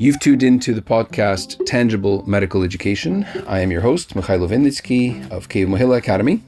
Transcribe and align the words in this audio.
You've 0.00 0.20
tuned 0.20 0.44
into 0.44 0.74
the 0.74 0.80
podcast 0.80 1.66
Tangible 1.66 2.22
Medical 2.24 2.62
Education. 2.62 3.26
I 3.48 3.58
am 3.58 3.72
your 3.72 3.80
host, 3.80 4.14
Mikhailo 4.14 4.48
Vynnytskyi 4.48 5.28
of 5.32 5.48
Kyiv 5.48 5.66
Mohyla 5.66 5.98
Academy. 5.98 6.40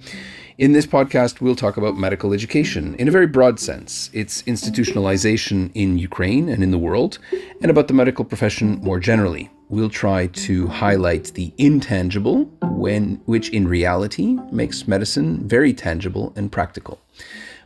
In 0.59 0.71
this 0.71 0.87
podcast, 0.87 1.41
we'll 1.41 1.57
talk 1.57 1.77
about 1.77 1.97
medical 1.97 2.33
education 2.33 2.95
in 2.95 3.09
a 3.09 3.11
very 3.11 3.27
broad 3.27 3.59
sense, 3.59 4.09
its 4.13 4.43
institutionalization 4.43 5.73
in 5.75 5.99
Ukraine 5.99 6.49
and 6.49 6.63
in 6.63 6.71
the 6.71 6.79
world, 6.79 7.19
and 7.61 7.73
about 7.73 7.89
the 7.89 7.93
medical 7.93 8.25
profession 8.25 8.79
more 8.83 9.01
generally. 9.01 9.51
We'll 9.69 9.91
try 9.91 10.29
to 10.29 10.69
highlight 10.69 11.35
the 11.35 11.53
intangible, 11.59 12.45
when, 12.63 13.21
which 13.25 13.49
in 13.49 13.67
reality 13.67 14.39
makes 14.53 14.87
medicine 14.87 15.49
very 15.49 15.75
tangible 15.75 16.33
and 16.37 16.53
practical. 16.53 17.01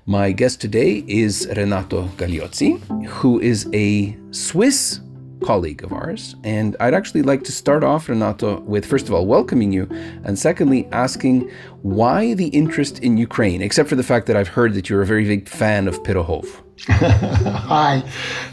My 0.07 0.33
guest 0.33 0.63
today 0.63 1.05
is 1.07 1.47
Renato 1.55 2.09
Galeazzi, 2.17 2.81
who 3.05 3.39
is 3.39 3.69
a 3.75 4.17
Swiss 4.31 5.01
colleague 5.43 5.83
of 5.85 5.93
ours. 5.93 6.35
And 6.45 6.77
I'd 6.81 6.95
actually 6.95 7.23
like 7.23 7.45
to 7.45 7.53
start 7.53 7.85
off, 7.85 8.09
Renato, 8.09 8.61
with 8.61 8.85
first 8.85 9.09
of 9.09 9.15
all, 9.15 9.27
welcoming 9.27 9.73
you, 9.73 9.89
and 10.25 10.39
secondly, 10.39 10.89
asking 10.93 11.51
why 11.83 12.35
the 12.35 12.49
interest 12.49 12.99
in 13.01 13.17
Ukraine, 13.17 13.63
except 13.63 13.89
for 13.89 13.97
the 13.97 14.03
fact 14.03 14.27
that 14.27 14.37
I've 14.37 14.49
heard 14.49 14.75
that 14.75 14.89
you're 14.89 15.03
a 15.03 15.07
very 15.07 15.25
big 15.25 15.49
fan 15.49 15.89
of 15.89 16.03
Pirohov. 16.03 16.47
Hi. 16.89 18.03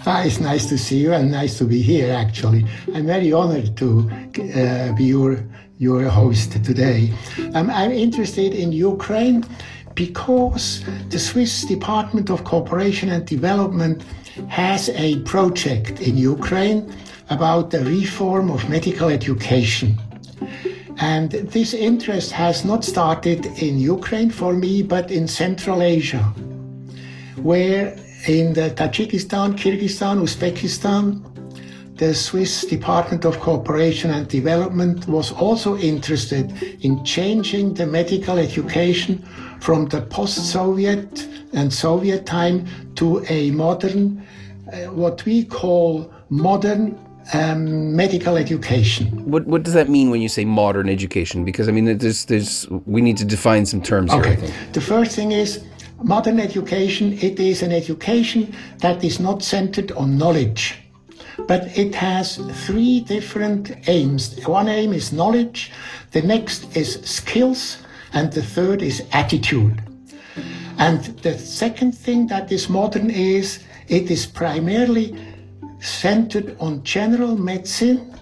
Hi, 0.01 0.23
it's 0.25 0.39
nice 0.39 0.67
to 0.67 0.77
see 0.77 0.97
you 0.97 1.13
and 1.13 1.31
nice 1.31 1.57
to 1.57 1.65
be 1.65 1.81
here, 1.81 2.13
actually. 2.13 2.65
I'm 2.93 3.07
very 3.07 3.33
honored 3.33 3.75
to 3.77 4.09
uh, 4.55 4.93
be 4.93 5.05
your, 5.05 5.43
your 5.77 6.07
host 6.09 6.63
today. 6.63 7.13
Um, 7.53 7.69
I'm 7.69 7.91
interested 7.91 8.53
in 8.53 8.71
Ukraine 8.71 9.43
because 9.95 10.83
the 11.09 11.19
Swiss 11.19 11.65
Department 11.65 12.29
of 12.29 12.43
Cooperation 12.43 13.09
and 13.09 13.25
Development 13.25 14.03
has 14.47 14.89
a 14.89 15.19
project 15.21 16.01
in 16.01 16.17
Ukraine 16.17 16.93
about 17.29 17.71
the 17.71 17.83
reform 17.85 18.51
of 18.51 18.69
medical 18.69 19.09
education. 19.09 19.97
And 20.97 21.31
this 21.31 21.73
interest 21.73 22.31
has 22.31 22.63
not 22.63 22.83
started 22.83 23.45
in 23.57 23.79
Ukraine 23.79 24.29
for 24.29 24.53
me, 24.53 24.83
but 24.83 25.09
in 25.09 25.27
Central 25.27 25.81
Asia, 25.81 26.23
where 27.37 27.97
in 28.27 28.53
the 28.53 28.69
Tajikistan, 28.71 29.57
Kyrgyzstan, 29.57 30.21
Uzbekistan, 30.21 31.03
the 31.95 32.13
Swiss 32.13 32.65
Department 32.65 33.25
of 33.25 33.39
Cooperation 33.39 34.09
and 34.11 34.27
Development 34.27 35.07
was 35.07 35.31
also 35.31 35.77
interested 35.77 36.51
in 36.81 37.03
changing 37.05 37.75
the 37.75 37.85
medical 37.85 38.37
education 38.37 39.23
from 39.61 39.87
the 39.87 40.01
post-Soviet 40.01 41.27
and 41.53 41.71
Soviet 41.71 42.25
time 42.25 42.65
to 42.95 43.23
a 43.29 43.51
modern, 43.51 44.25
uh, 44.73 44.77
what 44.87 45.23
we 45.25 45.45
call 45.45 46.11
modern 46.29 46.97
um, 47.33 47.95
medical 47.95 48.35
education. 48.35 49.07
What 49.29 49.45
what 49.45 49.63
does 49.63 49.73
that 49.73 49.89
mean 49.89 50.09
when 50.09 50.21
you 50.21 50.29
say 50.29 50.43
modern 50.43 50.89
education? 50.89 51.45
Because 51.45 51.69
I 51.69 51.71
mean, 51.71 51.97
there's 51.97 52.25
there's 52.25 52.67
we 52.85 53.01
need 53.01 53.17
to 53.17 53.25
define 53.25 53.65
some 53.65 53.81
terms 53.81 54.11
okay. 54.11 54.35
here. 54.35 54.53
The 54.73 54.81
first 54.81 55.15
thing 55.15 55.31
is 55.31 55.63
modern 56.01 56.39
education. 56.39 57.13
It 57.21 57.39
is 57.39 57.61
an 57.61 57.71
education 57.71 58.53
that 58.79 59.03
is 59.03 59.19
not 59.19 59.43
centered 59.43 59.91
on 59.91 60.17
knowledge, 60.17 60.79
but 61.47 61.77
it 61.77 61.93
has 61.95 62.37
three 62.65 63.01
different 63.01 63.71
aims. 63.87 64.43
One 64.47 64.67
aim 64.67 64.91
is 64.93 65.13
knowledge. 65.13 65.71
The 66.11 66.23
next 66.23 66.75
is 66.75 66.99
skills, 67.03 67.77
and 68.13 68.31
the 68.31 68.41
third 68.41 68.81
is 68.81 69.03
attitude. 69.11 69.81
And 70.77 71.03
the 71.21 71.37
second 71.37 71.93
thing 71.93 72.27
that 72.27 72.51
is 72.51 72.69
modern 72.69 73.09
is 73.09 73.63
it 73.87 74.09
is 74.09 74.25
primarily 74.25 75.15
centered 75.79 76.55
on 76.59 76.83
general 76.83 77.37
medicine 77.37 78.15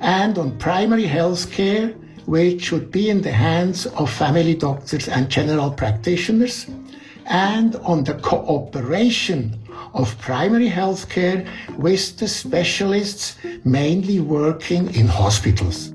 and 0.00 0.38
on 0.38 0.58
primary 0.58 1.06
health 1.06 1.50
care, 1.52 1.88
which 2.26 2.64
should 2.64 2.90
be 2.90 3.10
in 3.10 3.22
the 3.22 3.32
hands 3.32 3.86
of 3.86 4.10
family 4.10 4.54
doctors 4.54 5.08
and 5.08 5.28
general 5.28 5.70
practitioners, 5.70 6.66
and 7.26 7.76
on 7.76 8.04
the 8.04 8.14
cooperation 8.14 9.58
of 9.94 10.18
primary 10.18 10.68
health 10.68 11.08
care 11.08 11.46
with 11.76 12.16
the 12.18 12.28
specialists 12.28 13.36
mainly 13.64 14.20
working 14.20 14.92
in 14.94 15.06
hospitals. 15.06 15.91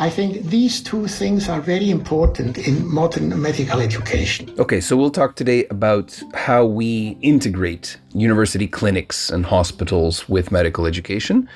I 0.00 0.08
think 0.08 0.46
these 0.46 0.80
two 0.80 1.06
things 1.08 1.46
are 1.50 1.60
very 1.60 1.90
important 1.90 2.56
in 2.56 2.90
modern 2.90 3.38
medical 3.38 3.80
education. 3.80 4.50
Okay, 4.58 4.80
so 4.80 4.96
we'll 4.96 5.10
talk 5.10 5.36
today 5.36 5.66
about 5.66 6.18
how 6.32 6.64
we 6.64 7.18
integrate 7.20 7.98
university 8.14 8.66
clinics 8.66 9.28
and 9.28 9.44
hospitals 9.44 10.26
with 10.26 10.50
medical 10.50 10.86
education. 10.86 11.46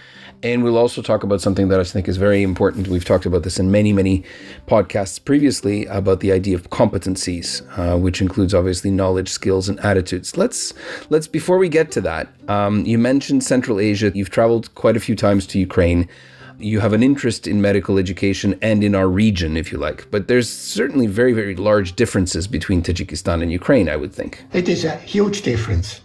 And 0.43 0.63
we'll 0.63 0.77
also 0.77 1.01
talk 1.01 1.23
about 1.23 1.41
something 1.41 1.69
that 1.69 1.81
I 1.81 1.85
think 1.85 2.07
is 2.07 2.19
very 2.19 2.43
important. 2.43 2.89
We've 2.89 3.03
talked 3.03 3.25
about 3.25 3.45
this 3.45 3.59
in 3.59 3.71
many, 3.71 3.95
many 3.95 4.25
podcasts 4.67 5.25
previously 5.25 5.87
about 5.87 6.21
the 6.21 6.31
idea 6.31 6.55
of 6.55 6.69
competencies, 6.69 7.63
uh, 7.79 7.97
which 7.97 8.21
includes 8.21 8.53
obviously 8.53 8.91
knowledge, 8.91 9.31
skills, 9.31 9.71
and 9.71 9.81
attitudes. 9.81 10.37
Let's 10.37 10.75
let's 11.09 11.27
before 11.27 11.57
we 11.57 11.71
get 11.71 11.91
to 11.93 12.03
that, 12.03 12.29
um, 12.49 12.85
you 12.85 12.99
mentioned 12.99 13.43
Central 13.43 13.81
Asia. 13.81 14.13
You've 14.15 14.29
traveled 14.29 14.75
quite 14.75 14.99
a 14.99 15.01
few 15.01 15.17
times 15.17 15.47
to 15.47 15.59
Ukraine 15.59 16.11
you 16.59 16.81
have 16.81 16.93
an 16.93 17.03
interest 17.03 17.47
in 17.47 17.61
medical 17.61 17.99
education 17.99 18.59
and 18.63 18.85
in 18.85 18.95
our 18.95 19.09
region, 19.09 19.57
if 19.57 19.73
you 19.73 19.79
like. 19.79 20.11
But 20.11 20.29
there's 20.29 20.49
certainly 20.49 21.07
very, 21.07 21.33
very 21.33 21.57
large 21.57 21.97
differences 21.97 22.47
between 22.47 22.83
Tajikistan 22.83 23.43
and 23.43 23.51
Ukraine, 23.51 23.89
I 23.89 23.97
would 23.97 24.13
think. 24.13 24.45
It 24.53 24.69
is 24.69 24.85
a 24.85 24.97
huge 24.97 25.43
difference. 25.43 26.01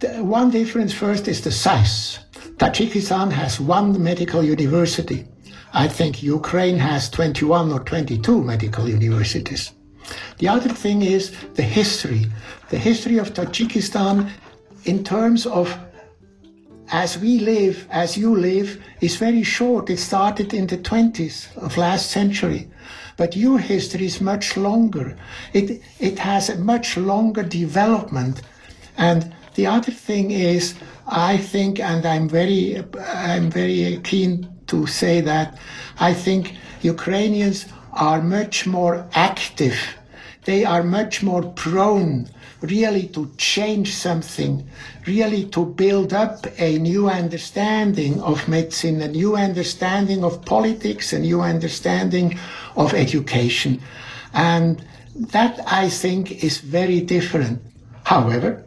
The 0.00 0.24
one 0.24 0.50
difference 0.50 0.92
first 0.92 1.28
is 1.28 1.40
the 1.42 1.52
size. 1.52 2.18
Tajikistan 2.56 3.32
has 3.32 3.60
one 3.60 4.02
medical 4.02 4.42
university. 4.42 5.26
I 5.72 5.88
think 5.88 6.22
Ukraine 6.22 6.78
has 6.78 7.10
21 7.10 7.72
or 7.72 7.80
22 7.80 8.42
medical 8.42 8.88
universities. 8.88 9.72
The 10.38 10.48
other 10.48 10.68
thing 10.68 11.02
is 11.02 11.32
the 11.54 11.62
history. 11.62 12.26
The 12.70 12.78
history 12.78 13.18
of 13.18 13.34
Tajikistan 13.34 14.30
in 14.84 15.02
terms 15.02 15.46
of 15.46 15.76
as 16.94 17.18
we 17.18 17.40
live, 17.40 17.88
as 17.90 18.16
you 18.16 18.36
live, 18.36 18.80
is 19.00 19.16
very 19.16 19.42
short. 19.42 19.90
It 19.90 19.98
started 19.98 20.54
in 20.54 20.68
the 20.68 20.78
20s 20.78 21.48
of 21.56 21.76
last 21.76 22.08
century. 22.12 22.70
But 23.16 23.34
your 23.34 23.58
history 23.58 24.06
is 24.06 24.20
much 24.20 24.56
longer. 24.56 25.16
It, 25.52 25.82
it 25.98 26.20
has 26.20 26.48
a 26.48 26.56
much 26.56 26.96
longer 26.96 27.42
development. 27.42 28.42
And 28.96 29.34
the 29.56 29.66
other 29.66 29.90
thing 29.90 30.30
is, 30.30 30.76
I 31.08 31.36
think, 31.36 31.80
and 31.80 32.06
I'm 32.06 32.28
very, 32.28 32.84
I'm 33.00 33.50
very 33.50 33.98
keen 34.04 34.48
to 34.68 34.86
say 34.86 35.20
that, 35.20 35.58
I 35.98 36.14
think 36.14 36.54
Ukrainians 36.82 37.66
are 37.92 38.22
much 38.22 38.68
more 38.68 39.04
active. 39.14 39.76
They 40.44 40.64
are 40.64 40.84
much 40.84 41.24
more 41.24 41.42
prone 41.42 42.28
really 42.64 43.08
to 43.08 43.30
change 43.36 43.94
something, 43.94 44.66
really 45.06 45.44
to 45.46 45.66
build 45.66 46.12
up 46.12 46.46
a 46.58 46.78
new 46.78 47.08
understanding 47.08 48.20
of 48.22 48.48
medicine, 48.48 49.02
a 49.02 49.08
new 49.08 49.36
understanding 49.36 50.24
of 50.24 50.44
politics, 50.44 51.12
a 51.12 51.18
new 51.18 51.40
understanding 51.40 52.38
of 52.76 52.94
education. 52.94 53.80
And 54.32 54.84
that 55.14 55.60
I 55.66 55.88
think 55.88 56.44
is 56.44 56.58
very 56.58 57.00
different. 57.00 57.62
However, 58.04 58.64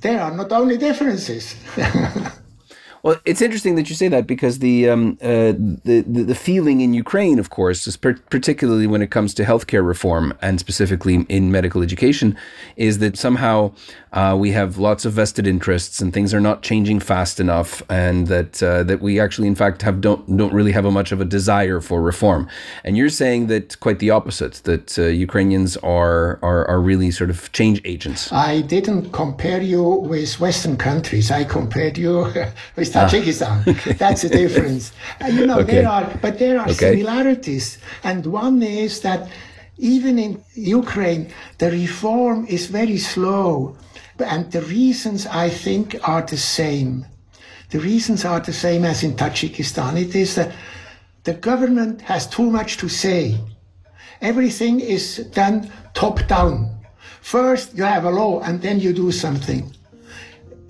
there 0.00 0.20
are 0.20 0.34
not 0.34 0.52
only 0.52 0.76
differences. 0.76 1.54
Well, 3.02 3.16
it's 3.24 3.42
interesting 3.42 3.74
that 3.74 3.90
you 3.90 3.96
say 3.96 4.06
that 4.08 4.28
because 4.28 4.60
the 4.60 4.88
um, 4.88 5.18
uh, 5.20 5.54
the, 5.84 6.04
the, 6.06 6.36
feeling 6.36 6.82
in 6.82 6.94
Ukraine, 6.94 7.40
of 7.40 7.50
course, 7.50 7.84
is 7.88 7.96
per- 7.96 8.22
particularly 8.30 8.86
when 8.86 9.02
it 9.02 9.10
comes 9.10 9.34
to 9.34 9.42
healthcare 9.42 9.84
reform 9.84 10.32
and 10.40 10.60
specifically 10.60 11.26
in 11.28 11.50
medical 11.50 11.82
education, 11.82 12.36
is 12.76 13.00
that 13.00 13.18
somehow 13.18 13.72
uh, 14.12 14.36
we 14.38 14.52
have 14.52 14.76
lots 14.78 15.04
of 15.04 15.14
vested 15.14 15.46
interests 15.46 16.00
and 16.00 16.12
things 16.12 16.34
are 16.34 16.40
not 16.40 16.62
changing 16.62 17.00
fast 17.00 17.40
enough, 17.40 17.82
and 17.88 18.26
that 18.26 18.62
uh, 18.62 18.82
that 18.82 19.00
we 19.00 19.18
actually, 19.18 19.48
in 19.48 19.54
fact, 19.54 19.82
have 19.82 20.00
don't 20.00 20.36
don't 20.36 20.52
really 20.52 20.72
have 20.72 20.84
a 20.84 20.90
much 20.90 21.12
of 21.12 21.20
a 21.20 21.24
desire 21.24 21.80
for 21.80 22.02
reform. 22.02 22.48
And 22.84 22.96
you're 22.96 23.08
saying 23.08 23.46
that 23.46 23.80
quite 23.80 23.98
the 24.00 24.10
opposite, 24.10 24.54
that 24.64 24.98
uh, 24.98 25.02
Ukrainians 25.02 25.76
are, 25.78 26.38
are 26.42 26.66
are 26.68 26.80
really 26.80 27.10
sort 27.10 27.30
of 27.30 27.50
change 27.52 27.80
agents. 27.84 28.30
I 28.32 28.60
didn't 28.60 29.12
compare 29.12 29.62
you 29.62 29.82
with 29.82 30.38
Western 30.40 30.76
countries. 30.76 31.30
I 31.30 31.44
compared 31.44 31.96
you 31.96 32.24
with 32.76 32.92
Tajikistan. 32.92 33.66
Okay. 33.66 33.92
That's 33.94 34.22
the 34.22 34.28
difference. 34.28 34.92
you 35.30 35.46
know, 35.46 35.60
okay. 35.60 35.72
there 35.72 35.88
are, 35.88 36.18
but 36.20 36.38
there 36.38 36.58
are 36.58 36.68
okay. 36.68 36.92
similarities. 36.92 37.78
And 38.04 38.26
one 38.26 38.62
is 38.62 39.00
that 39.00 39.28
even 39.78 40.18
in 40.18 40.42
Ukraine, 40.54 41.32
the 41.58 41.70
reform 41.70 42.46
is 42.46 42.66
very 42.66 42.98
slow. 42.98 43.76
And 44.22 44.50
the 44.50 44.62
reasons, 44.62 45.26
I 45.26 45.48
think, 45.48 45.96
are 46.08 46.22
the 46.22 46.36
same. 46.36 47.06
The 47.70 47.80
reasons 47.80 48.24
are 48.24 48.40
the 48.40 48.52
same 48.52 48.84
as 48.84 49.02
in 49.02 49.14
Tajikistan. 49.16 50.00
It 50.00 50.14
is 50.14 50.34
that 50.34 50.52
the 51.24 51.34
government 51.34 52.02
has 52.02 52.26
too 52.26 52.50
much 52.50 52.76
to 52.78 52.88
say. 52.88 53.38
Everything 54.20 54.80
is 54.80 55.18
done 55.32 55.70
top 55.94 56.26
down. 56.26 56.78
First, 57.20 57.76
you 57.76 57.84
have 57.84 58.04
a 58.04 58.10
law, 58.10 58.40
and 58.40 58.60
then 58.60 58.80
you 58.80 58.92
do 58.92 59.12
something. 59.12 59.72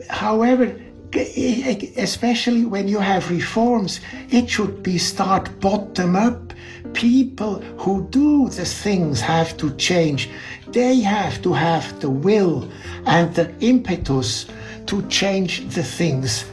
However, 0.09 0.75
especially 1.15 2.65
when 2.65 2.89
you 2.89 2.99
have 2.99 3.31
reforms, 3.31 4.01
it 4.31 4.49
should 4.49 4.83
be 4.83 4.99
start 4.99 5.61
bottom 5.61 6.17
up. 6.17 6.53
People 6.95 7.61
who 7.79 8.07
do 8.09 8.49
the 8.49 8.65
things 8.65 9.21
have 9.21 9.57
to 9.59 9.71
change. 9.77 10.31
They 10.69 11.01
have 11.01 11.43
to 11.43 11.53
have 11.53 12.01
the 12.01 12.11
will 12.11 12.69
and 13.07 13.35
the 13.35 13.53
impetus 13.61 14.47
to 14.87 15.03
change 15.09 15.69
the 15.75 15.83
things. 15.83 16.45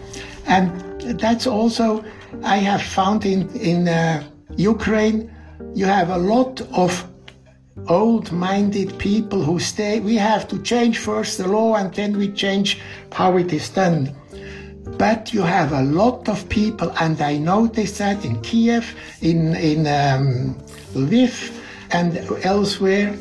And 0.46 1.02
that's 1.20 1.48
also, 1.48 2.04
I 2.44 2.58
have 2.58 2.82
found 2.82 3.26
in, 3.26 3.50
in 3.56 3.88
uh, 3.88 4.24
Ukraine, 4.56 5.34
you 5.74 5.86
have 5.86 6.10
a 6.10 6.18
lot 6.18 6.62
of 6.74 7.06
old 7.88 8.32
minded 8.32 8.98
people 8.98 9.42
who 9.42 9.60
stay. 9.60 10.00
We 10.00 10.16
have 10.16 10.48
to 10.50 10.62
change 10.62 10.98
first 10.98 11.38
the 11.38 11.48
law 11.48 11.76
and 11.76 11.94
then 11.94 12.18
we 12.18 12.30
change 12.32 12.82
how 13.12 13.38
it 13.38 13.54
is 13.54 13.70
done. 13.70 14.16
But 15.00 15.34
you 15.34 15.44
have 15.44 15.72
a 15.72 15.82
lot 15.82 16.28
of 16.28 16.50
people, 16.50 16.92
and 17.00 17.22
I 17.22 17.38
noticed 17.38 18.00
that 18.00 18.26
in 18.26 18.42
Kiev, 18.42 18.94
in, 19.22 19.56
in 19.56 19.88
um, 19.88 20.56
Lviv, 20.94 21.54
and 21.92 22.18
elsewhere, 22.44 23.16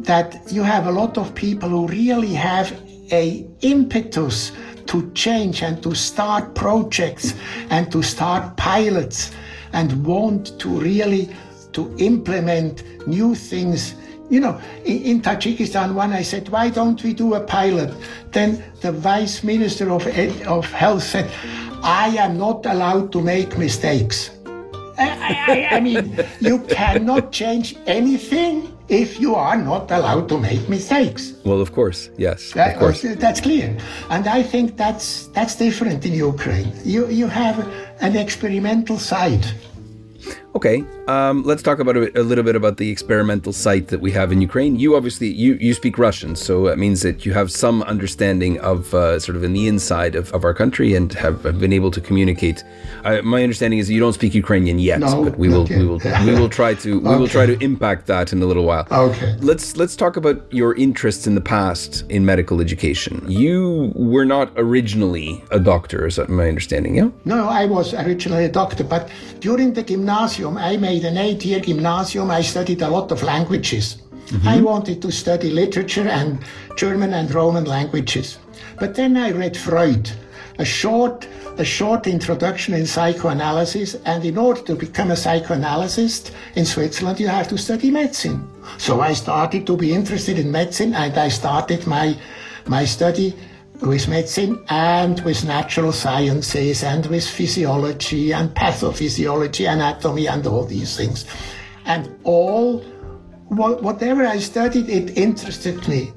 that 0.00 0.42
you 0.52 0.62
have 0.62 0.86
a 0.86 0.92
lot 0.92 1.16
of 1.16 1.34
people 1.34 1.70
who 1.70 1.86
really 1.88 2.34
have 2.34 2.78
a 3.10 3.46
impetus 3.62 4.52
to 4.88 5.10
change 5.12 5.62
and 5.62 5.82
to 5.82 5.94
start 5.94 6.54
projects 6.54 7.34
and 7.70 7.90
to 7.92 8.02
start 8.02 8.54
pilots 8.58 9.32
and 9.72 10.04
want 10.04 10.60
to 10.60 10.68
really 10.68 11.30
to 11.72 11.96
implement 11.98 12.84
new 13.08 13.34
things 13.34 13.94
you 14.32 14.40
know, 14.40 14.58
in, 14.86 15.02
in, 15.02 15.20
Tajikistan, 15.20 15.94
when 15.94 16.12
I 16.12 16.22
said, 16.22 16.48
why 16.48 16.70
don't 16.70 17.02
we 17.04 17.12
do 17.12 17.34
a 17.34 17.40
pilot? 17.40 17.94
Then 18.30 18.64
the 18.80 18.90
vice 18.90 19.44
minister 19.44 19.90
of, 19.90 20.06
of 20.46 20.64
health 20.72 21.02
said, 21.02 21.30
I 21.82 22.08
am 22.18 22.38
not 22.38 22.64
allowed 22.64 23.12
to 23.12 23.20
make 23.20 23.58
mistakes. 23.58 24.30
I, 24.98 25.68
I, 25.70 25.76
I 25.76 25.80
mean, 25.80 26.18
you 26.40 26.60
cannot 26.60 27.30
change 27.30 27.76
anything 27.86 28.74
if 28.88 29.20
you 29.20 29.34
are 29.34 29.56
not 29.56 29.90
allowed 29.90 30.30
to 30.30 30.38
make 30.38 30.66
mistakes. 30.66 31.34
Well, 31.44 31.60
of 31.60 31.72
course, 31.72 32.08
yes, 32.16 32.56
of 32.56 32.78
course. 32.78 33.04
Uh, 33.04 33.14
that's 33.18 33.40
clear, 33.40 33.76
and 34.10 34.26
I 34.28 34.42
think 34.42 34.76
that's 34.76 35.28
that's 35.28 35.54
different 35.56 36.04
in 36.04 36.12
Ukraine. 36.12 36.72
You 36.84 37.08
you 37.08 37.26
have 37.26 37.58
an 38.00 38.16
experimental 38.16 38.98
side. 38.98 39.46
Okay, 40.54 40.84
um, 41.08 41.42
let's 41.44 41.62
talk 41.62 41.78
about 41.78 41.96
a, 41.96 42.20
a, 42.20 42.22
little 42.22 42.44
bit 42.44 42.54
about 42.54 42.76
the 42.76 42.90
experimental 42.90 43.52
site 43.54 43.88
that 43.88 44.00
we 44.00 44.12
have 44.12 44.30
in 44.30 44.42
Ukraine. 44.42 44.78
You 44.78 44.96
obviously 44.96 45.28
you, 45.32 45.54
you 45.54 45.72
speak 45.72 45.96
Russian, 45.96 46.36
so 46.36 46.66
it 46.66 46.78
means 46.78 47.00
that 47.02 47.24
you 47.24 47.32
have 47.32 47.50
some 47.50 47.82
understanding 47.84 48.60
of 48.60 48.92
uh, 48.92 49.18
sort 49.18 49.36
of 49.36 49.44
in 49.44 49.54
the 49.54 49.66
inside 49.66 50.14
of, 50.14 50.30
of 50.34 50.44
our 50.44 50.52
country 50.52 50.94
and 50.94 51.10
have, 51.14 51.42
have 51.44 51.58
been 51.58 51.72
able 51.72 51.90
to 51.90 52.00
communicate. 52.02 52.62
Uh, 53.04 53.22
my 53.22 53.42
understanding 53.42 53.78
is 53.78 53.90
you 53.90 53.98
don't 53.98 54.12
speak 54.12 54.34
Ukrainian 54.34 54.78
yet, 54.78 55.00
no, 55.00 55.24
but 55.24 55.38
we 55.38 55.48
will 55.48 55.66
yet. 55.66 55.78
we 55.78 55.86
will 55.86 56.00
we 56.26 56.34
will 56.34 56.50
try 56.50 56.74
to 56.74 57.00
we 57.00 57.08
okay. 57.08 57.18
will 57.18 57.28
try 57.28 57.46
to 57.46 57.58
impact 57.64 58.06
that 58.06 58.32
in 58.32 58.42
a 58.42 58.46
little 58.46 58.64
while. 58.64 58.86
Okay. 58.92 59.34
Let's 59.40 59.76
let's 59.78 59.96
talk 59.96 60.18
about 60.18 60.52
your 60.52 60.74
interests 60.76 61.26
in 61.26 61.34
the 61.34 61.40
past 61.40 62.04
in 62.10 62.26
medical 62.26 62.60
education. 62.60 63.24
You 63.26 63.92
were 63.96 64.26
not 64.26 64.52
originally 64.56 65.42
a 65.50 65.58
doctor, 65.58 66.06
is 66.06 66.16
that 66.16 66.28
my 66.28 66.46
understanding? 66.46 66.94
Yeah. 66.96 67.08
No, 67.24 67.48
I 67.48 67.64
was 67.64 67.94
originally 67.94 68.44
a 68.44 68.50
doctor, 68.50 68.84
but 68.84 69.10
during 69.40 69.72
the 69.72 69.82
gymnasium, 69.82 70.11
I 70.12 70.76
made 70.76 71.04
an 71.04 71.16
eight 71.16 71.42
year 71.44 71.60
gymnasium. 71.60 72.30
I 72.30 72.42
studied 72.42 72.82
a 72.82 72.88
lot 72.88 73.10
of 73.12 73.22
languages. 73.22 73.96
Mm-hmm. 74.26 74.48
I 74.48 74.60
wanted 74.60 75.00
to 75.02 75.10
study 75.10 75.50
literature 75.50 76.06
and 76.06 76.38
German 76.76 77.14
and 77.14 77.32
Roman 77.34 77.64
languages. 77.64 78.38
But 78.78 78.94
then 78.94 79.16
I 79.16 79.30
read 79.30 79.56
Freud, 79.56 80.10
a 80.58 80.64
short, 80.64 81.26
a 81.56 81.64
short 81.64 82.06
introduction 82.06 82.74
in 82.74 82.86
psychoanalysis. 82.86 83.94
And 84.04 84.22
in 84.24 84.36
order 84.36 84.60
to 84.62 84.74
become 84.74 85.10
a 85.10 85.16
psychoanalyst 85.16 86.32
in 86.56 86.66
Switzerland, 86.66 87.18
you 87.18 87.28
have 87.28 87.48
to 87.48 87.56
study 87.56 87.90
medicine. 87.90 88.46
So 88.76 89.00
I 89.00 89.14
started 89.14 89.66
to 89.66 89.76
be 89.78 89.94
interested 89.94 90.38
in 90.38 90.52
medicine 90.52 90.94
and 90.94 91.16
I 91.16 91.28
started 91.28 91.86
my, 91.86 92.16
my 92.66 92.84
study 92.84 93.34
with 93.82 94.08
medicine 94.08 94.64
and 94.68 95.20
with 95.20 95.44
natural 95.44 95.92
sciences 95.92 96.84
and 96.84 97.06
with 97.06 97.28
physiology 97.28 98.32
and 98.32 98.50
pathophysiology, 98.54 99.70
anatomy, 99.70 100.28
and 100.28 100.46
all 100.46 100.64
these 100.64 100.96
things. 100.96 101.26
And 101.84 102.16
all, 102.22 102.80
whatever 103.48 104.24
I 104.24 104.38
studied, 104.38 104.88
it 104.88 105.16
interested 105.18 105.86
me. 105.88 106.12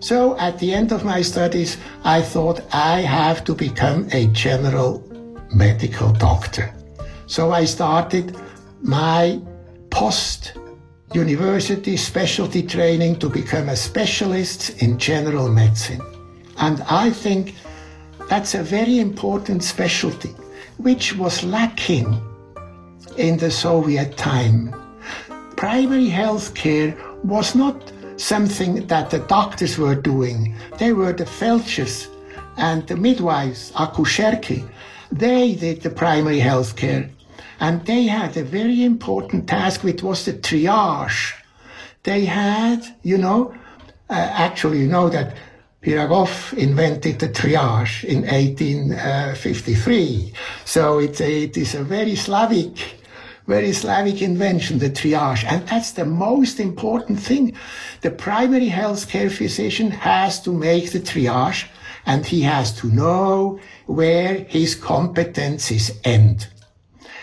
So 0.00 0.38
at 0.38 0.58
the 0.60 0.72
end 0.72 0.92
of 0.92 1.04
my 1.04 1.22
studies, 1.22 1.76
I 2.04 2.22
thought 2.22 2.60
I 2.72 3.00
have 3.00 3.44
to 3.44 3.54
become 3.54 4.08
a 4.12 4.28
general 4.28 5.02
medical 5.52 6.12
doctor. 6.12 6.72
So 7.26 7.50
I 7.50 7.64
started 7.64 8.36
my 8.80 9.40
post 9.90 10.52
university 11.14 11.96
specialty 11.96 12.62
training 12.62 13.18
to 13.18 13.28
become 13.28 13.70
a 13.70 13.76
specialist 13.76 14.82
in 14.82 14.98
general 14.98 15.48
medicine. 15.48 16.02
And 16.58 16.82
I 16.88 17.10
think 17.10 17.54
that's 18.28 18.54
a 18.54 18.62
very 18.62 18.98
important 18.98 19.62
specialty, 19.62 20.34
which 20.78 21.16
was 21.16 21.44
lacking 21.44 22.20
in 23.16 23.38
the 23.38 23.50
Soviet 23.50 24.16
time. 24.16 24.74
Primary 25.56 26.08
health 26.08 26.54
care 26.54 26.96
was 27.24 27.54
not 27.54 27.92
something 28.16 28.86
that 28.86 29.10
the 29.10 29.20
doctors 29.20 29.78
were 29.78 29.94
doing. 29.94 30.54
They 30.78 30.92
were 30.92 31.12
the 31.12 31.24
feldshers 31.24 32.08
and 32.56 32.86
the 32.86 32.96
midwives, 32.96 33.72
akusherki. 33.72 34.68
They 35.10 35.54
did 35.54 35.82
the 35.82 35.90
primary 35.90 36.40
health 36.40 36.76
care. 36.76 37.08
And 37.60 37.84
they 37.86 38.04
had 38.04 38.36
a 38.36 38.44
very 38.44 38.84
important 38.84 39.48
task, 39.48 39.82
which 39.82 40.02
was 40.02 40.24
the 40.24 40.34
triage. 40.34 41.34
They 42.02 42.24
had, 42.24 42.84
you 43.02 43.18
know, 43.18 43.54
uh, 44.10 44.14
actually, 44.14 44.80
you 44.80 44.88
know 44.88 45.08
that 45.08 45.36
Pirogov 45.80 46.54
invented 46.54 47.20
the 47.20 47.28
triage 47.28 48.02
in 48.02 48.22
1853. 48.22 50.32
So 50.64 50.98
it, 50.98 51.20
it 51.20 51.56
is 51.56 51.76
a 51.76 51.84
very 51.84 52.16
Slavic, 52.16 52.96
very 53.46 53.72
Slavic 53.72 54.20
invention, 54.20 54.80
the 54.80 54.90
triage. 54.90 55.44
And 55.44 55.64
that's 55.68 55.92
the 55.92 56.04
most 56.04 56.58
important 56.58 57.20
thing. 57.20 57.54
The 58.00 58.10
primary 58.10 58.70
healthcare 58.70 59.30
physician 59.30 59.92
has 59.92 60.40
to 60.42 60.52
make 60.52 60.90
the 60.90 60.98
triage 60.98 61.68
and 62.06 62.26
he 62.26 62.42
has 62.42 62.72
to 62.80 62.88
know 62.88 63.60
where 63.86 64.34
his 64.48 64.74
competencies 64.74 65.96
end. 66.02 66.48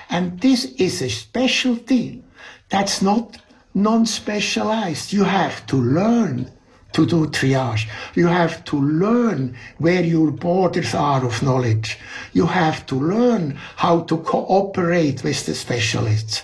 And 0.09 0.39
this 0.39 0.63
is 0.77 1.01
a 1.01 1.09
specialty 1.09 2.23
that's 2.69 3.01
not 3.01 3.37
non-specialized. 3.73 5.11
You 5.11 5.25
have 5.25 5.65
to 5.67 5.75
learn 5.75 6.54
to 6.95 7.05
do 7.05 7.27
triage. 7.27 7.87
You 8.15 8.27
have 8.27 8.63
to 8.65 8.77
learn 8.77 9.55
where 9.79 10.01
your 10.01 10.31
borders 10.31 10.95
are 10.95 11.25
of 11.25 11.43
knowledge. 11.43 11.99
You 12.31 12.45
have 12.45 12.85
to 12.85 12.95
learn 12.95 13.59
how 13.75 14.03
to 14.03 14.17
cooperate 14.19 15.21
with 15.21 15.45
the 15.45 15.53
specialists. 15.53 16.43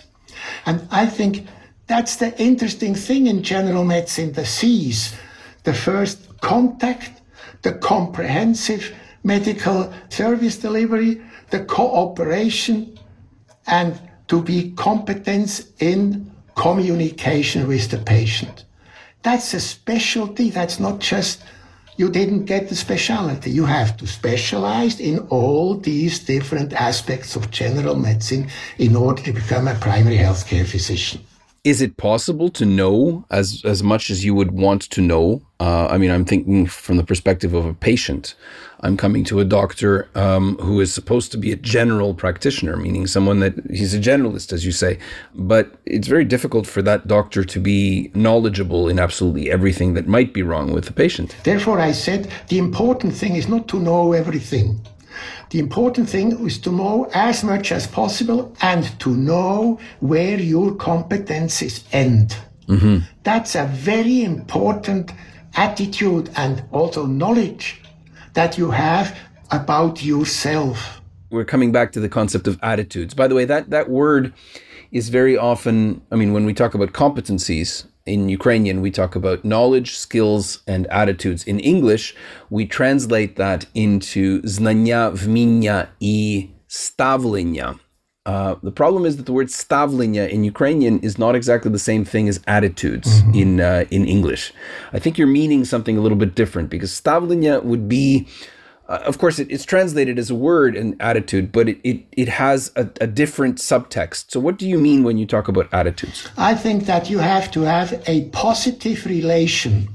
And 0.65 0.87
I 0.91 1.05
think 1.05 1.47
that's 1.87 2.17
the 2.17 2.37
interesting 2.37 2.95
thing 2.95 3.27
in 3.27 3.43
general 3.43 3.85
medicine, 3.85 4.33
the 4.33 4.45
C's. 4.45 5.15
The 5.63 5.73
first 5.73 6.41
contact, 6.41 7.21
the 7.61 7.73
comprehensive 7.73 8.93
medical 9.23 9.93
service 10.09 10.57
delivery, 10.57 11.21
the 11.51 11.63
cooperation, 11.63 12.99
and 13.67 13.97
to 14.27 14.41
be 14.41 14.71
competent 14.71 15.65
in 15.79 16.29
communication 16.55 17.67
with 17.67 17.89
the 17.89 17.99
patient. 17.99 18.65
That's 19.23 19.53
a 19.53 19.59
specialty. 19.59 20.49
That's 20.49 20.79
not 20.79 20.99
just 20.99 21.43
you 21.97 22.09
didn't 22.09 22.45
get 22.45 22.69
the 22.69 22.75
specialty. 22.75 23.51
You 23.51 23.65
have 23.65 23.97
to 23.97 24.07
specialize 24.07 24.99
in 24.99 25.19
all 25.29 25.75
these 25.75 26.19
different 26.19 26.73
aspects 26.73 27.35
of 27.35 27.51
general 27.51 27.95
medicine 27.95 28.47
in 28.79 28.95
order 28.95 29.21
to 29.23 29.33
become 29.33 29.67
a 29.67 29.75
primary 29.75 30.17
healthcare 30.17 30.65
physician. 30.65 31.21
Is 31.63 31.79
it 31.79 31.95
possible 31.95 32.49
to 32.49 32.65
know 32.65 33.23
as 33.29 33.61
as 33.63 33.83
much 33.83 34.09
as 34.09 34.25
you 34.25 34.33
would 34.33 34.49
want 34.49 34.81
to 34.89 34.99
know? 34.99 35.43
Uh, 35.59 35.85
I 35.91 35.99
mean, 35.99 36.09
I'm 36.09 36.25
thinking 36.25 36.65
from 36.65 36.97
the 36.97 37.03
perspective 37.03 37.53
of 37.53 37.67
a 37.67 37.73
patient. 37.75 38.33
I'm 38.79 38.97
coming 38.97 39.23
to 39.25 39.39
a 39.39 39.45
doctor 39.45 40.09
um, 40.15 40.57
who 40.57 40.81
is 40.81 40.91
supposed 40.91 41.31
to 41.33 41.37
be 41.37 41.51
a 41.51 41.55
general 41.55 42.15
practitioner, 42.15 42.77
meaning 42.77 43.05
someone 43.05 43.41
that 43.41 43.53
he's 43.69 43.93
a 43.93 43.99
generalist, 43.99 44.51
as 44.51 44.65
you 44.65 44.71
say. 44.71 44.97
But 45.35 45.75
it's 45.85 46.07
very 46.07 46.25
difficult 46.25 46.65
for 46.65 46.81
that 46.81 47.07
doctor 47.07 47.43
to 47.43 47.59
be 47.59 48.09
knowledgeable 48.15 48.89
in 48.89 48.97
absolutely 48.97 49.51
everything 49.51 49.93
that 49.93 50.07
might 50.07 50.33
be 50.33 50.41
wrong 50.41 50.73
with 50.73 50.85
the 50.85 50.93
patient. 50.93 51.35
Therefore, 51.43 51.79
I 51.79 51.91
said 51.91 52.31
the 52.47 52.57
important 52.57 53.13
thing 53.13 53.35
is 53.35 53.47
not 53.47 53.67
to 53.67 53.79
know 53.79 54.13
everything. 54.13 54.81
The 55.49 55.59
important 55.59 56.09
thing 56.09 56.45
is 56.45 56.57
to 56.59 56.71
know 56.71 57.09
as 57.13 57.43
much 57.43 57.71
as 57.71 57.87
possible 57.87 58.55
and 58.61 58.83
to 58.99 59.09
know 59.09 59.79
where 59.99 60.39
your 60.39 60.71
competencies 60.71 61.83
end. 61.91 62.35
Mm-hmm. 62.67 62.99
That's 63.23 63.55
a 63.55 63.65
very 63.65 64.23
important 64.23 65.11
attitude 65.55 66.29
and 66.35 66.63
also 66.71 67.05
knowledge 67.05 67.81
that 68.33 68.57
you 68.57 68.71
have 68.71 69.17
about 69.51 70.03
yourself. 70.03 71.01
We're 71.29 71.45
coming 71.45 71.71
back 71.71 71.91
to 71.93 71.99
the 71.99 72.09
concept 72.09 72.47
of 72.47 72.59
attitudes. 72.61 73.13
By 73.13 73.27
the 73.27 73.35
way, 73.35 73.45
that, 73.45 73.69
that 73.69 73.89
word 73.89 74.33
is 74.91 75.09
very 75.09 75.37
often, 75.37 76.01
I 76.11 76.15
mean, 76.15 76.33
when 76.33 76.45
we 76.45 76.53
talk 76.53 76.73
about 76.73 76.93
competencies, 76.93 77.85
in 78.06 78.28
Ukrainian, 78.28 78.80
we 78.80 78.90
talk 78.90 79.12
about 79.16 79.44
knowledge, 79.44 79.90
skills, 80.06 80.44
and 80.66 80.82
attitudes. 81.02 81.40
In 81.44 81.58
English, 81.74 82.04
we 82.56 82.62
translate 82.78 83.32
that 83.36 83.66
into 83.74 84.40
znання, 84.44 85.08
вміння 85.08 85.88
і 86.00 86.46
ставлення. 86.68 87.74
Uh, 88.26 88.56
the 88.62 88.72
problem 88.72 89.04
is 89.06 89.16
that 89.16 89.26
the 89.26 89.32
word 89.32 89.50
stavlення 89.50 90.24
in 90.34 90.42
Ukrainian 90.44 90.98
is 90.98 91.16
not 91.16 91.36
exactly 91.36 91.70
the 91.70 91.84
same 91.90 92.04
thing 92.04 92.28
as 92.28 92.40
attitudes 92.46 93.08
mm-hmm. 93.08 93.42
in 93.42 93.60
uh, 93.60 93.84
in 93.96 94.02
English. 94.16 94.52
I 94.92 94.98
think 94.98 95.12
you're 95.16 95.36
meaning 95.42 95.64
something 95.64 95.96
a 95.96 96.00
little 96.00 96.20
bit 96.24 96.34
different 96.34 96.68
because 96.68 96.90
stavlення 97.02 97.54
would 97.62 97.84
be 97.88 98.26
uh, 98.91 99.01
of 99.05 99.17
course, 99.19 99.39
it, 99.39 99.49
it's 99.49 99.63
translated 99.63 100.19
as 100.19 100.29
a 100.29 100.35
word 100.35 100.75
and 100.75 101.01
attitude, 101.01 101.53
but 101.53 101.69
it, 101.69 101.79
it, 101.81 102.03
it 102.11 102.27
has 102.27 102.73
a, 102.75 102.89
a, 102.99 103.07
different 103.07 103.57
subtext. 103.57 104.31
So, 104.31 104.39
what 104.41 104.57
do 104.57 104.67
you 104.67 104.77
mean 104.77 105.03
when 105.03 105.17
you 105.17 105.25
talk 105.25 105.47
about 105.47 105.73
attitudes? 105.73 106.27
I 106.37 106.55
think 106.55 106.87
that 106.87 107.09
you 107.09 107.19
have 107.19 107.49
to 107.51 107.61
have 107.61 108.03
a 108.05 108.25
positive 108.31 109.05
relation. 109.05 109.87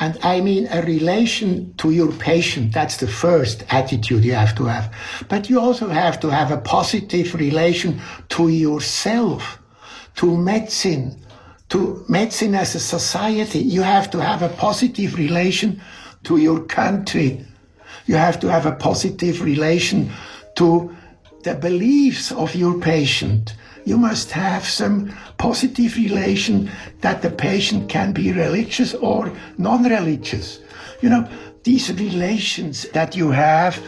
And 0.00 0.18
I 0.22 0.40
mean 0.40 0.66
a 0.70 0.82
relation 0.82 1.74
to 1.78 1.92
your 1.92 2.12
patient. 2.12 2.74
That's 2.74 2.98
the 2.98 3.08
first 3.08 3.64
attitude 3.70 4.24
you 4.24 4.34
have 4.34 4.54
to 4.56 4.64
have. 4.64 4.94
But 5.28 5.48
you 5.48 5.58
also 5.58 5.88
have 5.88 6.20
to 6.20 6.28
have 6.28 6.50
a 6.50 6.58
positive 6.58 7.34
relation 7.34 8.00
to 8.30 8.48
yourself, 8.48 9.58
to 10.16 10.36
medicine, 10.36 11.22
to 11.70 12.04
medicine 12.08 12.54
as 12.54 12.74
a 12.74 12.80
society. 12.80 13.60
You 13.60 13.82
have 13.82 14.10
to 14.10 14.18
have 14.20 14.42
a 14.42 14.50
positive 14.50 15.16
relation 15.16 15.80
to 16.24 16.36
your 16.36 16.60
country, 16.64 17.46
you 18.10 18.16
have 18.16 18.40
to 18.40 18.50
have 18.50 18.66
a 18.66 18.72
positive 18.72 19.40
relation 19.40 20.10
to 20.56 20.92
the 21.44 21.54
beliefs 21.54 22.32
of 22.32 22.56
your 22.56 22.76
patient. 22.80 23.54
You 23.84 23.98
must 23.98 24.32
have 24.32 24.64
some 24.64 25.14
positive 25.38 25.94
relation 25.94 26.72
that 27.02 27.22
the 27.22 27.30
patient 27.30 27.88
can 27.88 28.12
be 28.12 28.32
religious 28.32 28.94
or 28.94 29.32
non 29.58 29.84
religious. 29.84 30.58
You 31.02 31.10
know, 31.10 31.28
these 31.62 31.92
relations 31.92 32.82
that 32.94 33.14
you 33.14 33.30
have, 33.30 33.80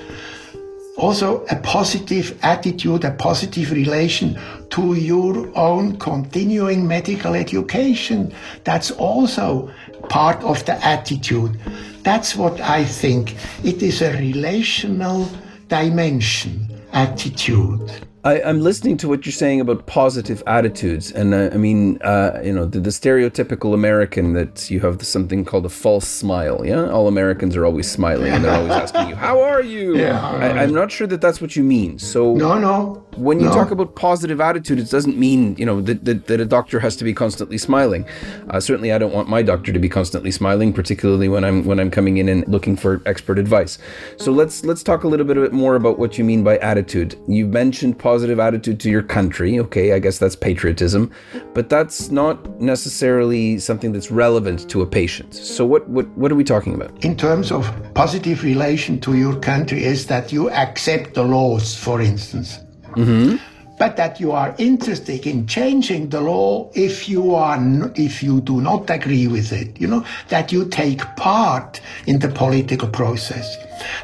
also 0.97 1.45
a 1.47 1.57
positive 1.57 2.39
attitude, 2.45 3.03
a 3.03 3.11
positive 3.11 3.73
relation 3.73 4.39
to 4.71 4.95
your 4.95 5.51
own 5.59 5.97
continuing 5.97 6.87
medical 6.87 7.35
education. 7.35 8.33
That's 8.63 8.93
also 8.93 9.69
part 10.09 10.41
of 10.45 10.65
the 10.65 10.75
attitude. 10.87 11.59
That's 12.03 12.35
what 12.35 12.61
I 12.61 12.85
think. 12.85 13.37
It 13.65 13.83
is 13.83 14.03
a 14.03 14.13
relational 14.13 15.29
dimension, 15.69 16.69
attitude. 16.93 17.91
I, 18.25 18.39
am 18.41 18.61
listening 18.61 18.97
to 18.99 19.09
what 19.09 19.27
you're 19.27 19.33
saying 19.33 19.61
about 19.61 19.87
positive 19.87 20.45
attitudes, 20.47 21.11
and 21.11 21.35
uh, 21.35 21.51
I 21.53 21.57
mean, 21.57 22.01
uh, 22.03 22.41
you 22.45 22.53
know, 22.53 22.67
the, 22.67 22.79
the, 22.79 22.91
stereotypical 22.91 23.75
American 23.75 24.35
that 24.35 24.71
you 24.71 24.79
have 24.81 25.05
something 25.05 25.45
called 25.45 25.67
a 25.67 25.69
false 25.69 26.07
smile. 26.07 26.65
Yeah, 26.65 26.89
all 26.89 27.09
Americans 27.09 27.57
are 27.57 27.67
always 27.67 27.91
smiling, 27.91 28.33
and 28.33 28.45
they're 28.45 28.55
always 28.55 28.71
asking 28.71 29.09
you, 29.09 29.17
"How 29.17 29.41
are 29.41 29.63
you?" 29.63 29.97
Yeah, 30.03 30.21
I, 30.25 30.63
am 30.63 30.73
not 30.73 30.93
sure 30.93 31.09
that 31.09 31.21
that's 31.21 31.41
what 31.41 31.57
you 31.57 31.65
mean. 31.65 31.99
So 31.99 32.35
no, 32.35 32.59
no. 32.59 33.02
When 33.17 33.41
you 33.41 33.47
no. 33.47 33.53
talk 33.53 33.71
about 33.71 33.95
positive 33.95 34.41
attitude, 34.41 34.79
it 34.79 34.91
doesn't 34.91 35.17
mean 35.17 35.55
you 35.57 35.67
know 35.67 35.81
that, 35.83 36.05
that, 36.05 36.27
that 36.27 36.41
a 36.41 36.47
doctor 36.47 36.81
has 36.81 36.97
to 36.97 37.05
be 37.05 37.13
constantly 37.13 37.59
smiling. 37.59 38.07
Uh, 38.51 38.59
certainly, 38.59 38.93
I 38.93 38.99
don't 38.99 39.13
want 39.13 39.29
my 39.29 39.43
doctor 39.43 39.73
to 39.73 39.79
be 39.79 39.89
constantly 39.89 40.31
smiling, 40.31 40.73
particularly 40.73 41.29
when 41.29 41.45
I'm 41.45 41.65
when 41.65 41.79
I'm 41.79 41.91
coming 41.91 42.17
in 42.19 42.29
and 42.29 42.47
looking 42.49 42.77
for 42.77 43.03
expert 43.07 43.39
advice. 43.39 43.79
So 44.17 44.33
let's 44.33 44.65
let's 44.65 44.83
talk 44.83 45.05
a 45.05 45.09
little 45.09 45.27
bit 45.27 45.53
more 45.53 45.77
about 45.77 45.99
what 45.99 46.19
you 46.19 46.25
mean 46.25 46.43
by 46.43 46.59
attitude. 46.59 47.15
You've 47.29 47.51
mentioned 47.51 47.99
positive 47.99 48.33
positive 48.33 48.39
attitude 48.39 48.81
to 48.81 48.89
your 48.91 49.03
country. 49.03 49.59
Okay, 49.59 49.93
I 49.93 49.99
guess 49.99 50.19
that's 50.19 50.37
patriotism, 50.37 51.11
but 51.55 51.69
that's 51.69 52.11
not 52.11 52.37
necessarily 52.61 53.59
something 53.59 53.93
that's 53.93 54.11
relevant 54.11 54.71
to 54.71 54.83
a 54.83 54.87
patient. 54.87 55.35
So 55.35 55.67
what 55.67 55.89
what 55.89 56.07
what 56.17 56.31
are 56.33 56.37
we 56.37 56.45
talking 56.45 56.75
about? 56.75 56.91
In 57.05 57.17
terms 57.17 57.53
of 57.53 57.65
positive 57.95 58.43
relation 58.43 59.01
to 59.01 59.15
your 59.15 59.37
country 59.41 59.85
is 59.85 60.07
that 60.07 60.33
you 60.33 60.51
accept 60.51 61.15
the 61.15 61.25
laws, 61.25 61.75
for 61.75 62.01
instance. 62.01 62.62
Mm-hmm. 62.93 63.37
But 63.79 63.97
that 63.97 64.21
you 64.21 64.31
are 64.31 64.55
interested 64.59 65.27
in 65.27 65.47
changing 65.47 66.11
the 66.11 66.21
law 66.21 66.71
if 66.75 67.09
you 67.09 67.35
are 67.35 67.59
if 67.97 68.23
you 68.23 68.41
do 68.41 68.61
not 68.61 68.89
agree 68.91 69.27
with 69.27 69.51
it 69.53 69.81
you 69.81 69.89
know 69.89 70.05
that 70.29 70.53
you 70.53 70.69
take 70.69 71.01
part 71.17 71.81
in 72.07 72.21
the 72.21 72.29
political 72.29 72.87
process. 72.89 73.57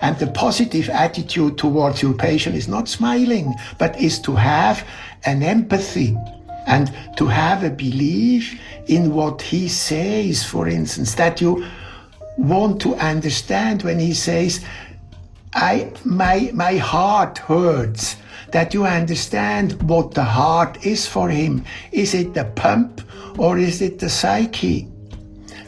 And 0.03 0.19
the 0.19 0.27
positive 0.29 0.89
attitude 0.89 1.59
towards 1.59 2.03
your 2.03 2.15
patient 2.15 2.57
is 2.57 2.67
not 2.67 2.89
smiling 2.89 3.55
but 3.79 4.01
is 4.01 4.19
to 4.21 4.35
have 4.35 4.85
an 5.25 5.43
empathy 5.43 6.17
and 6.67 6.93
to 7.17 7.27
have 7.27 7.63
a 7.63 7.71
belief 7.71 8.59
in 8.87 9.15
what 9.15 9.43
he 9.43 9.69
says. 9.69 10.45
For 10.45 10.67
instance 10.67 11.15
that 11.15 11.41
you 11.41 11.65
want 12.39 12.81
to 12.81 12.95
understand 12.97 13.83
when 13.83 13.99
he 13.99 14.15
says 14.15 14.65
i 15.55 15.91
my 16.05 16.51
my 16.55 16.77
heart 16.77 17.37
hurts 17.39 18.17
that 18.51 18.75
you 18.75 18.87
understand 18.87 19.81
what 19.83 20.15
the 20.15 20.25
heart 20.25 20.85
is 20.85 21.07
for 21.07 21.29
him. 21.29 21.65
Is 21.93 22.15
it 22.15 22.35
the 22.35 22.45
pump 22.45 23.03
or 23.39 23.59
is 23.59 23.83
it 23.83 23.99
the 23.99 24.09
psyche? 24.09 24.89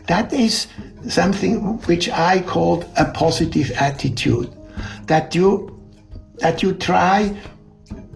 That 0.06 0.32
is 0.32 0.66
something 1.08 1.78
which 1.82 2.08
I 2.08 2.40
call 2.40 2.84
a 2.96 3.04
positive 3.04 3.70
attitude. 3.72 4.52
That 5.06 5.34
you 5.34 5.76
that 6.38 6.62
you 6.62 6.72
try 6.72 7.36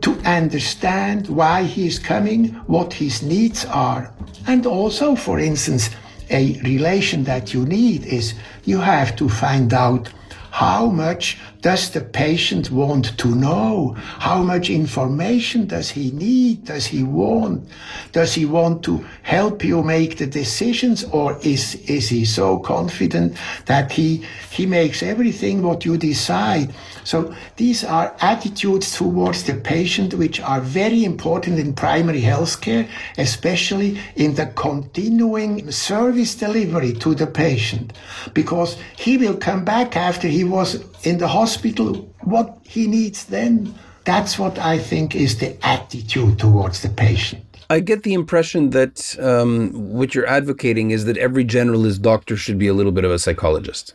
to 0.01 0.13
understand 0.25 1.29
why 1.29 1.63
he 1.63 1.87
is 1.87 1.99
coming, 1.99 2.49
what 2.67 2.93
his 2.93 3.23
needs 3.23 3.65
are. 3.67 4.13
And 4.47 4.67
also, 4.67 5.15
for 5.15 5.39
instance, 5.39 5.91
a 6.31 6.61
relation 6.63 7.25
that 7.25 7.53
you 7.53 7.65
need 7.67 8.07
is 8.07 8.35
you 8.65 8.79
have 8.81 9.15
to 9.17 9.29
find 9.29 9.73
out 9.75 10.11
how 10.51 10.87
much 10.87 11.39
does 11.65 11.89
the 11.93 12.01
patient 12.03 12.71
want 12.71 13.17
to 13.17 13.35
know? 13.35 13.95
How 13.97 14.43
much 14.43 14.69
information 14.69 15.67
does 15.67 15.89
he 15.89 16.11
need? 16.11 16.67
Does 16.67 16.85
he 16.85 17.03
want? 17.03 17.67
Does 18.13 18.35
he 18.35 18.45
want 18.45 18.85
to 18.85 19.03
help 19.23 19.65
you 19.65 19.83
make 19.83 20.19
the 20.19 20.27
decisions 20.27 21.05
or 21.05 21.39
is, 21.41 21.77
is 21.89 22.11
he 22.11 22.27
so 22.27 22.59
confident 22.59 23.39
that 23.65 23.91
he, 23.91 24.27
he 24.51 24.67
makes 24.67 25.03
everything 25.03 25.63
what 25.63 25.87
you 25.87 25.97
decide? 25.97 26.75
So 27.03 27.35
these 27.57 27.83
are 27.83 28.15
attitudes 28.21 28.95
towards 28.95 29.45
the 29.45 29.55
patient 29.55 30.13
which 30.13 30.41
are 30.43 30.61
very 30.61 31.03
important 31.03 31.59
in 31.59 31.73
primary 31.73 32.21
health 32.21 32.61
care, 32.61 32.87
especially 33.17 33.99
in 34.17 34.35
the 34.35 34.49
continuing 34.49 35.71
service 35.73 36.35
delivery 36.35 36.93
to 36.93 37.15
the 37.15 37.27
patient, 37.27 37.95
because 38.35 38.77
he 38.99 39.17
will 39.17 39.39
come 39.39 39.65
back 39.65 39.97
after 39.97 40.29
he 40.29 40.45
was 40.45 40.85
in 41.07 41.19
the 41.19 41.29
hospital 41.29 41.95
what 42.23 42.59
he 42.63 42.87
needs 42.87 43.27
then. 43.27 43.75
That's 44.05 44.39
what 44.39 44.59
I 44.59 44.79
think 44.79 45.15
is 45.15 45.39
the 45.39 45.57
attitude 45.67 46.39
towards 46.39 46.83
the 46.83 46.91
patient. 46.91 47.43
I 47.71 47.81
get 47.81 48.03
the 48.03 48.13
impression 48.13 48.71
that 48.71 49.17
um, 49.19 49.71
what 49.73 50.15
you're 50.15 50.27
advocating 50.27 50.91
is 50.91 51.07
that 51.07 51.17
every 51.17 51.45
generalist 51.45 52.03
doctor 52.03 52.37
should 52.37 52.59
be 52.59 52.69
a 52.69 52.75
little 52.75 52.93
bit 52.93 53.05
of 53.05 53.11
a 53.11 53.19
psychologist. 53.19 53.95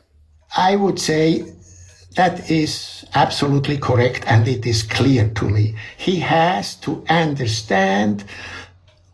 I 0.57 0.75
would 0.75 0.99
say 0.99 1.45
that 2.15 2.49
is 2.49 3.05
absolutely 3.13 3.77
correct 3.77 4.23
and 4.25 4.47
it 4.47 4.65
is 4.65 4.81
clear 4.81 5.29
to 5.29 5.47
me. 5.47 5.75
He 5.97 6.19
has 6.19 6.75
to 6.77 7.05
understand 7.07 8.25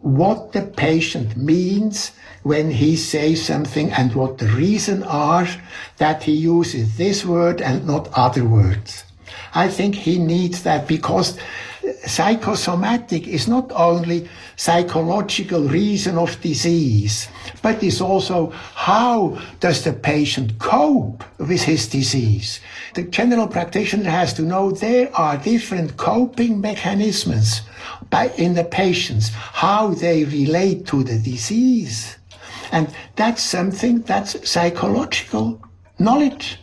what 0.05 0.51
the 0.51 0.61
patient 0.61 1.35
means 1.35 2.11
when 2.43 2.69
he 2.69 2.95
says 2.95 3.41
something 3.41 3.91
and 3.91 4.13
what 4.13 4.37
the 4.37 4.45
reason 4.49 5.01
are 5.01 5.47
that 5.97 6.21
he 6.21 6.31
uses 6.31 6.95
this 6.95 7.25
word 7.25 7.59
and 7.59 7.87
not 7.87 8.07
other 8.13 8.45
words. 8.45 9.03
I 9.55 9.67
think 9.67 9.95
he 9.95 10.19
needs 10.19 10.61
that 10.61 10.87
because 10.87 11.39
psychosomatic 12.05 13.27
is 13.27 13.47
not 13.47 13.71
only 13.73 14.29
psychological 14.55 15.61
reason 15.63 16.17
of 16.17 16.39
disease, 16.41 17.27
but 17.61 17.83
is 17.83 18.01
also 18.01 18.49
how 18.73 19.39
does 19.59 19.83
the 19.83 19.93
patient 19.93 20.57
cope 20.59 21.23
with 21.39 21.61
his 21.61 21.87
disease. 21.87 22.59
The 22.93 23.03
general 23.03 23.47
practitioner 23.47 24.09
has 24.09 24.33
to 24.35 24.41
know 24.41 24.71
there 24.71 25.09
are 25.15 25.37
different 25.37 25.97
coping 25.97 26.61
mechanisms 26.61 27.61
by, 28.09 28.29
in 28.37 28.53
the 28.53 28.63
patients, 28.63 29.29
how 29.29 29.89
they 29.89 30.23
relate 30.25 30.85
to 30.87 31.03
the 31.03 31.19
disease. 31.19 32.17
And 32.71 32.93
that's 33.15 33.43
something 33.43 34.01
that's 34.01 34.49
psychological 34.49 35.61
knowledge. 35.99 36.59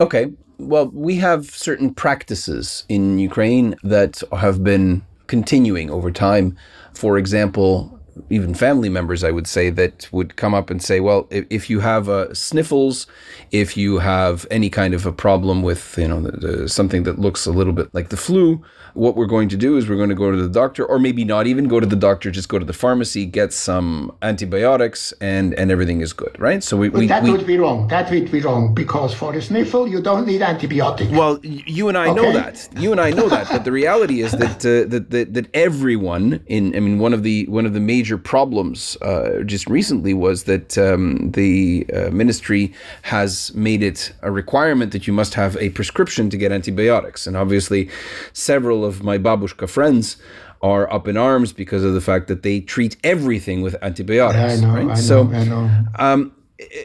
Okay. 0.00 0.32
Well, 0.58 0.90
we 0.92 1.16
have 1.16 1.50
certain 1.50 1.94
practices 1.94 2.84
in 2.88 3.18
Ukraine 3.18 3.76
that 3.84 4.22
have 4.32 4.64
been 4.64 5.02
continuing 5.28 5.88
over 5.88 6.10
time. 6.10 6.56
For 6.94 7.16
example, 7.16 7.97
even 8.30 8.54
family 8.54 8.88
members, 8.88 9.24
I 9.24 9.30
would 9.30 9.46
say, 9.46 9.70
that 9.70 10.08
would 10.12 10.36
come 10.36 10.54
up 10.54 10.70
and 10.70 10.82
say, 10.82 11.00
well, 11.00 11.26
if, 11.30 11.46
if 11.50 11.70
you 11.70 11.80
have 11.80 12.08
uh, 12.08 12.32
sniffles, 12.34 13.06
if 13.50 13.76
you 13.76 13.98
have 13.98 14.46
any 14.50 14.70
kind 14.70 14.94
of 14.94 15.06
a 15.06 15.12
problem 15.12 15.62
with, 15.62 15.96
you 15.98 16.08
know, 16.08 16.20
the, 16.20 16.32
the, 16.32 16.68
something 16.68 17.02
that 17.04 17.18
looks 17.18 17.46
a 17.46 17.52
little 17.52 17.72
bit 17.72 17.92
like 17.94 18.08
the 18.08 18.16
flu, 18.16 18.62
what 18.94 19.16
we're 19.16 19.26
going 19.26 19.48
to 19.48 19.56
do 19.56 19.76
is 19.76 19.88
we're 19.88 19.96
going 19.96 20.08
to 20.08 20.14
go 20.14 20.30
to 20.30 20.36
the 20.36 20.48
doctor, 20.48 20.84
or 20.84 20.98
maybe 20.98 21.24
not 21.24 21.46
even 21.46 21.68
go 21.68 21.80
to 21.80 21.86
the 21.86 21.96
doctor, 21.96 22.30
just 22.30 22.48
go 22.48 22.58
to 22.58 22.64
the 22.64 22.72
pharmacy, 22.72 23.24
get 23.26 23.52
some 23.52 24.12
antibiotics, 24.22 25.12
and 25.20 25.54
and 25.54 25.70
everything 25.70 26.00
is 26.00 26.12
good, 26.12 26.38
right? 26.38 26.62
So 26.62 26.76
we, 26.76 26.88
we 26.88 27.06
that 27.06 27.22
we, 27.22 27.30
would 27.30 27.46
be 27.46 27.58
wrong. 27.58 27.88
That 27.88 28.10
would 28.10 28.30
be 28.30 28.40
wrong 28.40 28.74
because 28.74 29.14
for 29.14 29.34
a 29.34 29.42
sniffle 29.42 29.86
you 29.86 30.00
don't 30.02 30.26
need 30.26 30.42
antibiotics. 30.42 31.10
Well, 31.10 31.38
you 31.42 31.88
and 31.88 31.96
I 31.96 32.08
okay. 32.08 32.20
know 32.20 32.32
that. 32.32 32.68
You 32.76 32.92
and 32.92 33.00
I 33.00 33.10
know 33.10 33.28
that. 33.28 33.48
But 33.48 33.64
the 33.64 33.72
reality 33.72 34.22
is 34.22 34.32
that, 34.32 34.58
uh, 34.66 34.88
that 34.90 35.10
that 35.10 35.34
that 35.34 35.46
everyone 35.54 36.40
in 36.46 36.74
I 36.74 36.80
mean 36.80 36.98
one 36.98 37.14
of 37.14 37.22
the 37.22 37.46
one 37.46 37.66
of 37.66 37.74
the 37.74 37.80
major 37.80 38.07
problems 38.16 38.96
uh, 39.02 39.42
just 39.44 39.68
recently 39.68 40.14
was 40.14 40.44
that 40.44 40.78
um, 40.78 41.32
the 41.32 41.86
uh, 41.92 42.10
ministry 42.10 42.72
has 43.02 43.52
made 43.54 43.82
it 43.82 44.12
a 44.22 44.30
requirement 44.30 44.92
that 44.92 45.06
you 45.06 45.12
must 45.12 45.34
have 45.34 45.56
a 45.58 45.68
prescription 45.70 46.30
to 46.30 46.36
get 46.38 46.52
antibiotics, 46.52 47.26
and 47.26 47.36
obviously 47.36 47.90
several 48.32 48.84
of 48.84 49.02
my 49.02 49.18
babushka 49.18 49.68
friends 49.68 50.16
are 50.62 50.92
up 50.92 51.06
in 51.06 51.16
arms 51.16 51.52
because 51.52 51.84
of 51.84 51.94
the 51.94 52.00
fact 52.00 52.28
that 52.28 52.42
they 52.42 52.60
treat 52.60 52.96
everything 53.04 53.60
with 53.62 53.76
antibiotics. 53.82 54.62
I 54.62 54.66
know, 54.66 54.74
right? 54.74 54.82
I 54.82 54.84
know, 54.86 54.94
so, 54.94 55.28
I 55.32 55.44
know. 55.44 55.70
Um, 55.96 56.32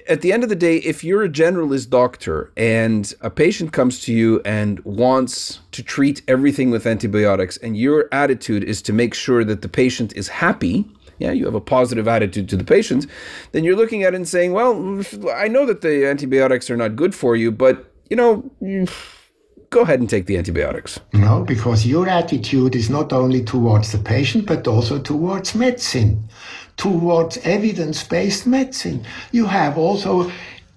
at 0.08 0.22
the 0.22 0.32
end 0.32 0.44
of 0.44 0.50
the 0.50 0.56
day, 0.56 0.78
if 0.78 1.04
you're 1.04 1.24
a 1.24 1.30
generalist 1.30 1.90
doctor 1.90 2.52
and 2.56 3.12
a 3.22 3.30
patient 3.30 3.74
comes 3.74 4.00
to 4.02 4.14
you 4.14 4.40
and 4.46 4.80
wants 4.82 5.60
to 5.72 5.82
treat 5.82 6.22
everything 6.28 6.70
with 6.70 6.86
antibiotics, 6.86 7.58
and 7.58 7.76
your 7.76 8.08
attitude 8.12 8.64
is 8.64 8.82
to 8.84 8.94
make 8.94 9.16
sure 9.16 9.44
that 9.44 9.64
the 9.64 9.70
patient 9.70 10.14
is 10.16 10.28
happy, 10.28 10.86
yeah, 11.24 11.32
you 11.32 11.46
have 11.46 11.56
a 11.56 11.62
positive 11.62 12.06
attitude 12.06 12.50
to 12.50 12.58
the 12.58 12.66
patient, 12.66 13.08
then 13.54 13.64
you're 13.64 13.78
looking 13.78 14.04
at 14.04 14.14
it 14.14 14.18
and 14.18 14.28
saying, 14.28 14.52
well, 14.52 15.02
I 15.34 15.48
know 15.48 15.66
that 15.66 15.80
the 15.80 16.06
antibiotics 16.06 16.70
are 16.70 16.76
not 16.76 16.98
good 16.98 17.16
for 17.16 17.38
you, 17.38 17.50
but 17.50 17.90
you 18.10 18.18
know, 18.18 18.52
go 19.70 19.82
ahead 19.82 20.02
and 20.02 20.10
take 20.10 20.26
the 20.26 20.38
antibiotics. 20.38 21.00
No, 21.14 21.46
because 21.46 21.86
your 21.86 22.10
attitude 22.10 22.76
is 22.76 22.90
not 22.90 23.14
only 23.14 23.42
towards 23.42 23.94
the 23.94 24.00
patient, 24.00 24.46
but 24.46 24.68
also 24.68 25.00
towards 25.00 25.56
medicine, 25.56 26.28
towards 26.76 27.38
evidence 27.38 28.04
based 28.04 28.46
medicine. 28.46 29.06
You 29.32 29.46
have 29.46 29.78
also 29.78 30.30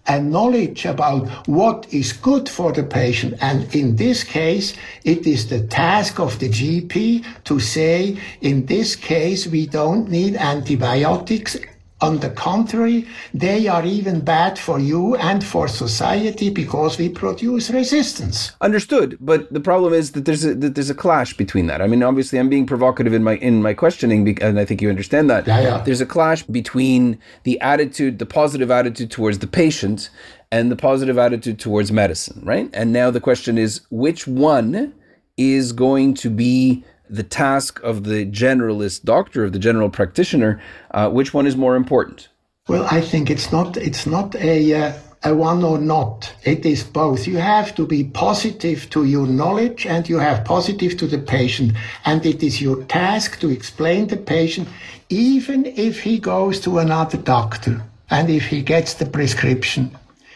a 0.08 0.20
knowledge 0.20 0.84
about 0.84 1.28
what 1.48 1.86
is 1.92 2.12
good 2.12 2.48
for 2.48 2.72
the 2.72 2.82
patient. 2.82 3.34
And 3.40 3.74
in 3.74 3.96
this 3.96 4.24
case, 4.24 4.74
it 5.04 5.26
is 5.26 5.48
the 5.48 5.66
task 5.66 6.18
of 6.20 6.38
the 6.38 6.48
GP 6.48 7.24
to 7.44 7.60
say, 7.60 8.18
in 8.40 8.66
this 8.66 8.96
case, 8.96 9.46
we 9.46 9.66
don't 9.66 10.08
need 10.08 10.36
antibiotics 10.36 11.56
on 12.00 12.18
the 12.18 12.28
contrary, 12.30 13.06
they 13.32 13.68
are 13.68 13.84
even 13.84 14.20
bad 14.20 14.58
for 14.58 14.78
you 14.78 15.16
and 15.16 15.42
for 15.42 15.66
society 15.66 16.50
because 16.50 16.98
we 16.98 17.08
produce 17.08 17.70
resistance. 17.70 18.52
Understood, 18.60 19.16
but 19.20 19.50
the 19.52 19.60
problem 19.60 19.94
is 19.94 20.12
that 20.12 20.26
there's 20.26 20.44
a 20.44 20.54
that 20.54 20.74
there's 20.74 20.90
a 20.90 20.94
clash 20.94 21.34
between 21.36 21.68
that. 21.68 21.80
I 21.80 21.86
mean, 21.86 22.02
obviously, 22.02 22.38
I'm 22.38 22.50
being 22.50 22.66
provocative 22.66 23.14
in 23.14 23.24
my 23.24 23.36
in 23.36 23.62
my 23.62 23.72
questioning, 23.72 24.38
and 24.42 24.60
I 24.60 24.64
think 24.66 24.82
you 24.82 24.90
understand 24.90 25.30
that. 25.30 25.46
Yeah, 25.46 25.60
yeah. 25.60 25.82
There's 25.82 26.02
a 26.02 26.06
clash 26.06 26.42
between 26.42 27.18
the 27.44 27.58
attitude, 27.60 28.18
the 28.18 28.26
positive 28.26 28.70
attitude 28.70 29.10
towards 29.10 29.38
the 29.38 29.46
patient, 29.46 30.10
and 30.52 30.70
the 30.70 30.76
positive 30.76 31.16
attitude 31.16 31.58
towards 31.58 31.90
medicine, 31.90 32.42
right? 32.44 32.68
And 32.74 32.92
now 32.92 33.10
the 33.10 33.20
question 33.20 33.56
is, 33.56 33.80
which 33.90 34.26
one 34.26 34.94
is 35.38 35.72
going 35.72 36.14
to 36.14 36.30
be 36.30 36.84
the 37.08 37.22
task 37.22 37.80
of 37.82 38.04
the 38.04 38.26
generalist 38.26 39.04
doctor, 39.04 39.44
of 39.44 39.52
the 39.52 39.58
general 39.58 39.90
practitioner, 39.90 40.60
uh, 40.90 41.08
which 41.10 41.32
one 41.32 41.46
is 41.46 41.56
more 41.56 41.76
important? 41.76 42.28
Well, 42.68 42.86
I 42.90 43.00
think 43.00 43.30
it's 43.30 43.52
not 43.52 43.76
it's 43.76 44.06
not 44.06 44.34
a 44.34 44.74
uh, 44.74 44.92
a 45.22 45.34
one 45.34 45.64
or 45.64 45.78
not. 45.78 46.32
It 46.44 46.66
is 46.66 46.82
both. 46.82 47.26
You 47.26 47.38
have 47.38 47.74
to 47.76 47.86
be 47.86 48.04
positive 48.04 48.90
to 48.90 49.04
your 49.04 49.26
knowledge 49.26 49.86
and 49.86 50.08
you 50.08 50.18
have 50.18 50.44
positive 50.44 50.96
to 50.98 51.06
the 51.06 51.18
patient, 51.18 51.72
and 52.04 52.24
it 52.26 52.42
is 52.42 52.60
your 52.60 52.82
task 52.84 53.40
to 53.40 53.50
explain 53.50 54.08
the 54.08 54.16
patient, 54.16 54.68
even 55.08 55.66
if 55.66 56.00
he 56.00 56.18
goes 56.18 56.60
to 56.60 56.78
another 56.78 57.18
doctor 57.18 57.82
and 58.10 58.30
if 58.30 58.46
he 58.46 58.62
gets 58.62 58.94
the 58.94 59.06
prescription. 59.06 59.90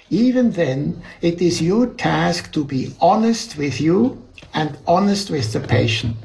Even 0.09 0.51
then, 0.53 1.01
it 1.23 1.41
is 1.41 1.63
your 1.63 1.87
task 1.87 2.53
to 2.53 2.65
be 2.65 2.93
honest 3.01 3.57
with 3.57 3.81
you 3.81 4.21
and 4.55 4.77
honest 4.87 5.31
with 5.31 5.53
the 5.53 5.61
patient. 5.61 6.17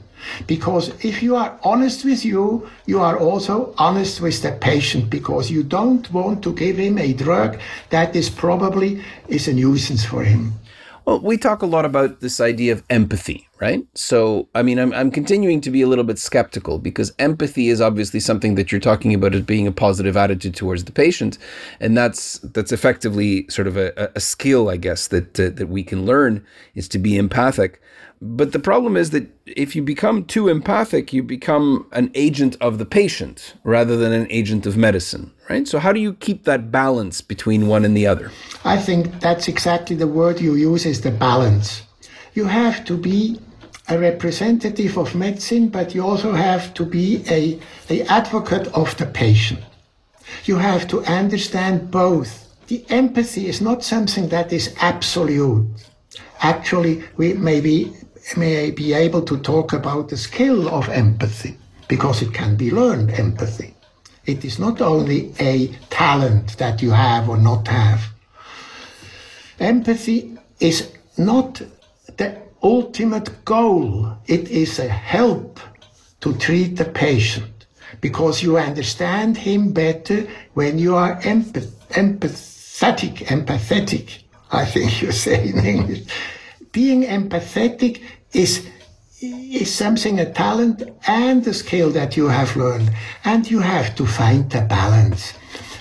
Because 0.48 0.90
if 1.04 1.22
you 1.22 1.36
are 1.36 1.60
honest 1.64 2.06
with 2.06 2.26
you, 2.26 2.70
you 2.86 3.00
are 3.00 3.18
also 3.18 3.74
honest 3.78 4.22
with 4.22 4.42
the 4.42 4.52
patient 4.54 5.10
because 5.10 5.52
you 5.52 5.64
don't 5.64 6.12
want 6.12 6.44
to 6.44 6.54
give 6.54 6.78
him 6.78 6.98
a 6.98 7.14
drug 7.14 7.60
that 7.90 8.16
is 8.16 8.30
probably 8.30 9.04
is 9.28 9.48
a 9.48 9.54
nuisance 9.54 10.06
for 10.06 10.24
him. 10.24 10.54
Well, 11.06 11.20
we 11.20 11.38
talk 11.38 11.62
a 11.62 11.68
lot 11.68 11.86
about 11.86 12.22
this 12.22 12.42
idea 12.42 12.74
of 12.74 12.84
empathy, 12.90 13.48
right? 13.62 13.86
So, 13.94 14.50
I 14.56 14.64
mean, 14.64 14.80
I'm, 14.80 14.92
I'm 14.92 15.12
continuing 15.12 15.62
to 15.62 15.70
be 15.70 15.84
a 15.84 15.88
little 15.88 16.04
bit 16.04 16.18
skeptical 16.18 16.80
because 16.80 17.14
empathy 17.20 17.70
is 17.70 17.80
obviously 17.80 18.20
something 18.20 18.56
that 18.56 18.72
you're 18.72 18.82
talking 18.82 19.14
about 19.14 19.36
as 19.36 19.42
being 19.42 19.68
a 19.68 19.72
positive 19.72 20.18
attitude 20.18 20.56
towards 20.56 20.86
the 20.86 20.92
patient, 20.92 21.38
and 21.80 21.96
that's 21.96 22.40
that's 22.40 22.72
effectively 22.72 23.48
sort 23.50 23.68
of 23.68 23.78
a, 23.78 24.12
a 24.16 24.20
skill, 24.20 24.68
I 24.68 24.78
guess, 24.78 25.08
that 25.10 25.40
uh, 25.40 25.50
that 25.52 25.70
we 25.70 25.84
can 25.84 26.08
learn 26.08 26.44
is 26.74 26.88
to 26.90 26.98
be 26.98 27.18
empathic. 27.18 27.80
But 28.28 28.54
the 28.54 28.60
problem 28.60 28.98
is 28.98 29.12
that 29.12 29.30
if 29.46 29.76
you 29.76 29.84
become 29.84 30.26
too 30.26 30.48
empathic, 30.48 31.14
you 31.14 31.22
become 31.22 31.86
an 31.92 32.10
agent 32.16 32.58
of 32.60 32.80
the 32.80 32.86
patient 32.86 33.54
rather 33.64 33.96
than 33.98 34.14
an 34.14 34.26
agent 34.32 34.66
of 34.66 34.76
medicine, 34.76 35.32
right? 35.48 35.68
So, 35.68 35.78
how 35.78 35.94
do 35.94 36.00
you 36.00 36.14
keep 36.14 36.44
that 36.46 36.72
balance 36.72 37.22
between 37.22 37.68
one 37.68 37.86
and 37.86 37.96
the 37.96 38.08
other? 38.08 38.32
I 38.64 38.78
think 38.78 39.20
that's 39.20 39.48
exactly 39.48 39.96
the 39.96 40.08
word 40.08 40.42
you 40.42 40.56
use 40.56 40.88
is 40.88 41.02
the 41.02 41.12
balance. 41.12 41.84
You 42.34 42.46
have 42.46 42.84
to 42.86 42.98
be 42.98 43.40
a 43.90 44.00
representative 44.00 44.98
of 44.98 45.14
medicine, 45.14 45.70
but 45.70 45.94
you 45.94 46.04
also 46.04 46.32
have 46.34 46.74
to 46.74 46.84
be 46.84 47.24
a, 47.30 47.60
a 47.92 48.02
advocate 48.08 48.68
of 48.74 48.98
the 48.98 49.06
patient. 49.06 49.60
You 50.46 50.58
have 50.58 50.88
to 50.88 51.04
understand 51.04 51.92
both. 51.92 52.42
The 52.68 52.84
empathy 52.90 53.48
is 53.48 53.62
not 53.62 53.84
something 53.84 54.30
that 54.30 54.52
is 54.52 54.76
absolute. 54.80 55.68
Actually, 56.42 57.04
we 57.18 57.34
maybe 57.34 57.94
may 58.36 58.72
be 58.72 58.94
able 58.94 59.22
to 59.22 59.38
talk 59.38 59.72
about 59.74 60.10
the 60.10 60.18
skill 60.18 60.68
of 60.68 60.90
empathy 60.90 61.58
because 61.88 62.22
it 62.22 62.34
can 62.34 62.56
be 62.56 62.72
learned 62.72 63.12
empathy. 63.12 63.76
It 64.26 64.44
is 64.44 64.58
not 64.58 64.82
only 64.82 65.34
a 65.40 65.68
talent 65.90 66.58
that 66.58 66.82
you 66.82 66.92
have 66.92 67.30
or 67.30 67.38
not 67.38 67.68
have. 67.68 68.02
Empathy 69.60 70.38
is 70.60 70.92
not 71.18 71.62
the 72.18 72.36
ultimate 72.64 73.46
goal, 73.46 74.18
it 74.26 74.50
is 74.50 74.80
a 74.80 74.88
help 74.88 75.60
to 76.22 76.34
treat 76.38 76.78
the 76.78 76.86
patient 76.86 77.68
because 78.02 78.42
you 78.42 78.58
understand 78.58 79.38
him 79.38 79.72
better 79.72 80.28
when 80.56 80.80
you 80.80 80.96
are 80.96 81.22
empath- 81.22 81.72
empathetic, 81.90 83.18
empathetic, 83.28 84.24
I 84.52 84.66
think 84.66 85.02
you 85.02 85.12
say 85.12 85.50
in 85.50 85.64
English 85.64 86.08
being 86.76 87.04
empathetic 87.04 88.02
is 88.34 88.68
is 89.62 89.74
something 89.74 90.20
a 90.20 90.30
talent 90.32 90.84
and 91.08 91.48
a 91.48 91.54
skill 91.54 91.90
that 91.90 92.18
you 92.18 92.28
have 92.28 92.56
learned. 92.58 92.92
And 93.24 93.50
you 93.50 93.60
have 93.60 93.96
to 93.96 94.06
find 94.06 94.52
the 94.52 94.62
balance. 94.62 95.34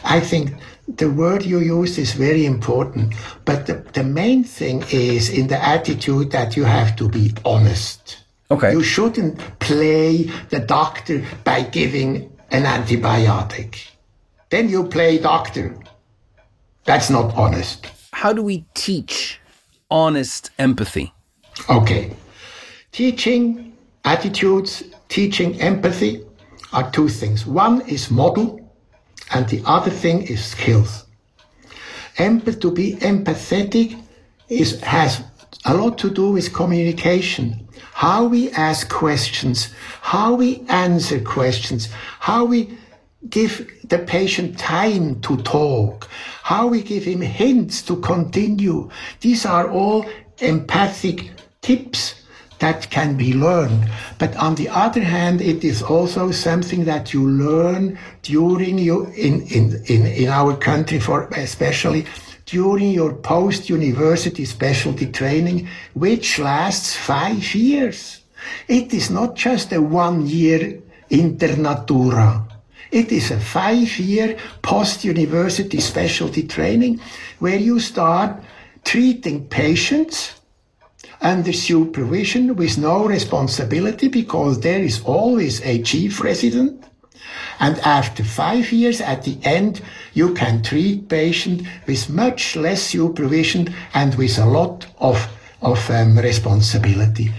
I 0.04 0.20
think 0.20 0.54
the 0.86 1.10
word 1.10 1.44
you 1.44 1.58
use 1.58 1.98
is 1.98 2.12
very 2.12 2.46
important. 2.46 3.12
But 3.44 3.66
the, 3.66 3.74
the 3.92 4.04
main 4.04 4.44
thing 4.44 4.84
is 4.92 5.30
in 5.30 5.48
the 5.48 5.60
attitude 5.76 6.30
that 6.30 6.56
you 6.56 6.64
have 6.64 6.94
to 6.96 7.08
be 7.08 7.34
honest. 7.44 8.24
Okay. 8.52 8.70
You 8.70 8.82
shouldn't 8.84 9.36
play 9.58 10.30
the 10.50 10.60
doctor 10.60 11.24
by 11.42 11.62
giving 11.62 12.30
an 12.52 12.62
antibiotic. 12.62 13.90
Then 14.50 14.68
you 14.68 14.84
play 14.84 15.18
doctor. 15.18 15.76
That's 16.84 17.10
not 17.10 17.34
honest. 17.34 17.90
How 18.12 18.32
do 18.32 18.42
we 18.42 18.64
teach 18.74 19.40
honest 19.90 20.50
empathy? 20.58 21.12
Okay. 21.68 22.14
Teaching 22.92 23.76
attitudes, 24.04 24.84
teaching 25.08 25.60
empathy 25.60 26.24
are 26.72 26.90
two 26.90 27.08
things. 27.08 27.46
One 27.46 27.80
is 27.82 28.10
model, 28.10 28.60
and 29.32 29.48
the 29.48 29.62
other 29.64 29.90
thing 29.90 30.22
is 30.22 30.44
skills. 30.44 31.06
Empath, 32.16 32.60
to 32.60 32.70
be 32.70 32.96
empathetic 32.96 34.00
is, 34.48 34.80
has 34.80 35.22
a 35.64 35.74
lot 35.74 35.98
to 35.98 36.10
do 36.10 36.32
with 36.32 36.52
communication. 36.52 37.68
How 37.92 38.24
we 38.24 38.50
ask 38.50 38.88
questions, 38.88 39.72
how 40.02 40.34
we 40.34 40.64
answer 40.68 41.20
questions, 41.20 41.88
how 42.20 42.44
we 42.44 42.76
give 43.28 43.70
the 43.88 43.98
patient 43.98 44.58
time 44.58 45.20
to 45.20 45.36
talk, 45.38 46.08
how 46.42 46.66
we 46.66 46.82
give 46.82 47.04
him 47.04 47.20
hints 47.20 47.82
to 47.82 47.96
continue. 47.96 48.90
These 49.20 49.46
are 49.46 49.70
all 49.70 50.06
empathic 50.38 51.30
tips 51.62 52.14
that 52.58 52.88
can 52.90 53.16
be 53.16 53.34
learned. 53.34 53.90
But 54.18 54.36
on 54.36 54.54
the 54.54 54.68
other 54.68 55.02
hand, 55.02 55.40
it 55.40 55.64
is 55.64 55.82
also 55.82 56.30
something 56.30 56.84
that 56.84 57.12
you 57.12 57.28
learn 57.28 57.98
during 58.22 58.78
you 58.78 59.06
in, 59.06 59.42
in, 59.48 59.82
in, 59.86 60.06
in 60.06 60.28
our 60.28 60.56
country 60.56 61.00
for 61.00 61.28
especially 61.36 62.06
during 62.46 62.90
your 62.90 63.12
post-university 63.14 64.44
specialty 64.44 65.06
training, 65.10 65.68
which 65.94 66.38
lasts 66.38 66.94
five 66.94 67.54
years. 67.54 68.20
It 68.68 68.92
is 68.92 69.10
not 69.10 69.34
just 69.34 69.72
a 69.72 69.80
one-year 69.80 70.80
internatura. 71.10 72.53
It 72.94 73.10
is 73.10 73.32
a 73.32 73.40
five-year 73.40 74.36
post-university 74.62 75.80
specialty 75.80 76.44
training 76.44 77.00
where 77.40 77.58
you 77.58 77.80
start 77.80 78.40
treating 78.84 79.48
patients 79.48 80.40
under 81.20 81.52
supervision 81.52 82.54
with 82.54 82.78
no 82.78 83.04
responsibility 83.04 84.06
because 84.06 84.60
there 84.60 84.78
is 84.78 85.02
always 85.02 85.60
a 85.62 85.82
chief 85.82 86.22
resident. 86.22 86.84
And 87.58 87.80
after 87.80 88.22
five 88.22 88.70
years 88.70 89.00
at 89.00 89.24
the 89.24 89.38
end, 89.42 89.82
you 90.12 90.32
can 90.32 90.62
treat 90.62 91.08
patient 91.08 91.66
with 91.88 92.08
much 92.08 92.54
less 92.54 92.80
supervision 92.80 93.74
and 93.94 94.14
with 94.14 94.38
a 94.38 94.46
lot 94.46 94.86
of, 94.98 95.18
of 95.62 95.90
um, 95.90 96.16
responsibility. 96.16 97.32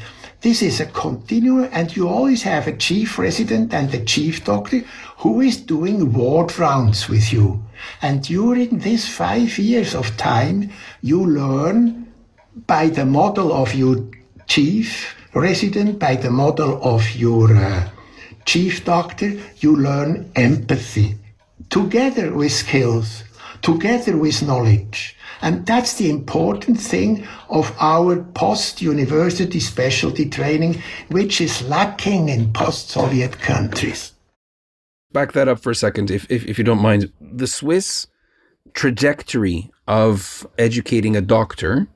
This 0.46 0.62
is 0.62 0.80
a 0.80 0.86
continuum 0.86 1.70
and 1.72 1.96
you 1.96 2.08
always 2.08 2.44
have 2.44 2.68
a 2.68 2.78
chief 2.78 3.18
resident 3.18 3.74
and 3.74 3.92
a 3.92 4.06
chief 4.06 4.46
doctor 4.46 4.84
who 5.18 5.42
is 5.42 5.58
doing 5.58 6.14
ward 6.14 6.60
rounds 6.60 7.10
with 7.10 7.34
you. 7.34 7.66
And 8.00 8.22
during 8.22 8.78
these 8.78 9.10
five 9.10 9.58
years 9.58 9.96
of 9.96 10.16
time, 10.18 10.70
you 11.02 11.26
learn 11.26 12.14
by 12.68 12.90
the 12.90 13.08
model 13.08 13.52
of 13.54 13.74
your 13.74 13.96
chief 14.46 15.16
resident, 15.34 15.98
by 15.98 16.16
the 16.16 16.30
model 16.30 16.80
of 16.84 17.16
your 17.16 17.58
uh, 17.58 17.90
chief 18.46 18.86
doctor, 18.86 19.34
you 19.62 19.76
learn 19.76 20.30
empathy 20.36 21.16
together 21.72 22.32
with 22.32 22.52
skills, 22.52 23.24
together 23.66 24.16
with 24.16 24.44
knowledge. 24.44 25.18
And 25.42 25.66
that's 25.66 25.96
the 25.96 26.10
important 26.10 26.80
thing 26.80 27.28
of 27.50 27.76
our 27.80 28.24
post-university 28.24 29.60
specialty 29.60 30.30
training, 30.30 30.82
which 31.10 31.42
is 31.42 31.64
lacking 31.64 32.30
in 32.30 32.54
post-Soviet 32.54 33.40
countries. 33.40 34.14
Back 35.12 35.34
that 35.34 35.48
up 35.48 35.60
for 35.60 35.72
a 35.72 35.76
second, 35.76 36.12
if, 36.12 36.30
if, 36.30 36.46
if 36.46 36.58
you 36.60 36.64
don't 36.64 36.82
mind. 36.82 37.12
The 37.20 37.48
Swiss 37.48 38.08
trajectory 38.74 39.72
of 39.88 40.46
educating 40.58 41.16
a 41.16 41.22
doctor 41.22 41.88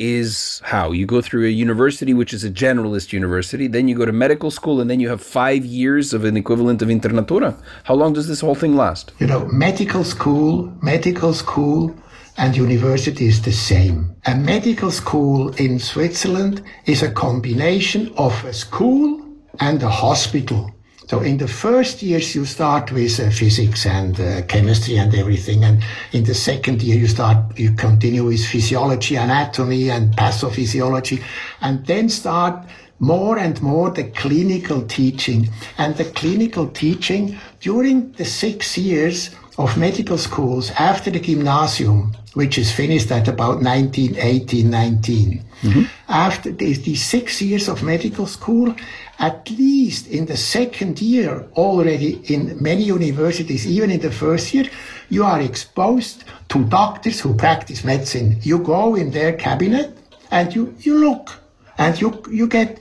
is 0.00 0.62
how 0.64 0.92
you 0.92 1.04
go 1.04 1.20
through 1.20 1.46
a 1.46 1.50
university, 1.50 2.14
which 2.14 2.32
is 2.32 2.42
a 2.42 2.50
generalist 2.50 3.12
university, 3.12 3.66
then 3.68 3.86
you 3.86 3.94
go 3.94 4.06
to 4.06 4.12
medical 4.12 4.50
school, 4.50 4.80
and 4.80 4.88
then 4.88 4.98
you 4.98 5.10
have 5.10 5.22
five 5.22 5.62
years 5.62 6.14
of 6.14 6.24
an 6.24 6.38
equivalent 6.38 6.80
of 6.80 6.88
internatura. 6.88 7.54
How 7.84 7.94
long 7.94 8.14
does 8.14 8.26
this 8.26 8.40
whole 8.40 8.54
thing 8.54 8.74
last? 8.76 9.12
You 9.18 9.26
know, 9.26 9.46
medical 9.52 10.02
school, 10.02 10.72
medical 10.80 11.34
school, 11.34 11.94
and 12.38 12.56
university 12.56 13.26
is 13.26 13.42
the 13.42 13.52
same. 13.52 14.16
A 14.24 14.34
medical 14.34 14.90
school 14.90 15.50
in 15.56 15.78
Switzerland 15.78 16.62
is 16.86 17.02
a 17.02 17.10
combination 17.10 18.10
of 18.16 18.32
a 18.46 18.54
school 18.54 19.20
and 19.60 19.82
a 19.82 19.90
hospital. 19.90 20.70
So 21.10 21.18
in 21.18 21.38
the 21.38 21.48
first 21.48 22.04
years, 22.04 22.36
you 22.36 22.44
start 22.44 22.92
with 22.92 23.18
uh, 23.18 23.30
physics 23.30 23.84
and 23.84 24.14
uh, 24.20 24.42
chemistry 24.42 24.96
and 24.96 25.12
everything. 25.12 25.64
And 25.64 25.82
in 26.12 26.22
the 26.22 26.36
second 26.36 26.84
year, 26.84 26.96
you 26.96 27.08
start, 27.08 27.58
you 27.58 27.72
continue 27.72 28.26
with 28.26 28.46
physiology, 28.46 29.16
anatomy 29.16 29.90
and 29.90 30.16
pathophysiology, 30.16 31.20
and 31.62 31.84
then 31.84 32.08
start 32.10 32.64
more 33.00 33.38
and 33.38 33.60
more 33.60 33.90
the 33.90 34.04
clinical 34.04 34.82
teaching. 34.82 35.48
And 35.78 35.96
the 35.96 36.04
clinical 36.04 36.68
teaching 36.68 37.40
during 37.58 38.12
the 38.12 38.24
six 38.24 38.78
years 38.78 39.30
of 39.58 39.76
medical 39.76 40.16
schools 40.16 40.70
after 40.78 41.10
the 41.10 41.18
gymnasium, 41.18 42.14
which 42.34 42.56
is 42.56 42.70
finished 42.70 43.10
at 43.10 43.26
about 43.26 43.60
1918, 43.62 44.70
19. 44.70 45.44
Mm-hmm. 45.62 45.82
After 46.08 46.52
these, 46.52 46.82
these 46.82 47.04
six 47.04 47.42
years 47.42 47.68
of 47.68 47.82
medical 47.82 48.26
school, 48.26 48.74
at 49.20 49.50
least 49.50 50.06
in 50.08 50.24
the 50.24 50.36
second 50.36 51.00
year 51.00 51.46
already 51.52 52.22
in 52.34 52.60
many 52.60 52.82
universities, 52.82 53.66
even 53.66 53.90
in 53.90 54.00
the 54.00 54.10
first 54.10 54.54
year, 54.54 54.64
you 55.10 55.22
are 55.24 55.42
exposed 55.42 56.24
to 56.48 56.64
doctors 56.64 57.20
who 57.20 57.34
practice 57.34 57.84
medicine. 57.84 58.38
You 58.42 58.58
go 58.58 58.94
in 58.94 59.10
their 59.10 59.34
cabinet 59.34 59.96
and 60.30 60.54
you, 60.54 60.74
you 60.80 60.98
look 60.98 61.34
and 61.76 62.00
you, 62.00 62.22
you 62.30 62.46
get 62.46 62.80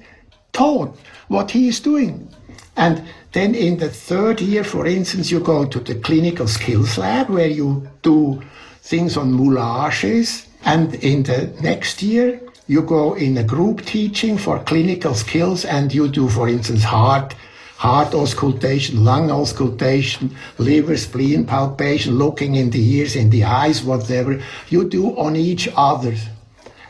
taught 0.53 0.97
what 1.27 1.51
he 1.51 1.67
is 1.67 1.81
doing. 1.81 2.33
And 2.77 3.03
then 3.33 3.53
in 3.53 3.77
the 3.77 3.89
third 3.89 4.39
year, 4.39 4.63
for 4.63 4.87
instance, 4.87 5.29
you 5.29 5.41
go 5.41 5.65
to 5.65 5.79
the 5.79 5.95
clinical 5.95 6.47
skills 6.47 6.97
lab 6.97 7.29
where 7.29 7.49
you 7.49 7.89
do 8.01 8.41
things 8.81 9.17
on 9.17 9.33
moulages. 9.33 10.47
And 10.63 10.95
in 10.95 11.23
the 11.23 11.53
next 11.61 12.01
year, 12.01 12.39
you 12.69 12.83
go 12.83 13.15
in 13.15 13.35
a 13.35 13.43
group 13.43 13.83
teaching 13.83 14.37
for 14.37 14.59
clinical 14.59 15.15
skills 15.15 15.65
and 15.65 15.91
you 15.91 16.07
do, 16.07 16.29
for 16.29 16.47
instance, 16.47 16.83
heart, 16.83 17.33
heart 17.77 18.13
auscultation, 18.13 19.03
lung 19.03 19.31
auscultation, 19.31 20.35
liver, 20.59 20.95
spleen 20.95 21.47
palpation, 21.47 22.19
looking 22.19 22.53
in 22.53 22.69
the 22.69 22.97
ears, 22.97 23.15
in 23.15 23.31
the 23.31 23.43
eyes, 23.43 23.83
whatever. 23.83 24.39
You 24.69 24.87
do 24.87 25.17
on 25.17 25.35
each 25.35 25.67
other. 25.75 26.15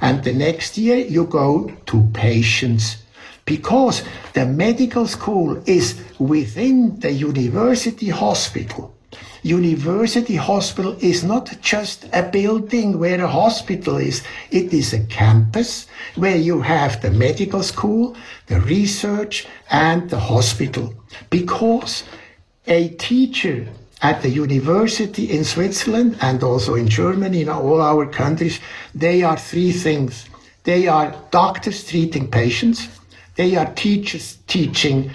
And 0.01 0.21
the 0.21 0.33
next 0.33 0.77
year 0.77 0.97
you 0.97 1.23
go 1.23 1.71
to 1.85 2.09
patients 2.13 2.97
because 3.45 4.03
the 4.33 4.45
medical 4.45 5.07
school 5.07 5.63
is 5.65 6.03
within 6.19 6.99
the 6.99 7.13
university 7.13 8.09
hospital. 8.09 8.93
University 9.43 10.35
Hospital 10.35 10.97
is 10.99 11.23
not 11.23 11.61
just 11.61 12.05
a 12.13 12.23
building 12.23 12.99
where 12.99 13.23
a 13.23 13.27
hospital 13.27 13.97
is. 13.97 14.21
It 14.51 14.73
is 14.73 14.93
a 14.93 15.05
campus 15.05 15.87
where 16.15 16.35
you 16.35 16.61
have 16.61 17.01
the 17.01 17.11
medical 17.11 17.63
school, 17.63 18.17
the 18.47 18.59
research, 18.61 19.47
and 19.69 20.09
the 20.09 20.19
hospital. 20.19 20.93
Because 21.29 22.03
a 22.67 22.89
teacher 22.89 23.67
at 24.01 24.21
the 24.21 24.29
university 24.29 25.31
in 25.31 25.43
Switzerland 25.43 26.17
and 26.21 26.43
also 26.43 26.75
in 26.75 26.87
Germany, 26.87 27.41
in 27.41 27.49
all 27.49 27.81
our 27.81 28.05
countries, 28.05 28.59
they 28.93 29.23
are 29.23 29.37
three 29.37 29.71
things. 29.71 30.25
They 30.63 30.87
are 30.87 31.15
doctors 31.31 31.87
treating 31.87 32.29
patients. 32.29 32.87
They 33.35 33.55
are 33.55 33.73
teachers 33.73 34.37
teaching 34.47 35.11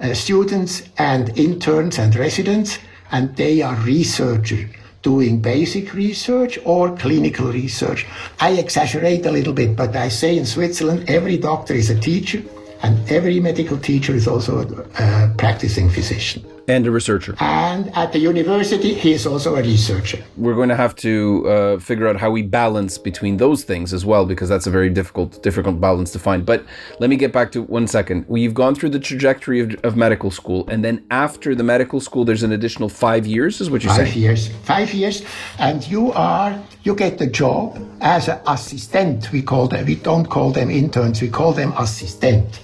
uh, 0.00 0.14
students 0.14 0.82
and 0.98 1.36
interns 1.38 1.98
and 1.98 2.14
residents 2.14 2.78
and 3.10 3.34
they 3.36 3.62
are 3.62 3.76
researchers 3.76 4.70
doing 5.02 5.40
basic 5.40 5.94
research 5.94 6.58
or 6.64 6.96
clinical 6.96 7.46
research. 7.52 8.06
I 8.40 8.50
exaggerate 8.52 9.24
a 9.26 9.30
little 9.30 9.52
bit, 9.52 9.76
but 9.76 9.94
I 9.94 10.08
say 10.08 10.36
in 10.36 10.44
Switzerland, 10.44 11.08
every 11.08 11.38
doctor 11.38 11.74
is 11.74 11.88
a 11.88 11.98
teacher 11.98 12.42
and 12.82 13.10
every 13.10 13.40
medical 13.40 13.78
teacher 13.78 14.14
is 14.14 14.26
also 14.26 14.60
a 14.60 15.02
uh, 15.02 15.34
practicing 15.36 15.88
physician 15.88 16.44
and 16.68 16.86
a 16.86 16.90
researcher. 16.90 17.34
And 17.40 17.94
at 17.96 18.12
the 18.12 18.18
university, 18.18 18.94
he 18.94 19.12
is 19.12 19.26
also 19.26 19.56
a 19.56 19.62
researcher. 19.62 20.22
We're 20.36 20.54
going 20.54 20.68
to 20.68 20.76
have 20.76 20.94
to 20.96 21.48
uh, 21.48 21.78
figure 21.78 22.06
out 22.06 22.16
how 22.16 22.30
we 22.30 22.42
balance 22.42 22.98
between 22.98 23.38
those 23.38 23.64
things 23.64 23.92
as 23.92 24.04
well, 24.04 24.26
because 24.26 24.48
that's 24.48 24.66
a 24.66 24.70
very 24.70 24.90
difficult, 24.90 25.42
difficult 25.42 25.80
balance 25.80 26.12
to 26.12 26.18
find. 26.18 26.44
But 26.44 26.64
let 27.00 27.10
me 27.10 27.16
get 27.16 27.32
back 27.32 27.50
to 27.52 27.62
one 27.62 27.86
second. 27.86 28.26
We've 28.28 28.54
gone 28.54 28.74
through 28.74 28.90
the 28.90 29.00
trajectory 29.00 29.60
of, 29.60 29.74
of 29.82 29.96
medical 29.96 30.30
school, 30.30 30.68
and 30.68 30.84
then 30.84 31.04
after 31.10 31.54
the 31.54 31.64
medical 31.64 32.00
school, 32.00 32.24
there's 32.24 32.42
an 32.42 32.52
additional 32.52 32.88
five 32.88 33.26
years, 33.26 33.60
is 33.60 33.70
what 33.70 33.82
you're 33.82 33.92
five 33.92 34.08
saying? 34.08 34.12
Five 34.12 34.16
years. 34.16 34.48
Five 34.64 34.94
years, 34.94 35.24
and 35.58 35.88
you 35.88 36.12
are 36.12 36.58
you 36.82 36.94
get 36.94 37.18
the 37.18 37.26
job 37.26 37.78
as 38.00 38.28
an 38.28 38.40
assistant. 38.46 39.32
We 39.32 39.42
call 39.42 39.68
them. 39.68 39.86
We 39.86 39.96
don't 39.96 40.26
call 40.26 40.52
them 40.52 40.70
interns. 40.70 41.20
We 41.22 41.28
call 41.28 41.52
them 41.52 41.72
assistant. 41.78 42.60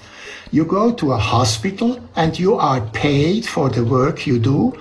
You 0.55 0.65
go 0.65 0.93
to 0.93 1.11
a 1.11 1.17
hospital 1.17 1.99
and 2.15 2.39
you 2.39 2.55
are 2.55 2.81
paid 2.93 3.45
for 3.45 3.69
the 3.69 3.85
work 3.85 4.25
you 4.25 4.39
do. 4.39 4.73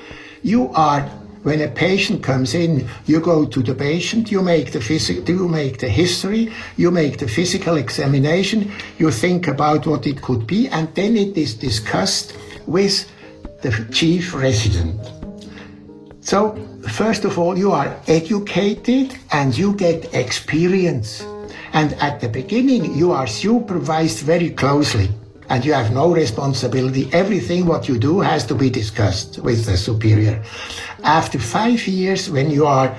You 0.44 0.70
are 0.76 1.02
when 1.42 1.62
a 1.62 1.68
patient 1.68 2.22
comes 2.22 2.54
in, 2.54 2.88
you 3.08 3.20
go 3.20 3.48
to 3.48 3.64
the 3.64 3.74
patient, 3.74 4.30
you 4.30 4.44
make 4.44 4.72
the 4.72 4.78
phys- 4.78 5.28
you 5.28 5.48
make 5.48 5.80
the 5.80 5.90
history, 5.90 6.54
you 6.78 6.92
make 6.92 7.18
the 7.18 7.28
physical 7.28 7.78
examination, 7.78 8.72
you 9.00 9.10
think 9.10 9.48
about 9.48 9.88
what 9.88 10.06
it 10.06 10.22
could 10.22 10.46
be, 10.46 10.68
and 10.68 10.94
then 10.94 11.18
it 11.18 11.36
is 11.36 11.56
discussed 11.56 12.38
with 12.68 13.10
the 13.64 13.72
chief 13.92 14.32
resident. 14.36 15.02
So, 16.22 16.56
first 16.88 17.26
of 17.26 17.40
all, 17.40 17.58
you 17.58 17.72
are 17.72 18.00
educated 18.06 19.18
and 19.32 19.58
you 19.58 19.74
get 19.74 20.14
experience. 20.14 21.26
And 21.74 21.94
at 21.94 22.22
the 22.22 22.30
beginning, 22.30 22.94
you 22.94 23.12
are 23.12 23.26
supervised 23.26 24.20
very 24.20 24.52
closely 24.52 25.10
and 25.54 25.64
you 25.64 25.72
have 25.72 25.92
no 25.92 26.12
responsibility. 26.12 27.08
Everything 27.14 27.68
what 27.68 27.88
you 27.88 28.00
do 28.00 28.22
has 28.22 28.44
to 28.44 28.56
be 28.56 28.72
discussed 28.72 29.38
with 29.38 29.68
the 29.68 29.78
superior. 29.78 30.44
After 31.04 31.38
five 31.38 31.88
years, 31.88 32.28
when 32.28 32.50
you 32.50 32.66
are 32.66 32.98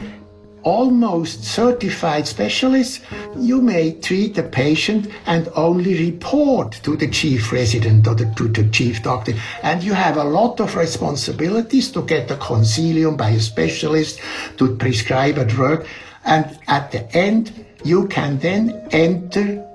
almost 0.62 1.42
certified 1.42 2.28
specialist, 2.28 3.00
you 3.36 3.60
may 3.60 3.94
treat 3.94 4.36
the 4.36 4.44
patient 4.44 5.10
and 5.26 5.48
only 5.56 5.98
report 6.08 6.80
to 6.84 6.96
the 6.96 7.08
chief 7.08 7.50
resident 7.50 8.06
or 8.06 8.14
the, 8.14 8.32
to 8.36 8.46
the 8.46 8.68
chief 8.70 9.02
doctor. 9.02 9.34
And 9.64 9.82
you 9.82 9.92
have 9.92 10.16
a 10.16 10.22
lot 10.22 10.60
of 10.60 10.76
responsibilities 10.76 11.90
to 11.90 12.02
get 12.02 12.30
a 12.30 12.36
consilium 12.36 13.16
by 13.16 13.30
a 13.30 13.40
specialist 13.40 14.20
to 14.58 14.76
prescribe 14.76 15.38
a 15.38 15.44
drug. 15.44 15.88
And 16.24 16.56
at 16.68 16.92
the 16.92 17.12
end, 17.16 17.66
you 17.82 18.06
can 18.06 18.38
then 18.38 18.86
enter 18.92 19.73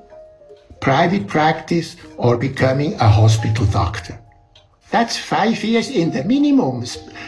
private 0.81 1.27
practice 1.27 1.95
or 2.17 2.37
becoming 2.37 2.93
a 2.95 3.07
hospital 3.07 3.65
doctor. 3.67 4.19
That's 4.91 5.17
five 5.17 5.63
years 5.63 5.91
in 5.91 6.09
the 6.09 6.23
minimum. 6.23 6.83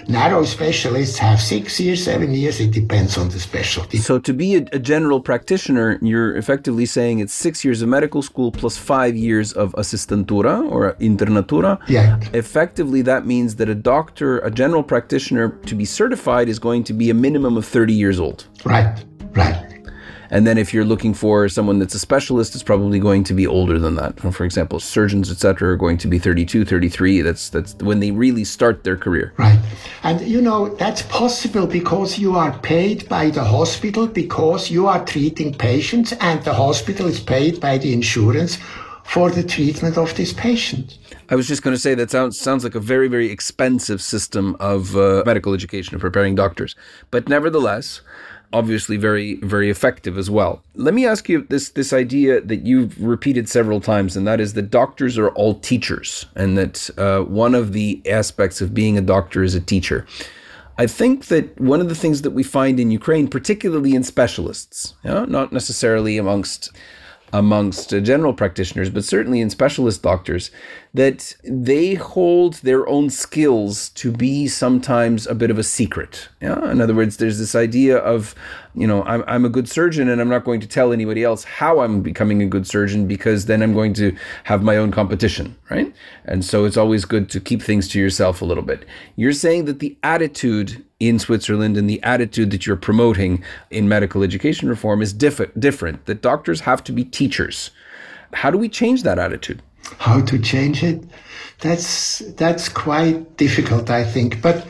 Narrow 0.08 0.46
specialists 0.46 1.20
have 1.20 1.40
six 1.40 1.80
years, 1.80 2.04
seven 2.04 2.34
years. 2.34 2.60
It 2.60 2.72
depends 2.72 3.20
on 3.20 3.30
the 3.30 3.40
specialty. 3.40 4.00
So, 4.00 4.18
to 4.18 4.34
be 4.34 4.56
a, 4.56 4.66
a, 4.74 4.80
general 4.80 5.22
practitioner, 5.22 6.00
you're 6.02 6.36
effectively 6.36 6.88
saying 6.88 7.20
it's 7.20 7.34
six 7.34 7.64
years 7.64 7.84
of 7.84 7.90
medical 7.90 8.24
school 8.24 8.52
plus 8.52 8.78
five 8.78 9.16
years 9.16 9.54
of 9.54 9.74
assistentura 9.74 10.68
or 10.72 10.94
internatura. 10.94 11.80
Yeah. 11.88 12.20
Effectively, 12.34 13.04
that 13.04 13.28
means 13.28 13.58
that 13.58 13.70
a 13.70 13.76
doctor, 13.76 14.40
a 14.40 14.50
general 14.50 14.82
practitioner, 14.82 15.50
to 15.68 15.76
be 15.76 15.86
certified 15.86 16.50
is 16.50 16.58
going 16.58 16.84
to 16.86 16.94
be 16.94 17.12
a 17.12 17.14
minimum 17.14 17.58
of 17.58 17.66
30 17.68 17.94
years 17.94 18.20
old. 18.20 18.48
Right, 18.66 19.06
right. 19.36 19.71
And 20.32 20.48
then 20.48 20.58
if 20.58 20.74
you're 20.74 20.86
looking 20.86 21.14
for 21.14 21.50
someone 21.50 21.80
that's 21.80 21.94
a 21.94 22.00
specialist, 22.00 22.56
it's 22.56 22.64
probably 22.64 23.00
going 23.00 23.26
to 23.26 23.34
be 23.34 23.46
older 23.46 23.78
than 23.78 23.96
that. 23.96 24.18
For 24.34 24.46
example, 24.46 24.80
surgeons, 24.80 25.30
etc., 25.30 25.74
are 25.74 25.76
going 25.76 25.98
to 25.98 26.08
be 26.08 26.20
32, 26.20 26.64
33. 26.64 27.22
That's 27.22 27.50
that's 27.50 27.76
when 27.76 28.00
they 28.00 28.12
really 28.12 28.46
start 28.46 28.86
their 28.86 28.96
career. 28.96 29.34
Right. 29.38 29.60
And 30.04 30.22
you 30.22 30.42
know, 30.42 30.74
that's 30.76 31.02
possible 31.04 31.68
because 31.68 32.18
you 32.18 32.38
are 32.38 32.58
paid 32.60 33.10
by 33.10 33.30
the 33.30 33.44
hospital 33.44 34.08
because 34.08 34.72
you 34.72 34.88
are 34.88 35.04
treating 35.06 35.54
patients 35.54 36.14
and 36.14 36.42
the 36.44 36.54
hospital 36.54 37.08
is 37.08 37.20
paid 37.20 37.60
by 37.60 37.78
the 37.78 37.92
insurance 37.92 38.58
for 39.04 39.30
the 39.30 39.44
treatment 39.44 39.98
of 39.98 40.16
this 40.16 40.32
patient. 40.32 40.98
I 41.30 41.36
was 41.36 41.46
just 41.46 41.64
going 41.64 41.76
to 41.76 41.80
say 41.80 41.94
that 41.96 42.10
sounds 42.10 42.40
sounds 42.40 42.64
like 42.64 42.76
a 42.76 42.80
very 42.80 43.10
very 43.10 43.30
expensive 43.30 44.02
system 44.02 44.56
of 44.62 44.96
uh, 44.96 45.24
medical 45.26 45.54
education 45.54 45.96
of 45.96 46.02
preparing 46.02 46.36
doctors, 46.36 46.76
but 47.10 47.28
nevertheless, 47.28 48.00
obviously 48.54 48.98
very 48.98 49.36
very 49.36 49.70
effective 49.70 50.18
as 50.18 50.30
well. 50.30 50.62
Let 50.76 50.94
me 50.94 51.06
ask 51.06 51.30
you 51.30 51.46
this 51.50 51.70
this 51.70 51.94
idea 51.94 52.42
that 52.42 52.66
you've 52.66 53.02
repeated 53.02 53.50
several 53.50 53.82
times, 53.82 54.16
and 54.16 54.28
that 54.28 54.40
is 54.40 54.54
that 54.54 54.70
doctors 54.70 55.18
are 55.18 55.30
all 55.30 55.56
teachers, 55.56 56.26
and 56.36 56.58
that 56.58 56.90
uh, 56.98 57.22
one 57.22 57.56
of 57.56 57.74
the 57.74 58.02
aspects 58.10 58.62
of 58.62 58.74
being 58.74 58.98
a 58.98 59.02
doctor 59.02 59.44
is 59.44 59.56
a 59.56 59.62
teacher. 59.62 60.06
I 60.78 60.88
think 60.88 61.26
that 61.26 61.60
one 61.60 61.82
of 61.82 61.90
the 61.90 61.96
things 61.96 62.24
that 62.24 62.32
we 62.32 62.44
find 62.44 62.80
in 62.80 62.90
Ukraine, 62.92 63.28
particularly 63.28 63.94
in 63.94 64.04
specialists, 64.04 64.96
you 65.04 65.12
know, 65.12 65.26
not 65.26 65.52
necessarily 65.52 66.18
amongst 66.18 66.72
amongst 67.34 67.94
uh, 67.94 68.00
general 68.00 68.34
practitioners, 68.34 68.90
but 68.90 69.04
certainly 69.04 69.40
in 69.42 69.50
specialist 69.50 70.02
doctors, 70.02 70.52
that 70.94 71.36
they 71.44 71.94
hold 71.94 72.56
their 72.56 72.88
own 72.88 73.10
skills 73.10 73.90
to 73.90 74.12
be 74.12 74.48
sometimes 74.48 75.26
a 75.28 75.36
bit 75.36 75.50
of 75.50 75.58
a 75.58 75.64
secret. 75.64 76.28
Yeah? 76.42 76.70
In 76.70 76.82
other 76.82 76.94
words, 76.94 77.18
there's 77.18 77.40
this 77.40 77.56
idea 77.56 77.98
of, 77.98 78.36
you 78.76 78.86
know, 78.86 79.04
I'm, 79.04 79.24
I'm 79.28 79.46
a 79.46 79.50
good 79.50 79.70
surgeon 79.70 80.10
and 80.10 80.20
I'm 80.20 80.30
not 80.30 80.44
going 80.44 80.60
to 80.60 80.68
tell 80.68 80.92
anybody 80.92 81.24
else 81.24 81.46
how 81.46 81.80
I'm 81.80 82.02
becoming 82.02 82.42
a 82.42 82.48
good 82.48 82.68
surgeon 82.68 83.08
because 83.08 83.46
then 83.46 83.62
I'm 83.64 83.74
going 83.74 83.94
to 83.96 84.16
have 84.44 84.64
my 84.64 84.76
own 84.76 84.92
competition, 84.92 85.56
right? 85.70 85.94
And 86.26 86.44
so 86.44 86.66
it's 86.66 86.78
always 86.78 87.06
good 87.06 87.30
to 87.30 87.40
keep 87.40 87.62
things 87.62 87.88
to 87.90 88.00
yourself 88.00 88.42
a 88.42 88.46
little 88.46 88.64
bit. 88.64 88.86
You're 89.16 89.34
saying 89.34 89.66
that 89.66 89.80
the 89.80 89.98
attitude 90.04 90.84
in 91.02 91.18
Switzerland 91.18 91.78
and 91.78 91.90
the 91.90 92.02
attitude 92.04 92.52
that 92.52 92.66
you're 92.66 92.76
promoting 92.76 93.44
in 93.72 93.90
medical 93.90 94.22
education 94.22 94.70
reform 94.70 95.02
is 95.02 95.12
diff- 95.12 95.52
different, 95.58 96.06
that 96.06 96.22
doctors 96.22 96.62
have 96.62 96.84
to 96.84 96.92
be 96.92 97.04
teachers. 97.04 97.72
How 98.34 98.52
do 98.52 98.58
we 98.58 98.70
change 98.70 99.02
that 99.04 99.18
attitude? 99.18 99.62
How 99.98 100.22
to 100.22 100.38
change 100.40 100.84
it? 100.84 101.04
That's 101.60 102.20
that's 102.38 102.70
quite 102.70 103.36
difficult, 103.38 103.90
I 103.90 104.04
think. 104.04 104.42
But 104.42 104.66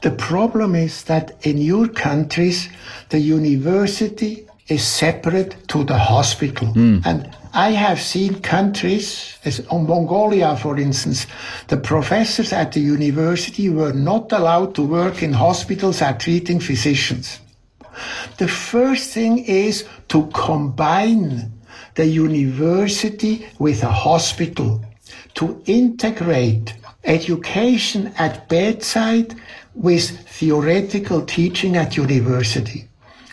the 0.00 0.10
problem 0.10 0.74
is 0.74 1.04
that 1.04 1.46
in 1.46 1.58
your 1.58 1.86
countries, 1.88 2.68
the 3.10 3.18
university 3.18 4.46
is 4.68 4.84
separate 4.84 5.68
to 5.68 5.84
the 5.84 5.98
hospital. 5.98 6.68
Mm. 6.74 7.02
And 7.04 7.36
I 7.56 7.70
have 7.70 8.02
seen 8.02 8.42
countries, 8.42 9.38
as 9.42 9.60
in 9.60 9.86
Mongolia, 9.86 10.58
for 10.58 10.78
instance, 10.78 11.26
the 11.68 11.78
professors 11.78 12.52
at 12.52 12.72
the 12.72 12.80
university 12.80 13.70
were 13.70 13.94
not 13.94 14.30
allowed 14.30 14.74
to 14.74 14.82
work 14.82 15.22
in 15.22 15.32
hospitals 15.32 16.02
as 16.02 16.18
treating 16.18 16.60
physicians. 16.60 17.40
The 18.36 18.46
first 18.46 19.08
thing 19.14 19.38
is 19.38 19.86
to 20.08 20.26
combine 20.34 21.50
the 21.94 22.04
university 22.04 23.46
with 23.58 23.82
a 23.82 23.90
hospital, 23.90 24.84
to 25.36 25.62
integrate 25.64 26.74
education 27.04 28.12
at 28.18 28.50
bedside 28.50 29.34
with 29.74 30.10
theoretical 30.28 31.24
teaching 31.24 31.78
at 31.78 31.96
university. 31.96 32.86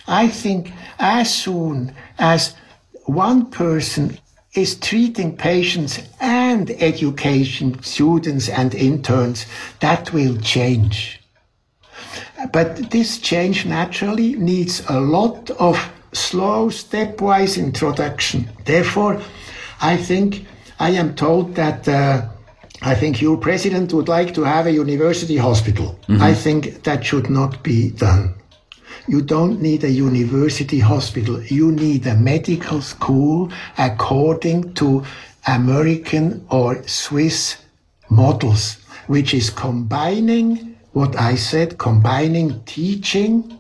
I 0.08 0.30
think 0.30 0.72
as 0.98 1.34
soon 1.34 1.94
as 2.18 2.56
one 3.06 3.46
person 3.48 4.18
is 4.56 4.76
treating 4.76 5.36
patients 5.36 6.00
and 6.20 6.70
education 6.72 7.82
students 7.82 8.50
and 8.50 8.76
interns, 8.76 9.46
that 9.80 10.14
will 10.14 10.38
change. 10.38 11.20
But 12.52 12.92
this 12.92 13.18
change 13.18 13.66
naturally 13.66 14.36
needs 14.36 14.84
a 14.90 15.00
lot 15.00 15.50
of 15.52 15.78
slow, 16.12 16.70
stepwise 16.70 17.58
introduction. 17.58 18.50
Therefore, 18.66 19.22
I 19.82 19.98
think 19.98 20.46
I 20.80 20.92
am 20.92 21.16
told 21.16 21.56
that 21.56 21.88
uh, 21.88 22.28
I 22.82 22.96
think 22.96 23.22
your 23.22 23.38
president 23.38 23.94
would 23.94 24.08
like 24.08 24.34
to 24.36 24.44
have 24.44 24.68
a 24.68 24.72
university 24.72 25.38
hospital. 25.38 25.98
Mm-hmm. 26.08 26.22
I 26.22 26.34
think 26.34 26.84
that 26.84 27.06
should 27.06 27.30
not 27.30 27.64
be 27.64 27.92
done. 27.92 28.36
You 29.08 29.22
don't 29.22 29.62
need 29.62 29.84
a 29.84 29.90
university 29.90 30.80
hospital. 30.80 31.42
You 31.44 31.72
need 31.72 32.08
a 32.08 32.16
medical 32.16 32.82
school 32.82 33.52
according 33.78 34.74
to 34.76 35.04
American 35.48 36.46
or 36.50 36.88
Swiss 36.88 37.58
models, 38.10 38.78
which 39.08 39.34
is 39.34 39.50
combining 39.50 40.78
what 40.94 41.20
I 41.20 41.36
said, 41.36 41.80
combining 41.80 42.64
teaching 42.64 43.60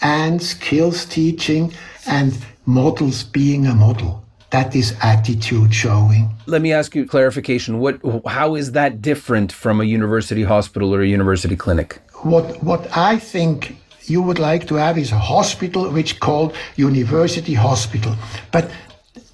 and 0.00 0.40
skills 0.40 1.06
teaching 1.06 1.72
and 2.06 2.36
models 2.66 3.24
being 3.24 3.66
a 3.66 3.74
model. 3.74 4.22
That 4.50 4.76
is 4.76 4.94
attitude 5.02 5.74
showing. 5.74 6.30
Let 6.46 6.62
me 6.62 6.72
ask 6.72 6.94
you 6.94 7.04
clarification. 7.06 7.80
What 7.80 8.00
how 8.26 8.54
is 8.54 8.70
that 8.72 9.02
different 9.02 9.50
from 9.50 9.80
a 9.80 9.84
university 9.84 10.44
hospital 10.44 10.94
or 10.94 11.00
a 11.02 11.08
university 11.08 11.56
clinic? 11.56 12.00
What 12.22 12.62
what 12.62 12.86
i 12.96 13.18
think 13.18 13.76
you 14.06 14.22
would 14.22 14.38
like 14.38 14.66
to 14.68 14.74
have 14.74 14.98
is 14.98 15.12
a 15.12 15.18
hospital 15.18 15.90
which 15.90 16.20
called 16.20 16.54
university 16.76 17.54
hospital. 17.54 18.14
But 18.52 18.70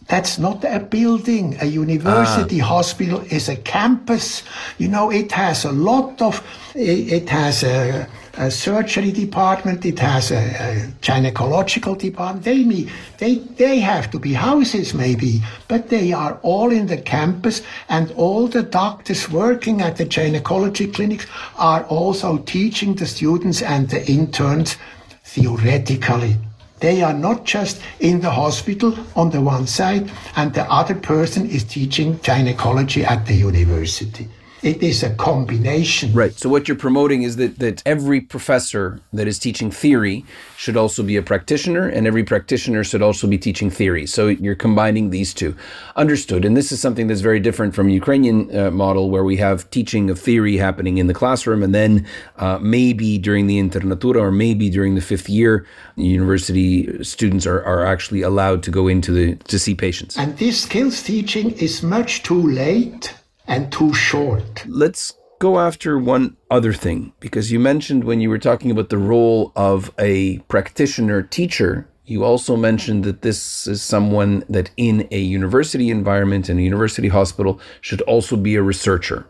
that's 0.09 0.39
not 0.39 0.65
a 0.65 0.81
building. 0.81 1.57
A 1.61 1.67
university 1.67 2.61
ah. 2.61 2.65
hospital 2.65 3.21
is 3.31 3.49
a 3.49 3.57
campus. 3.57 4.43
You 4.79 4.89
know, 4.89 5.11
it 5.11 5.33
has 5.33 5.65
a 5.65 5.73
lot 5.73 6.21
of, 6.21 6.43
it, 6.75 7.13
it 7.13 7.29
has 7.29 7.63
a, 7.63 8.09
a 8.35 8.51
surgery 8.51 9.12
department, 9.12 9.85
it 9.85 9.99
has 9.99 10.31
a, 10.31 10.37
a 10.37 10.87
gynecological 11.03 11.99
department. 11.99 12.45
They, 12.45 12.88
they, 13.19 13.35
they 13.35 13.79
have 13.81 14.11
to 14.12 14.19
be 14.19 14.33
houses 14.33 14.95
maybe, 14.95 15.43
but 15.69 15.88
they 15.88 16.12
are 16.12 16.38
all 16.43 16.71
in 16.71 16.87
the 16.87 16.97
campus 16.97 17.62
and 17.88 18.11
all 18.12 18.47
the 18.49 18.62
doctors 18.62 19.31
working 19.31 19.81
at 19.81 19.97
the 19.97 20.05
gynecology 20.05 20.87
clinics 20.87 21.27
are 21.57 21.85
also 21.85 22.38
teaching 22.38 22.95
the 22.95 23.07
students 23.07 23.62
and 23.62 23.88
the 23.88 24.07
interns 24.11 24.77
theoretically. 25.25 26.37
They 26.81 27.03
are 27.03 27.12
not 27.12 27.45
just 27.45 27.83
in 28.01 28.21
the 28.21 28.31
hospital 28.31 28.97
on 29.14 29.31
the 29.31 29.40
one 29.40 29.66
side 29.66 30.11
and 30.37 30.55
the 30.55 30.64
other 30.73 30.95
person 30.95 31.49
is 31.49 31.62
teaching 31.64 32.19
gynecology 32.23 33.05
at 33.05 33.27
the 33.27 33.35
university. 33.35 34.29
It 34.62 34.83
is 34.83 35.03
a 35.03 35.14
combination. 35.14 36.12
Right. 36.12 36.33
So 36.33 36.49
what 36.49 36.68
you're 36.68 36.77
promoting 36.77 37.23
is 37.23 37.37
that 37.37 37.59
that 37.59 37.83
every 37.87 38.20
professor 38.20 39.01
that 39.12 39.27
is 39.27 39.38
teaching 39.38 39.70
theory 39.70 40.25
should 40.57 40.77
also 40.77 41.03
be 41.03 41.16
a 41.16 41.23
practitioner, 41.23 41.88
and 41.88 42.07
every 42.07 42.25
practitioner 42.25 42.85
should 42.85 43.01
also 43.01 43.27
be 43.27 43.38
teaching 43.38 43.70
theory. 43.70 44.07
So 44.07 44.29
you're 44.29 44.55
combining 44.55 45.11
these 45.11 45.33
two. 45.33 45.57
Understood. 45.96 46.44
And 46.44 46.57
this 46.57 46.73
is 46.73 46.81
something 46.81 47.07
that's 47.07 47.23
very 47.23 47.40
different 47.40 47.75
from 47.75 47.88
Ukrainian 47.88 48.55
uh, 48.55 48.70
model, 48.70 49.11
where 49.11 49.25
we 49.25 49.37
have 49.37 49.70
teaching 49.70 50.11
of 50.11 50.18
theory 50.18 50.57
happening 50.59 50.99
in 50.99 51.07
the 51.07 51.14
classroom, 51.14 51.62
and 51.62 51.75
then 51.75 52.07
uh, 52.37 52.59
maybe 52.61 53.18
during 53.18 53.46
the 53.46 53.59
internatura 53.59 54.20
or 54.20 54.31
maybe 54.31 54.68
during 54.68 54.94
the 54.94 55.01
fifth 55.01 55.29
year, 55.29 55.66
university 55.96 57.03
students 57.03 57.46
are, 57.46 57.62
are 57.64 57.87
actually 57.87 58.20
allowed 58.20 58.62
to 58.62 58.70
go 58.70 58.88
into 58.88 59.11
the 59.12 59.37
to 59.49 59.59
see 59.59 59.75
patients. 59.75 60.18
And 60.18 60.37
this 60.37 60.62
skills 60.62 61.03
teaching 61.03 61.53
is 61.53 61.83
much 61.83 62.23
too 62.23 62.42
late 62.42 63.14
and 63.51 63.71
too 63.71 63.93
short. 63.93 64.65
Let's 64.67 65.13
go 65.41 65.59
after 65.59 65.99
one 65.99 66.37
other 66.51 66.73
thing 66.73 67.13
because 67.19 67.51
you 67.51 67.59
mentioned 67.59 68.05
when 68.05 68.21
you 68.21 68.31
were 68.31 68.39
talking 68.39 68.71
about 68.71 68.89
the 68.89 68.99
role 68.99 69.53
of 69.57 69.93
a 69.99 70.39
practitioner 70.49 71.23
teacher, 71.23 71.89
you 72.05 72.25
also 72.25 72.57
mentioned 72.57 73.05
that 73.05 73.23
this 73.23 73.67
is 73.67 73.83
someone 73.83 74.45
that 74.49 74.71
in 74.77 75.07
a 75.11 75.19
university 75.19 75.91
environment, 75.91 76.49
and 76.49 76.59
a 76.59 76.63
university 76.63 77.09
hospital, 77.09 77.61
should 77.81 78.01
also 78.03 78.37
be 78.37 78.55
a 78.55 78.63
researcher. 78.63 79.27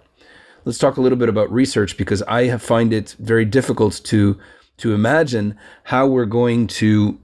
Let's 0.64 0.78
talk 0.78 0.98
a 0.98 1.00
little 1.00 1.18
bit 1.18 1.30
about 1.30 1.50
research 1.50 1.96
because 1.96 2.22
I 2.22 2.56
find 2.58 2.92
it 2.92 3.16
very 3.18 3.44
difficult 3.44 4.00
to 4.04 4.38
to 4.78 4.94
imagine 4.94 5.58
how 5.84 6.06
we're 6.06 6.24
going 6.24 6.66
to 6.66 7.18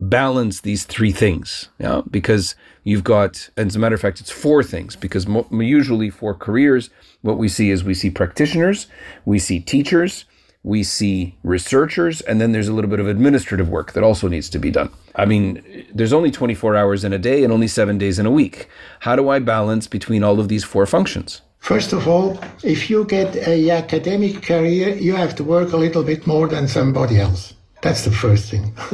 balance 0.00 0.60
these 0.60 0.84
three 0.84 1.12
things. 1.12 1.68
Yeah, 1.78 2.02
because 2.10 2.54
you've 2.84 3.04
got, 3.04 3.50
as 3.56 3.76
a 3.76 3.78
matter 3.78 3.94
of 3.94 4.00
fact, 4.00 4.20
it's 4.20 4.30
four 4.30 4.62
things. 4.62 4.96
Because 4.96 5.26
mo- 5.26 5.46
usually 5.50 6.10
for 6.10 6.34
careers, 6.34 6.90
what 7.22 7.38
we 7.38 7.48
see 7.48 7.70
is 7.70 7.84
we 7.84 7.94
see 7.94 8.10
practitioners, 8.10 8.86
we 9.24 9.38
see 9.38 9.60
teachers, 9.60 10.24
we 10.62 10.82
see 10.82 11.36
researchers, 11.42 12.20
and 12.22 12.40
then 12.40 12.52
there's 12.52 12.68
a 12.68 12.72
little 12.72 12.90
bit 12.90 13.00
of 13.00 13.08
administrative 13.08 13.68
work 13.68 13.92
that 13.92 14.02
also 14.02 14.28
needs 14.28 14.50
to 14.50 14.58
be 14.58 14.70
done. 14.70 14.90
I 15.14 15.24
mean, 15.24 15.86
there's 15.94 16.12
only 16.12 16.30
24 16.30 16.76
hours 16.76 17.04
in 17.04 17.12
a 17.12 17.18
day 17.18 17.44
and 17.44 17.52
only 17.52 17.68
seven 17.68 17.98
days 17.98 18.18
in 18.18 18.26
a 18.26 18.30
week. 18.30 18.68
How 19.00 19.16
do 19.16 19.28
I 19.28 19.38
balance 19.38 19.86
between 19.86 20.22
all 20.22 20.40
of 20.40 20.48
these 20.48 20.64
four 20.64 20.86
functions? 20.86 21.42
First 21.60 21.92
of 21.92 22.06
all, 22.06 22.38
if 22.62 22.88
you 22.88 23.04
get 23.04 23.34
a 23.36 23.70
academic 23.70 24.42
career, 24.42 24.94
you 24.94 25.14
have 25.16 25.34
to 25.36 25.44
work 25.44 25.72
a 25.72 25.76
little 25.76 26.04
bit 26.04 26.26
more 26.26 26.48
than 26.48 26.68
somebody 26.68 27.18
else. 27.18 27.54
That's 27.80 28.04
the 28.04 28.10
first 28.10 28.50
thing. 28.50 28.74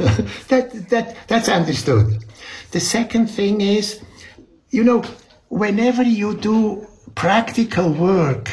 that, 0.47 0.87
that, 0.89 1.15
that's 1.27 1.49
understood. 1.49 2.23
The 2.71 2.79
second 2.79 3.27
thing 3.27 3.61
is, 3.61 4.01
you 4.69 4.83
know, 4.83 5.03
whenever 5.49 6.03
you 6.03 6.37
do 6.37 6.87
practical 7.15 7.91
work, 7.91 8.49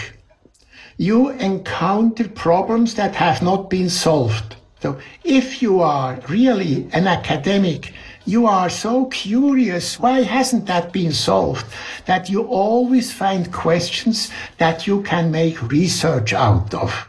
you 0.96 1.30
encounter 1.30 2.28
problems 2.28 2.94
that 2.94 3.14
have 3.16 3.42
not 3.42 3.68
been 3.68 3.90
solved. 3.90 4.56
So 4.80 4.98
if 5.24 5.62
you 5.62 5.80
are 5.80 6.20
really 6.28 6.88
an 6.92 7.06
academic, 7.06 7.92
you 8.24 8.46
are 8.46 8.70
so 8.70 9.06
curious, 9.06 9.98
why 9.98 10.22
hasn't 10.22 10.66
that 10.66 10.92
been 10.92 11.12
solved? 11.12 11.66
That 12.06 12.30
you 12.30 12.44
always 12.44 13.12
find 13.12 13.52
questions 13.52 14.30
that 14.58 14.86
you 14.86 15.02
can 15.02 15.30
make 15.30 15.60
research 15.62 16.32
out 16.32 16.72
of. 16.74 17.08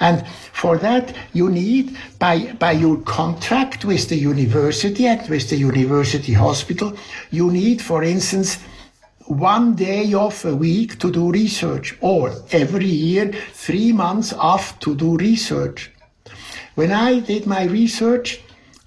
And 0.00 0.26
for 0.52 0.78
that, 0.78 1.14
you 1.32 1.50
need, 1.50 1.96
by, 2.18 2.52
by 2.52 2.72
your 2.72 2.98
contract 2.98 3.84
with 3.84 4.08
the 4.08 4.16
university 4.16 5.06
and 5.06 5.28
with 5.28 5.50
the 5.50 5.56
university 5.56 6.32
hospital, 6.32 6.96
you 7.30 7.50
need, 7.50 7.82
for 7.82 8.02
instance, 8.02 8.58
one 9.26 9.74
day 9.74 10.12
off 10.14 10.44
a 10.44 10.54
week 10.54 10.98
to 10.98 11.10
do 11.10 11.30
research, 11.30 11.96
or 12.00 12.32
every 12.50 12.86
year, 12.86 13.32
three 13.52 13.92
months 13.92 14.32
off 14.32 14.78
to 14.80 14.94
do 14.94 15.16
research. 15.16 15.90
When 16.74 16.92
I 16.92 17.20
did 17.20 17.46
my 17.46 17.64
research 17.64 18.40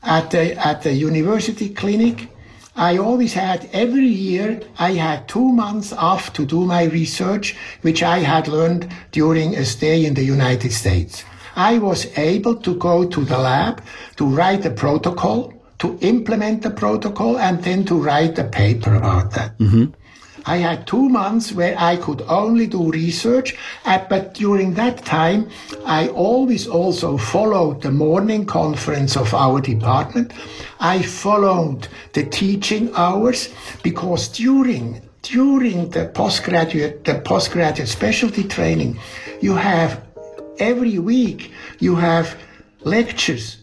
at 0.04 0.32
the, 0.32 0.56
at 0.66 0.84
the 0.84 0.94
university 0.94 1.70
clinic, 1.70 2.30
I 2.76 2.98
always 2.98 3.34
had 3.34 3.70
every 3.72 4.08
year 4.08 4.60
I 4.78 4.92
had 4.94 5.30
two 5.30 5.48
months 5.52 5.94
off 5.94 6.34
to 6.34 6.46
do 6.46 6.66
my 6.66 6.84
research, 6.84 7.56
which 7.82 8.04
I 8.04 8.20
had 8.20 8.50
learned 8.50 8.90
during 9.12 9.56
a 9.56 9.64
stay 9.64 10.06
in 10.06 10.14
the 10.14 10.24
United 10.24 10.74
States. 10.74 11.24
I 11.56 11.78
was 11.78 12.06
able 12.18 12.56
to 12.58 12.76
go 12.76 13.06
to 13.06 13.24
the 13.24 13.38
lab 13.38 13.82
to 14.18 14.26
write 14.26 14.66
a 14.66 14.72
protocol, 14.72 15.54
to 15.80 15.98
implement 16.02 16.64
the 16.64 16.70
protocol, 16.70 17.38
and 17.38 17.64
then 17.64 17.86
to 17.86 17.96
write 17.96 18.38
a 18.38 18.44
paper 18.44 18.94
about 18.94 19.32
that. 19.32 19.58
Mm-hmm. 19.58 19.86
I 20.46 20.58
had 20.58 20.86
two 20.86 21.10
months 21.10 21.52
where 21.52 21.76
I 21.78 21.98
could 21.98 22.22
only 22.28 22.68
do 22.68 22.92
research, 22.92 23.56
uh, 23.84 24.00
but 24.10 24.36
during 24.36 24.76
that 24.76 25.04
time, 25.04 25.50
I 25.86 26.10
always 26.10 26.68
also 26.68 27.18
followed 27.18 27.82
the 27.82 27.92
morning 27.92 28.46
conference 28.46 29.18
of 29.18 29.34
our 29.34 29.60
department. 29.60 30.34
I 30.80 31.02
followed 31.02 31.88
the 32.14 32.24
teaching 32.26 32.92
hours 32.96 33.50
because 33.82 34.28
during 34.28 35.02
during 35.24 35.90
the 35.90 36.06
postgraduate 36.14 37.04
the 37.04 37.16
postgraduate 37.16 37.90
specialty 37.90 38.44
training, 38.44 39.00
you 39.42 39.56
have 39.56 40.04
every 40.60 41.00
week 41.00 41.52
you 41.80 41.96
have 41.96 42.38
lectures 42.84 43.58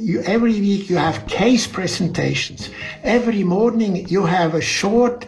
you, 0.00 0.22
every 0.22 0.58
week 0.60 0.88
you 0.88 0.96
have 0.96 1.26
case 1.26 1.66
presentations. 1.66 2.70
Every 3.02 3.44
morning 3.44 4.08
you 4.08 4.24
have 4.24 4.54
a 4.54 4.60
short 4.60 5.26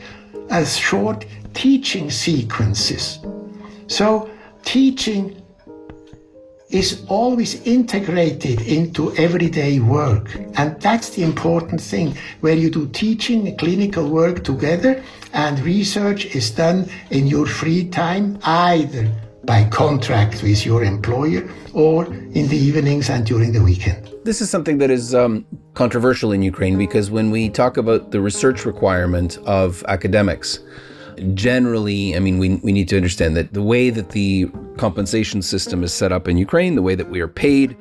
as 0.52 0.76
short 0.76 1.24
teaching 1.54 2.10
sequences. 2.10 3.18
So 3.88 4.30
teaching 4.64 5.42
is 6.70 7.04
always 7.08 7.66
integrated 7.66 8.60
into 8.62 9.12
everyday 9.16 9.80
work. 9.80 10.34
And 10.54 10.80
that's 10.80 11.10
the 11.10 11.22
important 11.22 11.80
thing, 11.80 12.16
where 12.40 12.54
you 12.54 12.70
do 12.70 12.88
teaching 12.88 13.48
and 13.48 13.58
clinical 13.58 14.08
work 14.08 14.44
together 14.44 15.02
and 15.34 15.58
research 15.60 16.26
is 16.26 16.50
done 16.50 16.88
in 17.10 17.26
your 17.26 17.46
free 17.46 17.88
time, 17.88 18.38
either 18.44 19.10
by 19.44 19.64
contract 19.64 20.42
with 20.42 20.64
your 20.64 20.84
employer 20.84 21.48
or 21.72 22.06
in 22.06 22.48
the 22.48 22.56
evenings 22.56 23.10
and 23.10 23.26
during 23.26 23.52
the 23.52 23.62
weekend. 23.62 24.12
This 24.24 24.40
is 24.40 24.48
something 24.48 24.78
that 24.78 24.90
is 24.90 25.14
um, 25.14 25.44
controversial 25.74 26.32
in 26.32 26.42
Ukraine 26.42 26.78
because 26.78 27.10
when 27.10 27.30
we 27.30 27.48
talk 27.48 27.76
about 27.76 28.12
the 28.12 28.20
research 28.20 28.64
requirement 28.64 29.38
of 29.44 29.84
academics, 29.88 30.60
generally, 31.34 32.16
I 32.16 32.20
mean, 32.20 32.38
we, 32.38 32.56
we 32.56 32.72
need 32.72 32.88
to 32.90 32.96
understand 32.96 33.36
that 33.36 33.52
the 33.52 33.62
way 33.62 33.90
that 33.90 34.10
the 34.10 34.50
compensation 34.76 35.42
system 35.42 35.82
is 35.84 35.92
set 35.92 36.12
up 36.12 36.28
in 36.28 36.36
Ukraine, 36.36 36.74
the 36.74 36.82
way 36.82 36.94
that 36.94 37.08
we 37.08 37.20
are 37.20 37.28
paid, 37.28 37.76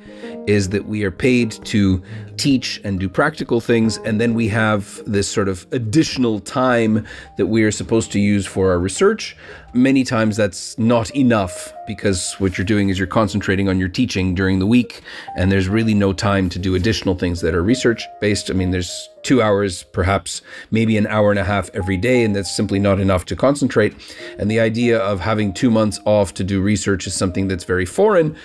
is 0.47 0.69
that 0.69 0.85
we 0.85 1.03
are 1.03 1.11
paid 1.11 1.51
to 1.65 2.01
teach 2.37 2.81
and 2.83 2.99
do 2.99 3.07
practical 3.07 3.61
things, 3.61 3.97
and 3.99 4.19
then 4.19 4.33
we 4.33 4.47
have 4.47 5.01
this 5.05 5.27
sort 5.27 5.47
of 5.47 5.67
additional 5.71 6.39
time 6.39 7.05
that 7.37 7.45
we 7.45 7.63
are 7.63 7.71
supposed 7.71 8.11
to 8.11 8.19
use 8.19 8.45
for 8.45 8.71
our 8.71 8.79
research. 8.79 9.37
Many 9.73 10.03
times 10.03 10.35
that's 10.35 10.77
not 10.77 11.15
enough 11.15 11.71
because 11.87 12.33
what 12.39 12.57
you're 12.57 12.65
doing 12.65 12.89
is 12.89 12.97
you're 12.97 13.07
concentrating 13.07 13.69
on 13.69 13.79
your 13.79 13.89
teaching 13.89 14.33
during 14.33 14.59
the 14.59 14.65
week, 14.65 15.01
and 15.37 15.51
there's 15.51 15.69
really 15.69 15.93
no 15.93 16.13
time 16.13 16.49
to 16.49 16.59
do 16.59 16.75
additional 16.75 17.15
things 17.15 17.41
that 17.41 17.53
are 17.53 17.63
research 17.63 18.03
based. 18.19 18.49
I 18.49 18.53
mean, 18.53 18.71
there's 18.71 19.09
two 19.23 19.41
hours, 19.41 19.83
perhaps 19.83 20.41
maybe 20.71 20.97
an 20.97 21.05
hour 21.07 21.29
and 21.29 21.39
a 21.39 21.43
half 21.43 21.69
every 21.75 21.97
day, 21.97 22.23
and 22.23 22.35
that's 22.35 22.53
simply 22.53 22.79
not 22.79 22.99
enough 22.99 23.25
to 23.25 23.35
concentrate. 23.35 23.93
And 24.39 24.49
the 24.49 24.59
idea 24.59 24.99
of 24.99 25.19
having 25.19 25.53
two 25.53 25.69
months 25.69 25.99
off 26.05 26.33
to 26.35 26.43
do 26.43 26.59
research 26.59 26.80
is 26.87 27.13
something 27.13 27.47
that's 27.47 27.63
very 27.63 27.85
foreign. 27.85 28.35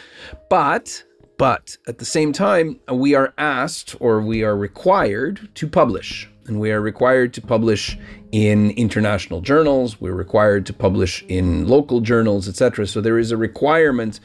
But 0.48 1.04
but 1.38 1.76
at 1.86 1.98
the 1.98 2.04
same 2.04 2.32
time, 2.32 2.80
we 2.90 3.14
are 3.14 3.34
asked 3.36 3.94
or 4.00 4.22
we 4.22 4.42
are 4.42 4.56
required 4.56 5.48
to 5.56 5.68
publish. 5.68 6.28
And 6.46 6.60
we 6.60 6.70
are 6.70 6.80
required 6.80 7.34
to 7.34 7.40
publish 7.40 7.98
in 8.30 8.70
international 8.72 9.40
journals, 9.40 10.00
we're 10.00 10.12
required 10.12 10.64
to 10.66 10.72
publish 10.72 11.24
in 11.26 11.66
local 11.66 12.00
journals, 12.00 12.48
etc. 12.48 12.86
So 12.86 13.00
there 13.00 13.18
is 13.18 13.32
a 13.32 13.36
requirement. 13.36 14.20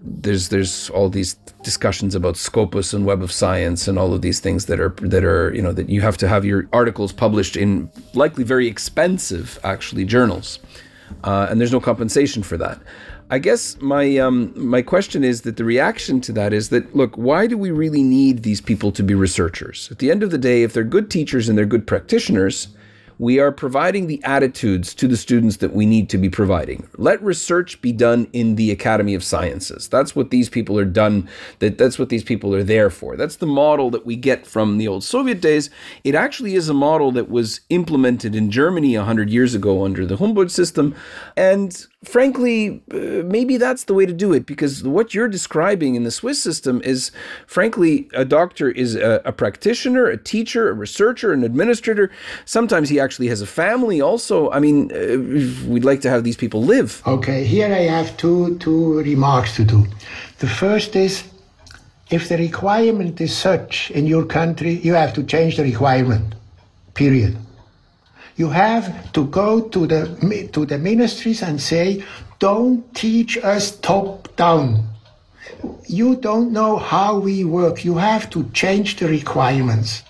There's 0.00 0.50
there's 0.50 0.90
all 0.90 1.08
these 1.08 1.34
discussions 1.62 2.14
about 2.14 2.36
Scopus 2.36 2.92
and 2.92 3.04
Web 3.04 3.22
of 3.22 3.32
Science 3.32 3.88
and 3.88 3.98
all 3.98 4.14
of 4.14 4.22
these 4.22 4.38
things 4.38 4.66
that 4.66 4.78
are 4.78 4.90
that 5.00 5.24
are, 5.24 5.52
you 5.54 5.62
know, 5.62 5.72
that 5.72 5.88
you 5.88 6.00
have 6.00 6.16
to 6.18 6.28
have 6.28 6.44
your 6.44 6.68
articles 6.72 7.12
published 7.12 7.56
in 7.56 7.90
likely 8.12 8.44
very 8.44 8.68
expensive 8.68 9.58
actually 9.64 10.04
journals. 10.04 10.60
Uh, 11.24 11.46
and 11.50 11.60
there's 11.60 11.72
no 11.72 11.80
compensation 11.80 12.42
for 12.42 12.56
that. 12.56 12.80
I 13.34 13.38
guess 13.38 13.76
my 13.80 14.16
um, 14.18 14.52
my 14.54 14.80
question 14.80 15.24
is 15.24 15.42
that 15.42 15.56
the 15.56 15.64
reaction 15.64 16.20
to 16.20 16.32
that 16.34 16.52
is 16.52 16.68
that 16.68 16.94
look, 16.94 17.16
why 17.16 17.48
do 17.48 17.58
we 17.58 17.72
really 17.72 18.04
need 18.04 18.44
these 18.44 18.60
people 18.60 18.92
to 18.92 19.02
be 19.02 19.12
researchers? 19.12 19.88
At 19.90 19.98
the 19.98 20.12
end 20.12 20.22
of 20.22 20.30
the 20.30 20.38
day, 20.38 20.62
if 20.62 20.72
they're 20.72 20.84
good 20.84 21.10
teachers 21.10 21.48
and 21.48 21.58
they're 21.58 21.66
good 21.66 21.84
practitioners, 21.84 22.68
we 23.18 23.38
are 23.38 23.52
providing 23.52 24.06
the 24.06 24.22
attitudes 24.24 24.94
to 24.94 25.08
the 25.08 25.16
students 25.16 25.58
that 25.58 25.72
we 25.72 25.86
need 25.86 26.08
to 26.10 26.18
be 26.18 26.28
providing. 26.28 26.88
Let 26.96 27.22
research 27.22 27.80
be 27.80 27.92
done 27.92 28.28
in 28.32 28.56
the 28.56 28.70
Academy 28.70 29.14
of 29.14 29.24
Sciences. 29.24 29.88
That's 29.88 30.16
what 30.16 30.30
these 30.30 30.48
people 30.48 30.78
are 30.78 30.84
done, 30.84 31.28
that, 31.60 31.78
that's 31.78 31.98
what 31.98 32.08
these 32.08 32.24
people 32.24 32.54
are 32.54 32.62
there 32.62 32.90
for. 32.90 33.16
That's 33.16 33.36
the 33.36 33.46
model 33.46 33.90
that 33.90 34.06
we 34.06 34.16
get 34.16 34.46
from 34.46 34.78
the 34.78 34.88
old 34.88 35.04
Soviet 35.04 35.40
days. 35.40 35.70
It 36.02 36.14
actually 36.14 36.54
is 36.54 36.68
a 36.68 36.74
model 36.74 37.12
that 37.12 37.30
was 37.30 37.60
implemented 37.68 38.34
in 38.34 38.50
Germany 38.50 38.96
100 38.96 39.30
years 39.30 39.54
ago 39.54 39.84
under 39.84 40.06
the 40.06 40.16
Humboldt 40.16 40.50
system. 40.50 40.94
And 41.36 41.86
frankly, 42.04 42.82
uh, 42.92 43.24
maybe 43.24 43.56
that's 43.56 43.84
the 43.84 43.94
way 43.94 44.06
to 44.06 44.12
do 44.12 44.32
it 44.32 44.46
because 44.46 44.82
what 44.82 45.14
you're 45.14 45.28
describing 45.28 45.94
in 45.94 46.04
the 46.04 46.10
Swiss 46.10 46.42
system 46.42 46.80
is, 46.84 47.10
frankly, 47.46 48.08
a 48.14 48.24
doctor 48.24 48.70
is 48.70 48.94
a, 48.94 49.22
a, 49.24 49.32
practitioner, 49.32 50.06
a 50.06 50.16
teacher, 50.16 50.68
a 50.68 50.72
researcher, 50.72 51.32
an 51.32 51.42
administrator. 51.42 52.10
Sometimes 52.44 52.88
he 52.88 53.00
actually 53.04 53.28
has 53.28 53.40
a 53.42 53.50
family. 53.62 53.98
Also, 54.00 54.36
I 54.56 54.58
mean, 54.64 54.78
uh, 54.90 54.96
we'd 55.72 55.84
like 55.90 56.00
to 56.06 56.10
have 56.10 56.22
these 56.28 56.38
people 56.44 56.60
live. 56.74 56.90
Okay, 57.06 57.40
here 57.54 57.70
I 57.82 57.84
have 57.96 58.08
two 58.22 58.56
two 58.64 58.80
remarks 59.12 59.50
to 59.56 59.64
do. 59.64 59.78
The 60.38 60.48
first 60.62 60.96
is. 60.96 61.14
If 62.10 62.28
the 62.28 62.36
requirement 62.36 63.20
is 63.20 63.34
such 63.48 63.90
in 63.98 64.06
your 64.06 64.26
country, 64.26 64.72
you 64.86 64.94
have 65.02 65.12
to 65.14 65.22
change 65.24 65.56
the 65.56 65.64
requirement. 65.72 66.34
Period. 66.92 67.34
You 68.36 68.50
have 68.50 68.84
to 69.12 69.24
go 69.24 69.48
to 69.74 69.86
the, 69.86 70.00
to 70.52 70.66
the 70.66 70.78
ministries 70.78 71.42
and 71.42 71.56
say, 71.60 72.04
don't 72.38 72.78
teach 72.94 73.38
us 73.38 73.64
top 73.80 74.28
down. 74.36 74.84
You 75.88 76.16
don't 76.16 76.52
know 76.52 76.76
how 76.76 77.18
we 77.18 77.44
work. 77.44 77.84
You 77.84 77.96
have 77.96 78.28
to 78.30 78.44
change 78.52 78.96
the 78.96 79.08
requirements. 79.08 80.02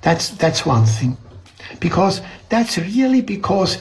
That's, 0.00 0.30
that's 0.30 0.64
one 0.64 0.86
thing. 0.86 1.16
Because 1.80 2.20
that's 2.48 2.78
really 2.78 3.22
because 3.22 3.78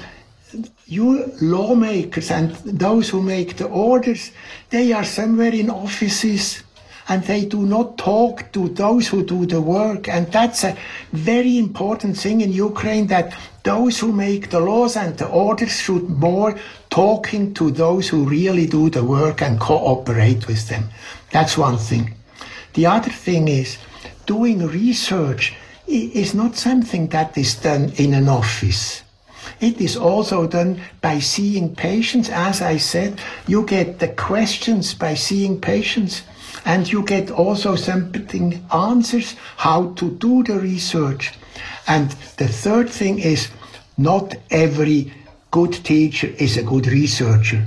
you 0.86 1.32
lawmakers 1.42 2.32
and 2.32 2.52
those 2.56 3.10
who 3.10 3.22
make 3.22 3.58
the 3.58 3.68
orders, 3.68 4.32
they 4.70 4.94
are 4.94 5.04
somewhere 5.04 5.54
in 5.54 5.70
offices 5.70 6.64
and 7.10 7.24
they 7.24 7.46
do 7.46 7.66
not 7.66 7.98
talk 7.98 8.52
to 8.52 8.68
those 8.70 9.08
who 9.08 9.24
do 9.24 9.46
the 9.46 9.62
work. 9.62 10.08
And 10.10 10.28
that's 10.32 10.64
a 10.64 10.78
very 11.14 11.58
important 11.58 12.18
thing 12.18 12.42
in 12.42 12.52
Ukraine 12.52 13.08
that 13.08 13.34
those 13.64 14.00
who 14.00 14.12
make 14.12 14.50
the 14.50 14.60
laws 14.60 14.98
and 14.98 15.18
the 15.18 15.28
orders 15.28 15.80
should 15.80 16.10
more 16.10 16.58
talking 16.90 17.54
to 17.54 17.72
those 17.72 18.10
who 18.10 18.26
really 18.26 18.68
do 18.68 18.90
the 18.90 19.04
work 19.04 19.42
and 19.42 19.60
cooperate 19.60 20.48
with 20.48 20.68
them. 20.68 20.90
That's 21.32 21.58
one 21.58 21.78
thing. 21.78 22.14
The 22.74 22.86
other 22.86 23.10
thing 23.10 23.48
is 23.48 23.78
doing 24.26 24.68
research 24.68 25.56
is 25.88 26.34
not 26.34 26.56
something 26.56 27.08
that 27.08 27.38
is 27.38 27.56
done 27.56 27.92
in 27.98 28.14
an 28.14 28.28
office. 28.28 29.04
It 29.60 29.82
is 29.82 29.96
also 29.98 30.46
done 30.48 30.82
by 31.02 31.20
seeing 31.20 31.76
patients. 31.76 32.30
As 32.30 32.62
I 32.62 32.78
said, 32.78 33.20
you 33.48 33.66
get 33.66 34.00
the 34.00 34.10
questions 34.10 34.94
by 34.94 35.16
seeing 35.16 35.60
patients 35.60 36.24
and 36.66 36.92
you 36.92 37.04
get 37.04 37.32
also 37.32 37.76
something 37.76 38.64
answers 38.74 39.36
how 39.56 39.94
to 39.94 40.12
do 40.12 40.44
the 40.44 40.60
research. 40.60 41.34
And 41.88 42.12
the 42.38 42.48
third 42.48 42.90
thing 42.90 43.20
is 43.20 43.50
not 43.98 44.36
every 44.52 45.14
good 45.52 45.74
teacher 45.74 46.28
is 46.38 46.58
a 46.58 46.64
good 46.64 46.88
researcher. 46.88 47.66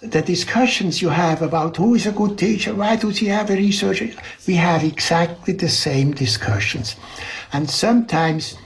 The 0.00 0.22
discussions 0.22 1.02
you 1.02 1.08
have 1.08 1.42
about 1.42 1.76
who 1.76 1.94
is 1.94 2.06
a 2.06 2.12
good 2.12 2.38
teacher, 2.38 2.74
why 2.74 2.96
does 2.96 3.18
he 3.18 3.26
have 3.26 3.50
a 3.50 3.56
researcher, 3.56 4.10
we 4.46 4.54
have 4.54 4.84
exactly 4.84 5.54
the 5.54 5.68
same 5.68 6.12
discussions. 6.12 6.96
And 7.52 7.68
sometimes 7.70 8.56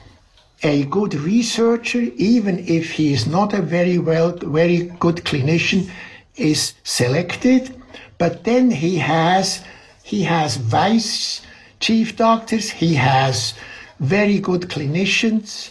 a 0.62 0.85
good 0.85 1.14
researcher, 1.14 2.01
even 2.16 2.59
if 2.66 2.93
he 2.93 3.12
is 3.12 3.26
not 3.26 3.53
a 3.53 3.62
very 3.62 3.99
well, 3.99 4.33
very 4.33 4.93
good 4.99 5.16
clinician, 5.16 5.91
is 6.37 6.74
selected, 6.85 7.74
but 8.18 8.45
then 8.45 8.70
he 8.70 8.97
has 8.99 9.62
he 10.03 10.22
has 10.22 10.57
vice 10.57 11.43
chief 11.80 12.16
doctors, 12.16 12.70
he 12.70 12.95
has 12.95 13.55
very 14.01 14.39
good 14.39 14.62
clinicians 14.62 15.70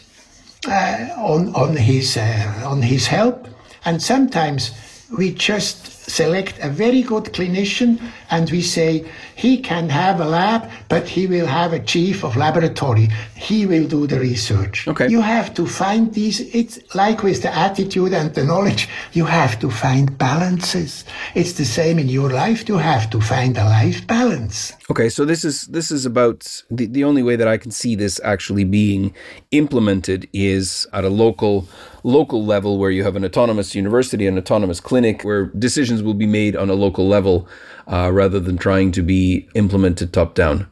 uh, 0.67 1.13
on 1.17 1.53
on 1.55 1.75
his 1.75 2.17
uh, 2.17 2.63
on 2.65 2.81
his 2.81 3.07
help, 3.07 3.47
and 3.85 4.01
sometimes 4.01 4.71
we 5.17 5.33
just 5.33 5.90
select 6.07 6.59
a 6.59 6.69
very 6.69 7.01
good 7.01 7.25
clinician 7.25 7.99
and 8.29 8.49
we 8.49 8.61
say 8.61 9.05
he 9.35 9.57
can 9.57 9.89
have 9.89 10.19
a 10.19 10.25
lab, 10.25 10.69
but 10.89 11.07
he 11.07 11.27
will 11.27 11.47
have 11.47 11.73
a 11.73 11.79
chief 11.79 12.23
of 12.23 12.35
laboratory. 12.35 13.09
He 13.35 13.65
will 13.65 13.87
do 13.87 14.07
the 14.07 14.19
research. 14.19 14.87
Okay. 14.87 15.07
You 15.09 15.21
have 15.21 15.53
to 15.55 15.65
find 15.65 16.13
these, 16.13 16.39
it's 16.53 16.79
like 16.95 17.23
with 17.23 17.41
the 17.41 17.55
attitude 17.55 18.13
and 18.13 18.33
the 18.33 18.43
knowledge, 18.43 18.89
you 19.13 19.25
have 19.25 19.59
to 19.59 19.69
find 19.69 20.17
balances. 20.17 21.05
It's 21.35 21.53
the 21.53 21.65
same 21.65 21.99
in 21.99 22.09
your 22.09 22.29
life. 22.29 22.67
You 22.67 22.77
have 22.77 23.09
to 23.11 23.21
find 23.21 23.57
a 23.57 23.65
life 23.65 24.05
balance. 24.07 24.73
Okay, 24.89 25.09
so 25.09 25.23
this 25.23 25.45
is 25.45 25.67
this 25.67 25.89
is 25.89 26.05
about 26.05 26.63
the, 26.69 26.85
the 26.85 27.05
only 27.05 27.23
way 27.23 27.37
that 27.37 27.47
I 27.47 27.57
can 27.57 27.71
see 27.71 27.95
this 27.95 28.19
actually 28.23 28.65
being 28.65 29.13
implemented 29.51 30.27
is 30.33 30.85
at 30.91 31.05
a 31.05 31.09
local 31.09 31.67
local 32.03 32.43
level 32.45 32.77
where 32.77 32.91
you 32.91 33.03
have 33.03 33.15
an 33.15 33.25
autonomous 33.25 33.75
university, 33.75 34.27
an 34.27 34.37
autonomous 34.37 34.79
clinic, 34.79 35.23
where 35.23 35.45
decisions 35.47 36.03
will 36.03 36.13
be 36.13 36.27
made 36.27 36.55
on 36.55 36.69
a 36.69 36.73
local 36.73 37.07
level 37.07 37.47
uh, 37.87 38.11
rather 38.11 38.39
than 38.39 38.57
trying 38.57 38.91
to 38.91 39.01
be 39.01 39.47
implemented 39.55 40.13
top 40.13 40.35
down. 40.35 40.67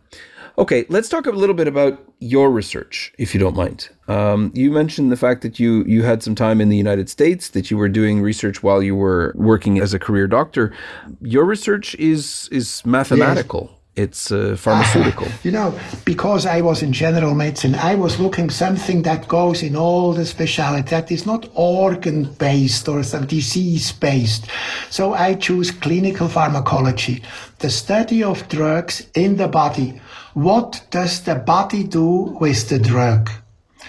Okay, 0.57 0.85
let's 0.89 1.07
talk 1.07 1.25
a 1.25 1.31
little 1.31 1.55
bit 1.55 1.69
about 1.69 2.03
your 2.19 2.51
research, 2.51 3.13
if 3.17 3.33
you 3.33 3.39
don't 3.39 3.55
mind. 3.55 3.87
Um, 4.09 4.51
you 4.53 4.71
mentioned 4.71 5.09
the 5.09 5.15
fact 5.15 5.41
that 5.41 5.57
you 5.57 5.85
you 5.85 6.03
had 6.03 6.21
some 6.21 6.35
time 6.35 6.59
in 6.59 6.67
the 6.67 6.75
United 6.75 7.09
States, 7.09 7.49
that 7.51 7.71
you 7.71 7.77
were 7.77 7.87
doing 7.87 8.21
research 8.21 8.61
while 8.61 8.83
you 8.83 8.93
were 8.93 9.31
working 9.35 9.79
as 9.79 9.93
a 9.93 9.99
career 9.99 10.27
doctor. 10.27 10.73
Your 11.21 11.45
research 11.45 11.95
is 11.95 12.49
is 12.51 12.85
mathematical. 12.85 13.69
Yes 13.69 13.78
it's 13.99 14.31
uh, 14.31 14.55
pharmaceutical. 14.57 15.27
you 15.43 15.51
know, 15.51 15.77
because 16.05 16.45
I 16.45 16.61
was 16.61 16.81
in 16.81 16.93
general 16.93 17.35
medicine, 17.35 17.75
I 17.75 17.95
was 17.95 18.19
looking 18.19 18.49
something 18.49 19.01
that 19.03 19.27
goes 19.27 19.61
in 19.61 19.75
all 19.75 20.13
the 20.13 20.25
specialty 20.25 20.89
that 20.89 21.11
is 21.11 21.25
not 21.25 21.49
organ 21.53 22.23
based 22.33 22.87
or 22.87 23.03
some 23.03 23.25
disease 23.25 23.91
based. 23.91 24.47
So 24.89 25.13
I 25.13 25.35
choose 25.35 25.71
clinical 25.71 26.27
pharmacology, 26.27 27.23
the 27.59 27.69
study 27.69 28.23
of 28.23 28.47
drugs 28.47 29.05
in 29.15 29.35
the 29.35 29.47
body. 29.47 30.01
What 30.33 30.85
does 30.91 31.23
the 31.23 31.35
body 31.35 31.83
do 31.83 32.37
with 32.39 32.69
the 32.69 32.79
drug? 32.79 33.29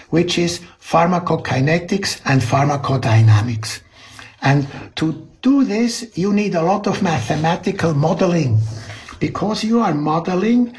Which 0.09 0.37
is 0.37 0.59
pharmacokinetics 0.81 2.21
and 2.25 2.41
pharmacodynamics. 2.41 3.81
And 4.41 4.67
to 4.97 5.27
do 5.41 5.63
this, 5.63 6.17
you 6.17 6.33
need 6.33 6.55
a 6.55 6.61
lot 6.61 6.87
of 6.87 7.01
mathematical 7.01 7.93
modeling 7.93 8.59
because 9.21 9.63
you 9.63 9.79
are 9.79 9.93
modeling 9.93 10.75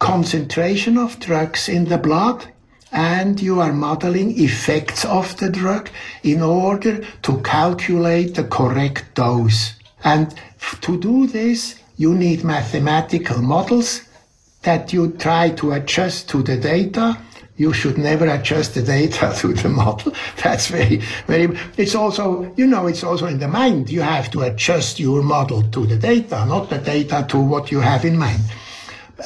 concentration 0.00 0.98
of 0.98 1.18
drugs 1.20 1.68
in 1.68 1.86
the 1.86 1.96
blood 1.96 2.44
and 2.92 3.40
you 3.40 3.60
are 3.60 3.72
modeling 3.72 4.38
effects 4.38 5.04
of 5.04 5.36
the 5.38 5.48
drug 5.48 5.88
in 6.22 6.42
order 6.42 7.02
to 7.22 7.40
calculate 7.42 8.34
the 8.34 8.44
correct 8.44 9.04
dose. 9.14 9.72
And 10.02 10.34
to 10.82 11.00
do 11.00 11.26
this, 11.26 11.76
you 11.96 12.14
need 12.14 12.44
mathematical 12.44 13.40
models 13.40 14.02
that 14.62 14.92
you 14.92 15.12
try 15.12 15.50
to 15.50 15.72
adjust 15.72 16.28
to 16.30 16.42
the 16.42 16.56
data. 16.56 17.16
You 17.56 17.72
should 17.72 17.98
never 17.98 18.26
adjust 18.26 18.74
the 18.74 18.82
data 18.82 19.32
to 19.38 19.54
the 19.54 19.68
model. 19.68 20.12
That's 20.42 20.66
very, 20.66 21.02
very, 21.26 21.56
it's 21.76 21.94
also, 21.94 22.52
you 22.56 22.66
know, 22.66 22.86
it's 22.86 23.04
also 23.04 23.26
in 23.26 23.38
the 23.38 23.48
mind. 23.48 23.90
You 23.90 24.02
have 24.02 24.30
to 24.32 24.42
adjust 24.42 24.98
your 24.98 25.22
model 25.22 25.62
to 25.62 25.86
the 25.86 25.96
data, 25.96 26.44
not 26.46 26.70
the 26.70 26.78
data 26.78 27.24
to 27.28 27.38
what 27.38 27.70
you 27.70 27.80
have 27.80 28.04
in 28.04 28.18
mind. 28.18 28.40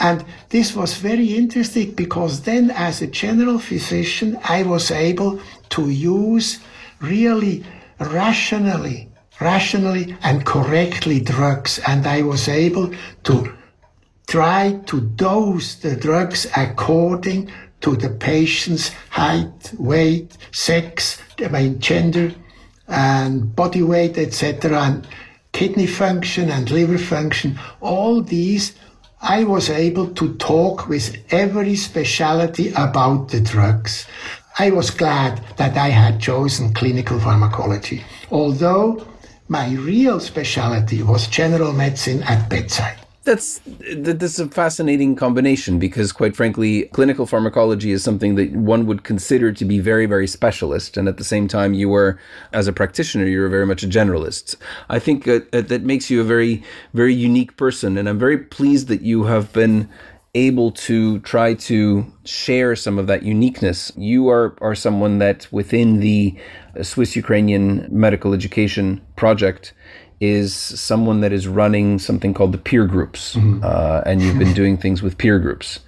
And 0.00 0.24
this 0.50 0.76
was 0.76 0.94
very 0.94 1.34
interesting 1.34 1.92
because 1.92 2.42
then, 2.42 2.70
as 2.70 3.00
a 3.00 3.06
general 3.06 3.58
physician, 3.58 4.38
I 4.44 4.62
was 4.62 4.90
able 4.90 5.40
to 5.70 5.88
use 5.88 6.60
really 7.00 7.64
rationally, 7.98 9.10
rationally 9.40 10.16
and 10.22 10.44
correctly 10.44 11.20
drugs. 11.20 11.80
And 11.86 12.06
I 12.06 12.20
was 12.22 12.48
able 12.48 12.92
to 13.24 13.54
try 14.26 14.78
to 14.86 15.00
dose 15.00 15.76
the 15.76 15.96
drugs 15.96 16.46
according 16.54 17.50
to 17.80 17.96
the 17.96 18.10
patient's 18.10 18.90
height, 19.10 19.72
weight, 19.78 20.36
sex, 20.52 21.20
I 21.38 21.48
mean, 21.48 21.78
gender, 21.78 22.34
and 22.88 23.54
body 23.54 23.82
weight, 23.82 24.18
etc., 24.18 24.80
and 24.80 25.06
kidney 25.52 25.86
function 25.86 26.50
and 26.50 26.70
liver 26.70 26.98
function. 26.98 27.58
All 27.80 28.22
these, 28.22 28.74
I 29.20 29.44
was 29.44 29.70
able 29.70 30.08
to 30.14 30.34
talk 30.36 30.88
with 30.88 31.16
every 31.30 31.76
specialty 31.76 32.70
about 32.70 33.28
the 33.28 33.40
drugs. 33.40 34.06
I 34.58 34.70
was 34.70 34.90
glad 34.90 35.42
that 35.56 35.76
I 35.76 35.88
had 35.88 36.20
chosen 36.20 36.72
clinical 36.72 37.20
pharmacology, 37.20 38.04
although 38.30 39.06
my 39.48 39.72
real 39.74 40.20
specialty 40.20 41.02
was 41.02 41.26
general 41.28 41.72
medicine 41.72 42.22
at 42.24 42.50
bedside 42.50 42.98
that's 43.28 43.60
that's 43.94 44.38
a 44.38 44.48
fascinating 44.48 45.14
combination 45.14 45.78
because 45.78 46.12
quite 46.12 46.34
frankly 46.34 46.84
clinical 46.94 47.26
pharmacology 47.26 47.90
is 47.90 48.02
something 48.02 48.36
that 48.36 48.50
one 48.52 48.86
would 48.86 49.04
consider 49.04 49.52
to 49.52 49.64
be 49.66 49.78
very 49.78 50.06
very 50.06 50.26
specialist. 50.26 50.96
And 50.96 51.08
at 51.08 51.18
the 51.18 51.24
same 51.24 51.46
time 51.46 51.74
you 51.74 51.90
were 51.90 52.18
as 52.54 52.66
a 52.66 52.72
practitioner 52.72 53.26
you're 53.26 53.48
very 53.50 53.66
much 53.66 53.82
a 53.82 53.86
generalist. 53.86 54.56
I 54.88 54.98
think 54.98 55.28
uh, 55.28 55.40
uh, 55.52 55.60
that 55.60 55.82
makes 55.82 56.08
you 56.10 56.22
a 56.22 56.24
very 56.24 56.62
very 56.94 57.14
unique 57.14 57.56
person. 57.58 57.98
And 57.98 58.08
i'm 58.08 58.18
very 58.18 58.38
pleased 58.38 58.88
that 58.88 59.02
you 59.02 59.24
have 59.24 59.52
been 59.52 59.88
able 60.34 60.70
to 60.70 61.18
try 61.20 61.52
to 61.54 62.06
share 62.24 62.76
some 62.76 62.98
of 62.98 63.06
that 63.08 63.22
uniqueness. 63.22 63.92
You 63.96 64.30
are 64.30 64.56
are 64.62 64.74
someone 64.74 65.18
that 65.18 65.46
within 65.52 66.00
the 66.00 66.34
swiss 66.82 67.14
ukrainian 67.16 67.86
medical 67.90 68.32
education 68.32 69.02
project 69.16 69.74
is 70.20 70.54
someone 70.54 71.20
that 71.20 71.32
is 71.32 71.46
running 71.46 71.98
something 71.98 72.34
called 72.34 72.52
the 72.52 72.58
peer 72.58 72.86
groups, 72.86 73.36
mm-hmm. 73.36 73.60
uh, 73.62 74.02
and 74.04 74.20
you've 74.20 74.38
been 74.38 74.54
doing 74.54 74.76
things 74.76 75.02
with 75.02 75.16
peer 75.18 75.38
groups. 75.38 75.80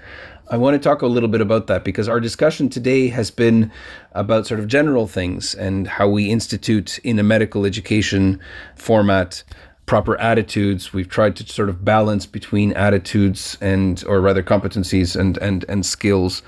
I 0.51 0.57
want 0.57 0.75
to 0.75 0.81
talk 0.81 1.03
a 1.03 1.07
little 1.07 1.29
bit 1.29 1.41
about 1.41 1.69
that 1.69 1.85
because 1.85 2.09
our 2.09 2.19
discussion 2.19 2.69
today 2.69 3.07
has 3.09 3.31
been 3.31 3.71
about 4.13 4.49
sort 4.49 4.59
of 4.59 4.67
general 4.67 5.07
things 5.07 5.55
and 5.55 5.87
how 5.87 6.09
we 6.09 6.29
institute 6.29 6.99
in 6.99 7.21
a 7.21 7.23
medical 7.23 7.65
education 7.65 8.41
format 8.75 9.45
proper 9.87 10.17
attitudes. 10.21 10.93
We've 10.93 11.09
tried 11.09 11.37
to 11.37 11.47
sort 11.47 11.69
of 11.69 11.85
balance 11.85 12.27
between 12.27 12.73
attitudes 12.73 13.59
and, 13.61 14.03
or 14.07 14.21
rather, 14.21 14.43
competencies 14.43 15.19
and 15.19 15.37
and 15.39 15.65
and 15.69 15.87
skills 15.87 16.43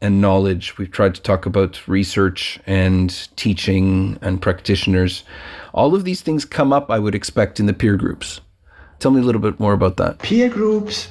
and 0.00 0.20
knowledge. 0.20 0.78
We've 0.78 0.90
tried 0.90 1.14
to 1.14 1.22
talk 1.22 1.46
about 1.46 1.86
research 1.88 2.60
and 2.66 3.28
teaching 3.36 4.18
and 4.22 4.40
practitioners 4.40 5.24
All 5.78 5.94
of 5.94 6.02
these 6.02 6.22
things 6.22 6.44
come 6.44 6.72
up, 6.72 6.90
I 6.90 6.98
would 6.98 7.14
expect, 7.14 7.60
in 7.60 7.66
the 7.66 7.72
peer 7.72 7.96
groups. 7.96 8.40
Tell 8.98 9.12
me 9.12 9.20
a 9.20 9.22
little 9.22 9.40
bit 9.40 9.60
more 9.60 9.74
about 9.74 9.96
that. 9.98 10.18
Peer 10.18 10.48
groups, 10.48 11.06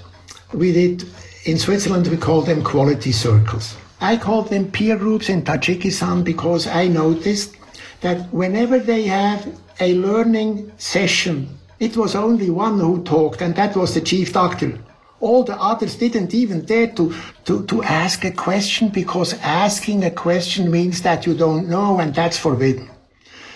we 0.53 0.73
did 0.73 1.05
in 1.45 1.57
Switzerland, 1.57 2.07
we 2.07 2.17
call 2.17 2.41
them 2.41 2.61
quality 2.61 3.13
circles. 3.13 3.77
I 4.01 4.17
call 4.17 4.41
them 4.41 4.69
peer 4.69 4.97
groups 4.97 5.29
in 5.29 5.43
Tajikistan 5.43 6.25
because 6.25 6.67
I 6.67 6.89
noticed 6.89 7.55
that 8.01 8.17
whenever 8.33 8.77
they 8.77 9.03
have 9.03 9.47
a 9.79 9.93
learning 9.93 10.69
session, 10.75 11.47
it 11.79 11.95
was 11.95 12.13
only 12.13 12.49
one 12.49 12.77
who 12.77 13.01
talked, 13.05 13.41
and 13.41 13.55
that 13.55 13.73
was 13.77 13.93
the 13.93 14.01
chief 14.01 14.33
doctor. 14.33 14.77
All 15.21 15.45
the 15.45 15.55
others 15.55 15.95
didn't 15.95 16.33
even 16.33 16.65
dare 16.65 16.91
to, 16.97 17.15
to, 17.45 17.65
to 17.67 17.83
ask 17.83 18.25
a 18.25 18.31
question 18.31 18.89
because 18.89 19.33
asking 19.35 20.03
a 20.03 20.11
question 20.11 20.69
means 20.69 21.03
that 21.03 21.25
you 21.25 21.33
don't 21.35 21.69
know, 21.69 22.01
and 22.01 22.13
that's 22.13 22.37
forbidden. 22.37 22.89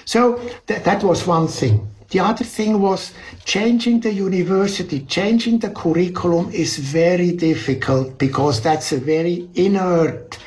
So 0.05 0.37
th- 0.67 0.83
that 0.83 1.03
was 1.03 1.27
one 1.27 1.47
thing. 1.47 1.87
The 2.11 2.19
other 2.19 2.43
thing 2.43 2.81
was 2.81 3.13
changing 3.45 4.01
the 4.01 4.11
university, 4.11 4.99
changing 5.05 5.59
the 5.59 5.69
curriculum 5.69 6.51
is 6.51 6.77
very 6.77 7.31
difficult 7.31 8.17
because 8.17 8.59
that's 8.59 8.91
a 8.91 8.97
very 8.97 9.49
inert 9.55 10.37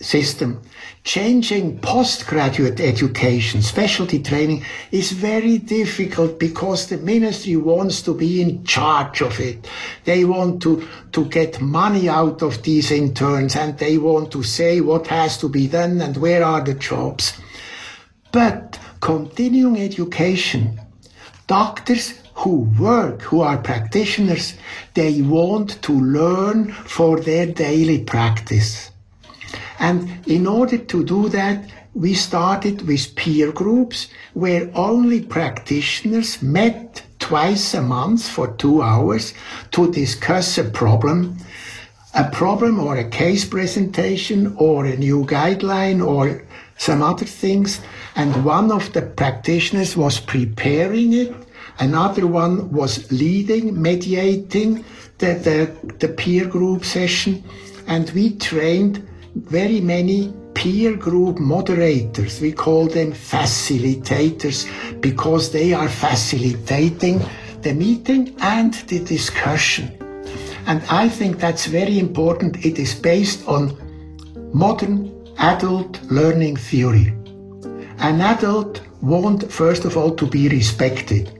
system. 0.00 0.62
Changing 1.04 1.78
postgraduate 1.80 2.80
education, 2.80 3.62
specialty 3.62 4.22
training 4.22 4.64
is 4.90 5.12
very 5.12 5.58
difficult 5.58 6.38
because 6.38 6.88
the 6.88 6.96
ministry 6.96 7.56
wants 7.56 8.02
to 8.02 8.14
be 8.14 8.40
in 8.40 8.64
charge 8.64 9.20
of 9.20 9.38
it. 9.38 9.68
They 10.04 10.24
want 10.24 10.62
to, 10.62 10.88
to 11.12 11.26
get 11.26 11.60
money 11.60 12.08
out 12.08 12.42
of 12.42 12.62
these 12.62 12.90
interns 12.90 13.54
and 13.54 13.78
they 13.78 13.98
want 13.98 14.32
to 14.32 14.42
say 14.42 14.80
what 14.80 15.06
has 15.08 15.38
to 15.38 15.48
be 15.48 15.68
done 15.68 16.00
and 16.00 16.16
where 16.16 16.42
are 16.44 16.62
the 16.62 16.74
jobs. 16.74 17.38
But 18.36 18.78
continuing 19.00 19.80
education 19.80 20.78
Doctors 21.46 22.12
who 22.34 22.68
work, 22.78 23.22
who 23.22 23.40
are 23.40 23.56
practitioners, 23.56 24.52
they 24.92 25.22
want 25.22 25.80
to 25.84 25.92
learn 25.94 26.70
for 26.72 27.18
their 27.18 27.46
daily 27.46 28.04
practice. 28.04 28.90
And 29.78 30.10
in 30.26 30.46
order 30.46 30.76
to 30.76 31.02
do 31.02 31.30
that, 31.30 31.64
we 31.94 32.12
started 32.12 32.86
with 32.86 33.16
peer 33.16 33.52
groups 33.52 34.08
where 34.34 34.70
only 34.74 35.22
practitioners 35.22 36.42
met 36.42 37.04
twice 37.18 37.72
a 37.72 37.80
month 37.80 38.28
for 38.28 38.48
two 38.48 38.82
hours 38.82 39.32
to 39.70 39.90
discuss 39.90 40.58
a 40.58 40.64
problem, 40.64 41.38
a 42.12 42.28
problem 42.28 42.80
or 42.80 42.98
a 42.98 43.08
case 43.08 43.46
presentation 43.46 44.54
or 44.58 44.84
a 44.84 44.96
new 44.98 45.24
guideline 45.24 46.06
or 46.06 46.44
some 46.76 47.02
other 47.02 47.24
things. 47.24 47.80
And 48.16 48.44
one 48.44 48.72
of 48.72 48.92
the 48.94 49.02
practitioners 49.02 49.94
was 49.96 50.18
preparing 50.20 51.12
it. 51.12 51.34
Another 51.78 52.26
one 52.26 52.72
was 52.72 53.12
leading, 53.12 53.80
mediating 53.80 54.84
the, 55.18 55.34
the, 55.34 55.94
the 55.98 56.08
peer 56.08 56.46
group 56.46 56.84
session. 56.84 57.44
And 57.86 58.10
we 58.10 58.36
trained 58.36 59.06
very 59.34 59.82
many 59.82 60.32
peer 60.54 60.96
group 60.96 61.38
moderators. 61.38 62.40
We 62.40 62.52
call 62.52 62.86
them 62.86 63.12
facilitators 63.12 64.66
because 65.02 65.52
they 65.52 65.74
are 65.74 65.90
facilitating 65.90 67.20
the 67.60 67.74
meeting 67.74 68.34
and 68.40 68.72
the 68.88 69.04
discussion. 69.04 69.92
And 70.66 70.82
I 70.88 71.10
think 71.10 71.38
that's 71.38 71.66
very 71.66 71.98
important. 71.98 72.64
It 72.64 72.78
is 72.78 72.94
based 72.94 73.46
on 73.46 73.76
modern 74.54 75.12
adult 75.38 76.02
learning 76.04 76.56
theory. 76.56 77.12
An 77.98 78.20
adult 78.20 78.80
wants, 79.00 79.44
first 79.54 79.84
of 79.84 79.96
all, 79.96 80.14
to 80.16 80.26
be 80.26 80.48
respected. 80.48 81.32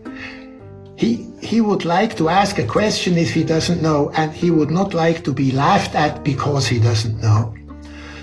He, 0.97 1.29
he 1.43 1.61
would 1.61 1.85
like 1.85 2.17
to 2.17 2.29
ask 2.29 2.59
a 2.59 2.67
question 2.67 3.19
if 3.19 3.33
he 3.33 3.45
doesn't 3.45 3.83
know, 3.83 4.11
and 4.15 4.33
he 4.33 4.51
would 4.51 4.71
not 4.71 4.95
like 4.95 5.25
to 5.25 5.33
be 5.33 5.53
laughed 5.53 5.95
at 5.95 6.25
because 6.25 6.67
he 6.67 6.79
doesn't 6.79 7.21
know. 7.21 7.55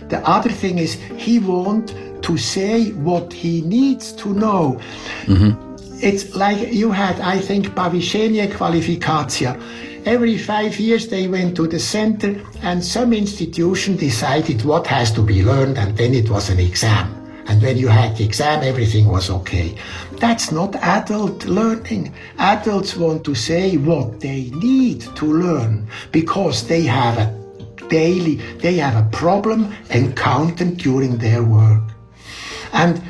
The 0.09 0.27
other 0.27 0.49
thing 0.49 0.79
is, 0.79 0.95
he 1.17 1.39
wants 1.39 1.93
to 2.21 2.37
say 2.37 2.91
what 2.91 3.31
he 3.31 3.61
needs 3.61 4.13
to 4.13 4.33
know. 4.33 4.79
Mm-hmm 5.25 5.73
it's 6.03 6.35
like 6.35 6.73
you 6.73 6.91
had, 6.91 7.21
I 7.21 7.39
think, 7.39 7.67
Pavishenia 7.67 8.51
Qualificatia. 8.51 9.57
Every 10.05 10.37
five 10.37 10.77
years 10.77 11.07
they 11.07 11.29
went 11.29 11.55
to 11.55 11.65
the 11.65 11.79
center 11.79 12.41
and 12.61 12.83
some 12.83 13.13
institution 13.13 13.95
decided 13.95 14.65
what 14.65 14.85
has 14.87 15.13
to 15.13 15.21
be 15.21 15.43
learned 15.43 15.77
and 15.77 15.97
then 15.97 16.13
it 16.13 16.29
was 16.29 16.49
an 16.49 16.59
exam. 16.59 17.22
And 17.47 17.61
when 17.61 17.77
you 17.77 17.87
had 17.87 18.15
the 18.17 18.23
exam, 18.23 18.63
everything 18.63 19.07
was 19.07 19.29
okay. 19.29 19.75
That's 20.13 20.51
not 20.51 20.75
adult 20.75 21.45
learning. 21.45 22.13
Adults 22.37 22.95
want 22.95 23.23
to 23.25 23.35
say 23.35 23.77
what 23.77 24.19
they 24.19 24.49
need 24.51 25.01
to 25.15 25.25
learn 25.25 25.87
because 26.11 26.67
they 26.67 26.83
have 26.83 27.17
a 27.17 27.43
daily, 27.89 28.35
they 28.57 28.75
have 28.75 28.95
a 28.95 29.09
problem 29.09 29.73
encountered 29.89 30.77
during 30.77 31.17
their 31.17 31.43
work. 31.43 31.83
And 32.71 33.01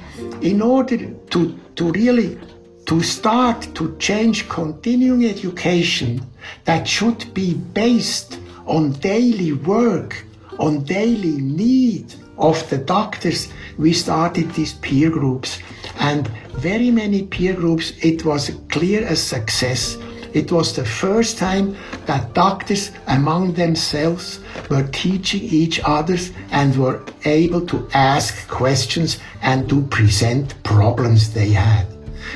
in 0.42 0.62
order 0.62 0.98
to, 1.32 1.60
to 1.76 1.92
really 1.92 2.38
to 2.86 3.02
start 3.02 3.74
to 3.76 3.96
change 3.98 4.50
continuing 4.50 5.26
education 5.26 6.22
that 6.66 6.88
should 6.88 7.34
be 7.34 7.54
based 7.54 8.40
on 8.66 8.92
daily 8.94 9.54
work, 9.54 10.26
on 10.60 10.84
daily 10.84 11.38
need 11.38 12.14
of 12.44 12.70
the 12.70 12.78
doctors, 12.78 13.48
we 13.78 13.94
started 13.94 14.52
these 14.52 14.74
peer 14.74 15.10
groups. 15.10 15.60
And 16.00 16.28
very 16.52 16.92
many 16.92 17.24
peer 17.24 17.54
groups, 17.54 17.94
it 18.02 18.26
was 18.26 18.52
clear 18.70 19.08
a 19.08 19.16
success. 19.16 19.98
It 20.34 20.52
was 20.52 20.76
the 20.76 20.86
first 20.86 21.38
time 21.38 21.78
that 22.06 22.34
doctors 22.34 22.92
among 23.08 23.54
themselves 23.54 24.42
were 24.70 24.88
teaching 24.92 25.44
each 25.44 25.80
other 25.86 26.18
and 26.52 26.76
were 26.76 27.06
able 27.26 27.66
to 27.68 27.88
ask 27.94 28.48
questions 28.50 29.20
and 29.42 29.70
to 29.70 29.82
present 29.84 30.62
problems 30.64 31.34
they 31.34 31.50
had 31.50 31.88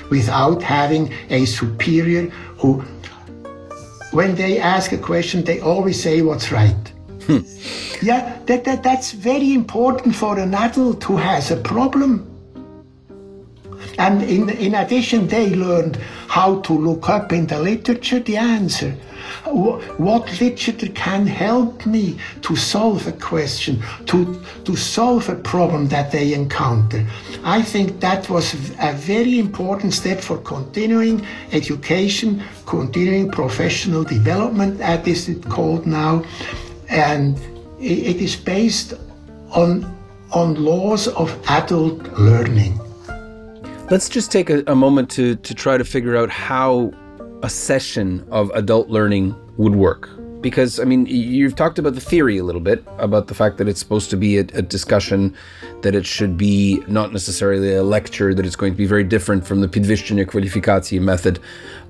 without 0.09 0.61
having 0.61 1.11
a 1.29 1.45
superior 1.45 2.29
who, 2.59 2.81
when 4.11 4.35
they 4.35 4.59
ask 4.59 4.91
a 4.93 4.97
question, 4.97 5.43
they 5.43 5.59
always 5.59 6.01
say 6.01 6.21
what's 6.21 6.51
right. 6.51 6.93
Hmm. 7.27 7.39
Yeah, 8.01 8.39
that, 8.45 8.63
that, 8.63 8.83
that's 8.83 9.11
very 9.11 9.53
important 9.53 10.15
for 10.15 10.39
an 10.39 10.53
adult 10.53 11.03
who 11.03 11.17
has 11.17 11.51
a 11.51 11.57
problem. 11.57 12.33
And 13.99 14.21
in, 14.23 14.49
in 14.49 14.75
addition, 14.75 15.27
they 15.27 15.49
learned 15.55 15.97
how 16.27 16.61
to 16.61 16.73
look 16.73 17.09
up 17.09 17.33
in 17.33 17.47
the 17.47 17.59
literature 17.59 18.19
the 18.19 18.37
answer. 18.37 18.91
What 19.45 20.39
literature 20.39 20.87
can 20.93 21.27
help 21.27 21.85
me 21.85 22.17
to 22.43 22.55
solve 22.55 23.07
a 23.07 23.11
question, 23.11 23.81
to, 24.05 24.41
to 24.63 24.75
solve 24.75 25.27
a 25.27 25.35
problem 25.35 25.87
that 25.89 26.11
they 26.11 26.33
encounter? 26.33 27.05
I 27.43 27.61
think 27.61 27.99
that 27.99 28.29
was 28.29 28.53
a 28.79 28.93
very 28.93 29.39
important 29.39 29.93
step 29.93 30.21
for 30.21 30.37
continuing 30.37 31.25
education, 31.51 32.43
continuing 32.65 33.31
professional 33.31 34.03
development, 34.03 34.79
as 34.79 35.27
it's 35.27 35.45
called 35.47 35.85
now. 35.85 36.23
And 36.89 37.37
it 37.79 38.17
is 38.17 38.35
based 38.35 38.93
on, 39.51 39.85
on 40.31 40.55
laws 40.55 41.07
of 41.07 41.37
adult 41.49 42.01
learning. 42.19 42.79
Let's 43.89 44.09
just 44.09 44.31
take 44.31 44.49
a, 44.49 44.63
a, 44.67 44.75
moment 44.75 45.09
to, 45.11 45.35
to 45.35 45.53
try 45.53 45.77
to 45.77 45.85
figure 45.85 46.17
out 46.17 46.29
how 46.29 46.91
a 47.43 47.49
session 47.49 48.27
of 48.31 48.51
adult 48.53 48.89
learning 48.89 49.35
would 49.57 49.75
work. 49.75 50.09
Because, 50.47 50.79
I 50.79 50.85
mean, 50.85 51.05
you've 51.07 51.57
talked 51.57 51.77
about 51.77 51.93
the 51.95 51.99
theory 51.99 52.37
a 52.37 52.43
little 52.45 52.61
bit, 52.61 52.81
about 52.99 53.27
the 53.27 53.33
fact 53.33 53.57
that 53.57 53.67
it's 53.67 53.81
supposed 53.81 54.09
to 54.11 54.15
be 54.15 54.37
a, 54.37 54.45
a 54.53 54.61
discussion, 54.61 55.35
that 55.81 55.93
it 55.93 56.05
should 56.05 56.37
be 56.37 56.81
not 56.87 57.11
necessarily 57.11 57.75
a 57.75 57.83
lecture, 57.83 58.33
that 58.33 58.45
it's 58.45 58.55
going 58.55 58.71
to 58.71 58.77
be 58.77 58.85
very 58.85 59.03
different 59.03 59.45
from 59.45 59.59
the 59.59 59.67
Podwyższenie 59.67 60.25
Kwalifikacji 60.25 61.01
method. 61.01 61.39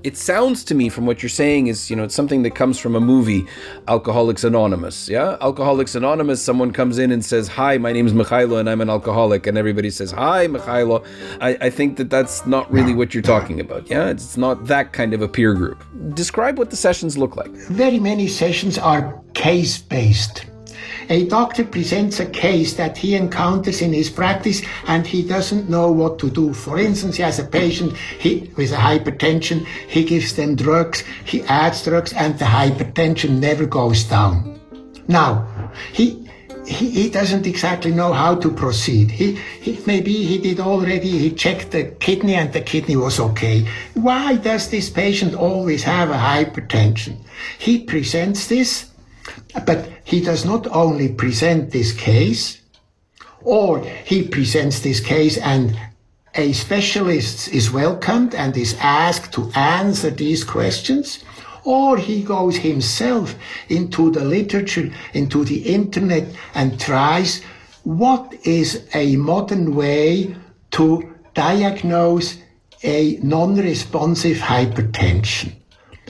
It 0.04 0.16
sounds 0.16 0.64
to 0.64 0.74
me 0.74 0.88
from 0.88 1.06
what 1.06 1.22
you're 1.22 1.28
saying 1.30 1.68
is, 1.68 1.88
you 1.90 1.96
know, 1.96 2.04
it's 2.04 2.14
something 2.14 2.42
that 2.42 2.54
comes 2.54 2.78
from 2.78 2.94
a 2.96 3.00
movie, 3.00 3.46
Alcoholics 3.86 4.44
Anonymous. 4.44 5.08
Yeah? 5.08 5.36
Alcoholics 5.40 5.94
Anonymous, 5.94 6.42
someone 6.42 6.72
comes 6.72 6.98
in 6.98 7.10
and 7.12 7.24
says, 7.24 7.48
Hi, 7.48 7.78
my 7.78 7.92
name 7.92 8.06
is 8.06 8.12
Mikhailo 8.12 8.58
and 8.60 8.68
I'm 8.70 8.80
an 8.80 8.90
alcoholic. 8.90 9.46
And 9.46 9.58
everybody 9.58 9.90
says, 9.90 10.10
Hi, 10.12 10.46
Mikhailo. 10.46 11.04
I, 11.40 11.50
I 11.60 11.70
think 11.70 11.96
that 11.96 12.10
that's 12.10 12.46
not 12.46 12.70
really 12.72 12.94
what 12.94 13.12
you're 13.12 13.24
talking 13.24 13.58
about. 13.60 13.90
Yeah? 13.90 14.08
It's 14.08 14.36
not 14.36 14.66
that 14.66 14.92
kind 14.92 15.14
of 15.14 15.22
a 15.22 15.28
peer 15.28 15.52
group. 15.54 15.82
Describe 16.14 16.58
what 16.58 16.70
the 16.70 16.76
sessions 16.76 17.18
look 17.18 17.36
like. 17.36 17.50
Very 17.50 17.98
many 17.98 18.28
sessions 18.28 18.47
are 18.78 19.20
case 19.34 19.76
based. 19.76 20.46
A 21.10 21.26
doctor 21.26 21.64
presents 21.64 22.18
a 22.18 22.24
case 22.24 22.74
that 22.74 22.96
he 22.96 23.14
encounters 23.14 23.82
in 23.82 23.92
his 23.92 24.08
practice 24.08 24.62
and 24.86 25.06
he 25.06 25.22
doesn't 25.22 25.68
know 25.68 25.92
what 25.92 26.18
to 26.20 26.30
do. 26.30 26.54
For 26.54 26.78
instance, 26.78 27.16
he 27.16 27.22
has 27.22 27.38
a 27.38 27.44
patient 27.44 27.94
he, 28.18 28.50
with 28.56 28.72
a 28.72 28.76
hypertension, 28.76 29.66
he 29.86 30.02
gives 30.02 30.34
them 30.34 30.56
drugs, 30.56 31.04
he 31.26 31.42
adds 31.42 31.84
drugs, 31.84 32.14
and 32.14 32.38
the 32.38 32.46
hypertension 32.46 33.38
never 33.38 33.66
goes 33.66 34.04
down. 34.04 34.58
Now, 35.08 35.46
he 35.92 36.27
he, 36.68 36.90
he 36.90 37.10
doesn't 37.10 37.46
exactly 37.46 37.90
know 37.90 38.12
how 38.12 38.34
to 38.36 38.50
proceed. 38.50 39.10
He, 39.10 39.32
he 39.60 39.80
maybe 39.86 40.12
he 40.12 40.38
did 40.38 40.60
already. 40.60 41.10
He 41.18 41.30
checked 41.30 41.70
the 41.70 41.84
kidney 41.84 42.34
and 42.34 42.52
the 42.52 42.60
kidney 42.60 42.96
was 42.96 43.18
okay. 43.18 43.66
Why 43.94 44.36
does 44.36 44.68
this 44.68 44.90
patient 44.90 45.34
always 45.34 45.82
have 45.84 46.10
a 46.10 46.14
hypertension? 46.14 47.16
He 47.58 47.84
presents 47.84 48.46
this, 48.48 48.90
but 49.64 49.88
he 50.04 50.20
does 50.20 50.44
not 50.44 50.66
only 50.68 51.08
present 51.08 51.70
this 51.70 51.92
case, 51.92 52.60
or 53.40 53.80
he 54.04 54.28
presents 54.28 54.80
this 54.80 55.00
case 55.00 55.38
and 55.38 55.78
a 56.34 56.52
specialist 56.52 57.48
is 57.48 57.70
welcomed 57.70 58.34
and 58.34 58.56
is 58.56 58.76
asked 58.80 59.32
to 59.32 59.50
answer 59.54 60.10
these 60.10 60.44
questions 60.44 61.24
or 61.64 61.96
he 61.96 62.22
goes 62.22 62.56
himself 62.56 63.34
into 63.68 64.10
the 64.10 64.24
literature, 64.24 64.90
into 65.14 65.44
the 65.44 65.60
internet, 65.60 66.26
and 66.54 66.80
tries 66.80 67.42
what 67.84 68.34
is 68.44 68.86
a 68.94 69.16
modern 69.16 69.74
way 69.74 70.34
to 70.72 71.14
diagnose 71.34 72.38
a 72.82 73.18
non 73.22 73.56
responsive 73.56 74.38
hypertension. 74.38 75.52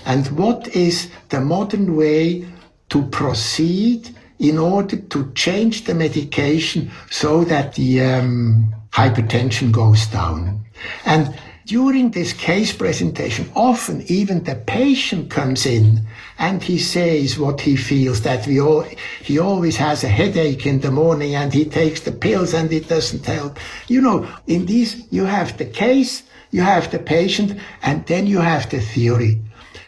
And 0.04 0.26
what 0.38 0.68
is 0.68 1.10
the 1.28 1.40
modern 1.40 1.96
way 1.96 2.46
to 2.90 3.02
proceed 3.08 4.14
in 4.38 4.58
order 4.58 4.96
to 4.96 5.32
change 5.32 5.84
the 5.84 5.94
medication 5.94 6.90
so 7.10 7.44
that 7.44 7.74
the 7.74 8.00
um, 8.02 8.74
hypertension 8.90 9.72
goes 9.72 10.06
down. 10.06 10.64
And 11.04 11.38
during 11.68 12.10
this 12.10 12.32
case 12.32 12.72
presentation, 12.72 13.46
often 13.54 14.02
even 14.06 14.42
the 14.42 14.54
patient 14.54 15.30
comes 15.30 15.66
in 15.66 16.00
and 16.38 16.62
he 16.62 16.78
says 16.78 17.38
what 17.38 17.60
he 17.60 17.76
feels 17.76 18.22
that 18.22 18.46
we 18.46 18.58
all, 18.58 18.82
he 19.20 19.38
always 19.38 19.76
has 19.76 20.02
a 20.02 20.08
headache 20.08 20.64
in 20.64 20.80
the 20.80 20.90
morning 20.90 21.34
and 21.34 21.52
he 21.52 21.66
takes 21.66 22.00
the 22.00 22.10
pills 22.10 22.54
and 22.54 22.72
it 22.72 22.88
doesn't 22.88 23.26
help. 23.26 23.58
You 23.86 24.00
know, 24.00 24.26
in 24.46 24.64
these, 24.64 25.06
you 25.12 25.26
have 25.26 25.58
the 25.58 25.66
case, 25.66 26.22
you 26.52 26.62
have 26.62 26.90
the 26.90 26.98
patient, 26.98 27.60
and 27.82 28.06
then 28.06 28.26
you 28.26 28.38
have 28.38 28.70
the 28.70 28.80
theory. 28.80 29.38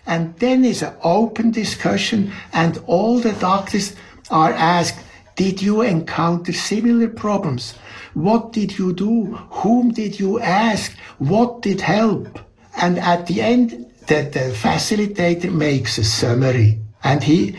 And 0.05 0.37
then 0.37 0.67
is 0.67 0.83
an 0.83 0.95
open 1.03 1.51
discussion 1.51 2.31
and 2.53 2.77
all 2.87 3.21
the 3.21 3.33
doctors 3.33 3.97
are 4.31 4.53
asked, 4.53 4.99
did 5.35 5.63
you 5.63 5.81
encounter 5.81 6.53
similar 6.53 7.09
problems? 7.09 7.75
What 8.15 8.53
did 8.53 8.79
you 8.79 8.93
do? 8.93 9.27
Whom 9.63 9.93
did 9.93 10.19
you 10.19 10.41
ask? 10.41 10.97
What 11.19 11.63
did 11.63 11.81
help? 11.81 12.39
And 12.77 12.99
at 12.99 13.27
the 13.27 13.41
end, 13.41 13.87
the, 14.07 14.23
the 14.23 14.55
facilitator 14.55 15.53
makes 15.53 15.99
a 15.99 16.05
summary 16.05 16.81
and 17.05 17.23
he, 17.23 17.59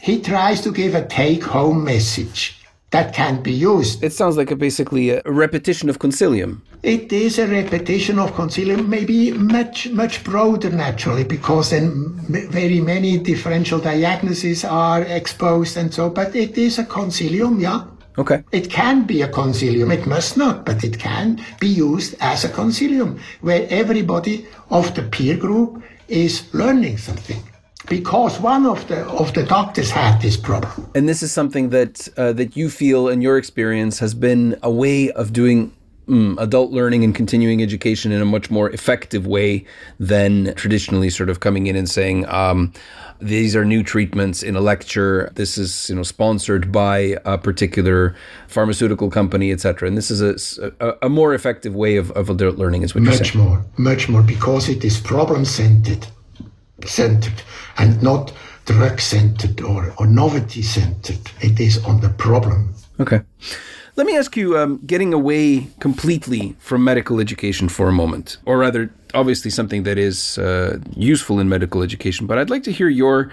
he 0.00 0.20
tries 0.20 0.60
to 0.62 0.72
give 0.72 0.94
a 0.94 1.06
take 1.06 1.44
home 1.44 1.84
message 1.84 2.58
that 2.92 3.14
can 3.14 3.42
be 3.42 3.52
used. 3.52 4.04
It 4.04 4.12
sounds 4.12 4.36
like 4.36 4.50
a 4.50 4.56
basically 4.56 5.10
a 5.10 5.22
repetition 5.24 5.88
of 5.88 5.98
consilium. 5.98 6.60
It 6.82 7.12
is 7.12 7.38
a 7.38 7.46
repetition 7.46 8.18
of 8.18 8.32
consilium, 8.32 8.88
maybe 8.88 9.32
much 9.32 9.88
much 9.90 10.22
broader 10.24 10.68
naturally, 10.68 11.24
because 11.24 11.70
then 11.70 11.90
very 12.50 12.80
many 12.80 13.18
differential 13.18 13.78
diagnoses 13.78 14.64
are 14.64 15.02
exposed 15.02 15.76
and 15.76 15.92
so. 15.94 16.10
But 16.10 16.36
it 16.36 16.58
is 16.58 16.78
a 16.78 16.84
consilium, 16.84 17.60
yeah. 17.60 17.84
Okay. 18.18 18.44
It 18.52 18.70
can 18.70 19.04
be 19.04 19.22
a 19.22 19.28
consilium. 19.28 19.92
It 19.92 20.06
must 20.06 20.36
not, 20.36 20.66
but 20.66 20.84
it 20.84 20.98
can 20.98 21.40
be 21.60 21.68
used 21.68 22.14
as 22.20 22.44
a 22.44 22.48
consilium 22.48 23.18
where 23.40 23.66
everybody 23.70 24.46
of 24.70 24.94
the 24.94 25.02
peer 25.02 25.36
group 25.36 25.82
is 26.08 26.52
learning 26.52 26.98
something 26.98 27.42
because 27.88 28.38
one 28.38 28.66
of 28.66 28.86
the 28.88 29.04
of 29.06 29.32
the 29.34 29.42
doctors 29.42 29.90
had 29.90 30.20
this 30.20 30.36
problem. 30.36 30.90
And 30.94 31.08
this 31.08 31.22
is 31.22 31.32
something 31.32 31.70
that 31.70 32.08
uh, 32.16 32.32
that 32.34 32.56
you 32.56 32.68
feel 32.68 33.08
in 33.08 33.22
your 33.22 33.38
experience 33.38 33.98
has 33.98 34.14
been 34.14 34.56
a 34.62 34.70
way 34.70 35.10
of 35.12 35.32
doing 35.32 35.72
mm, 36.06 36.40
adult 36.40 36.70
learning 36.70 37.04
and 37.04 37.14
continuing 37.14 37.62
education 37.62 38.12
in 38.12 38.20
a 38.20 38.24
much 38.24 38.50
more 38.50 38.70
effective 38.70 39.26
way 39.26 39.64
than 39.98 40.54
traditionally 40.54 41.10
sort 41.10 41.30
of 41.30 41.40
coming 41.40 41.66
in 41.66 41.76
and 41.76 41.88
saying 41.88 42.26
um, 42.28 42.72
these 43.22 43.54
are 43.56 43.64
new 43.64 43.82
treatments 43.82 44.42
in 44.42 44.56
a 44.56 44.60
lecture. 44.60 45.30
This 45.34 45.56
is 45.56 45.88
you 45.88 45.96
know 45.96 46.02
sponsored 46.02 46.72
by 46.72 47.16
a 47.24 47.38
particular 47.38 48.14
pharmaceutical 48.48 49.10
company 49.10 49.50
etc 49.50 49.88
and 49.88 49.96
this 49.96 50.10
is 50.10 50.20
a, 50.58 50.72
a, 50.80 51.06
a, 51.06 51.08
more 51.08 51.34
effective 51.34 51.74
way 51.74 51.96
of, 51.96 52.10
of 52.12 52.28
adult 52.28 52.56
learning 52.56 52.82
is 52.82 52.94
what 52.94 53.04
much 53.04 53.34
more 53.34 53.64
much 53.78 54.08
more 54.08 54.22
because 54.22 54.68
it 54.68 54.84
is 54.84 55.00
problem 55.00 55.44
centered 55.44 56.06
centered 56.84 57.42
and 57.78 58.02
not 58.02 58.32
drug 58.64 59.00
centered 59.00 59.60
or, 59.62 59.94
or 59.98 60.06
novelty 60.06 60.62
centered 60.62 61.20
it 61.40 61.58
is 61.60 61.82
on 61.84 62.00
the 62.00 62.10
problem. 62.10 62.74
Okay. 63.00 63.22
Let 63.94 64.06
me 64.06 64.16
ask 64.16 64.38
you, 64.38 64.56
um, 64.56 64.80
getting 64.86 65.12
away 65.12 65.66
completely 65.78 66.56
from 66.58 66.82
medical 66.82 67.20
education 67.20 67.68
for 67.68 67.88
a 67.90 67.92
moment, 67.92 68.38
or 68.46 68.56
rather, 68.56 68.90
obviously 69.14 69.50
something 69.50 69.82
that 69.84 69.98
is 69.98 70.38
uh, 70.38 70.78
useful 70.96 71.40
in 71.40 71.48
medical 71.48 71.82
education, 71.82 72.26
but 72.26 72.38
I'd 72.38 72.50
like 72.50 72.62
to 72.64 72.72
hear 72.72 72.88
your 72.88 73.30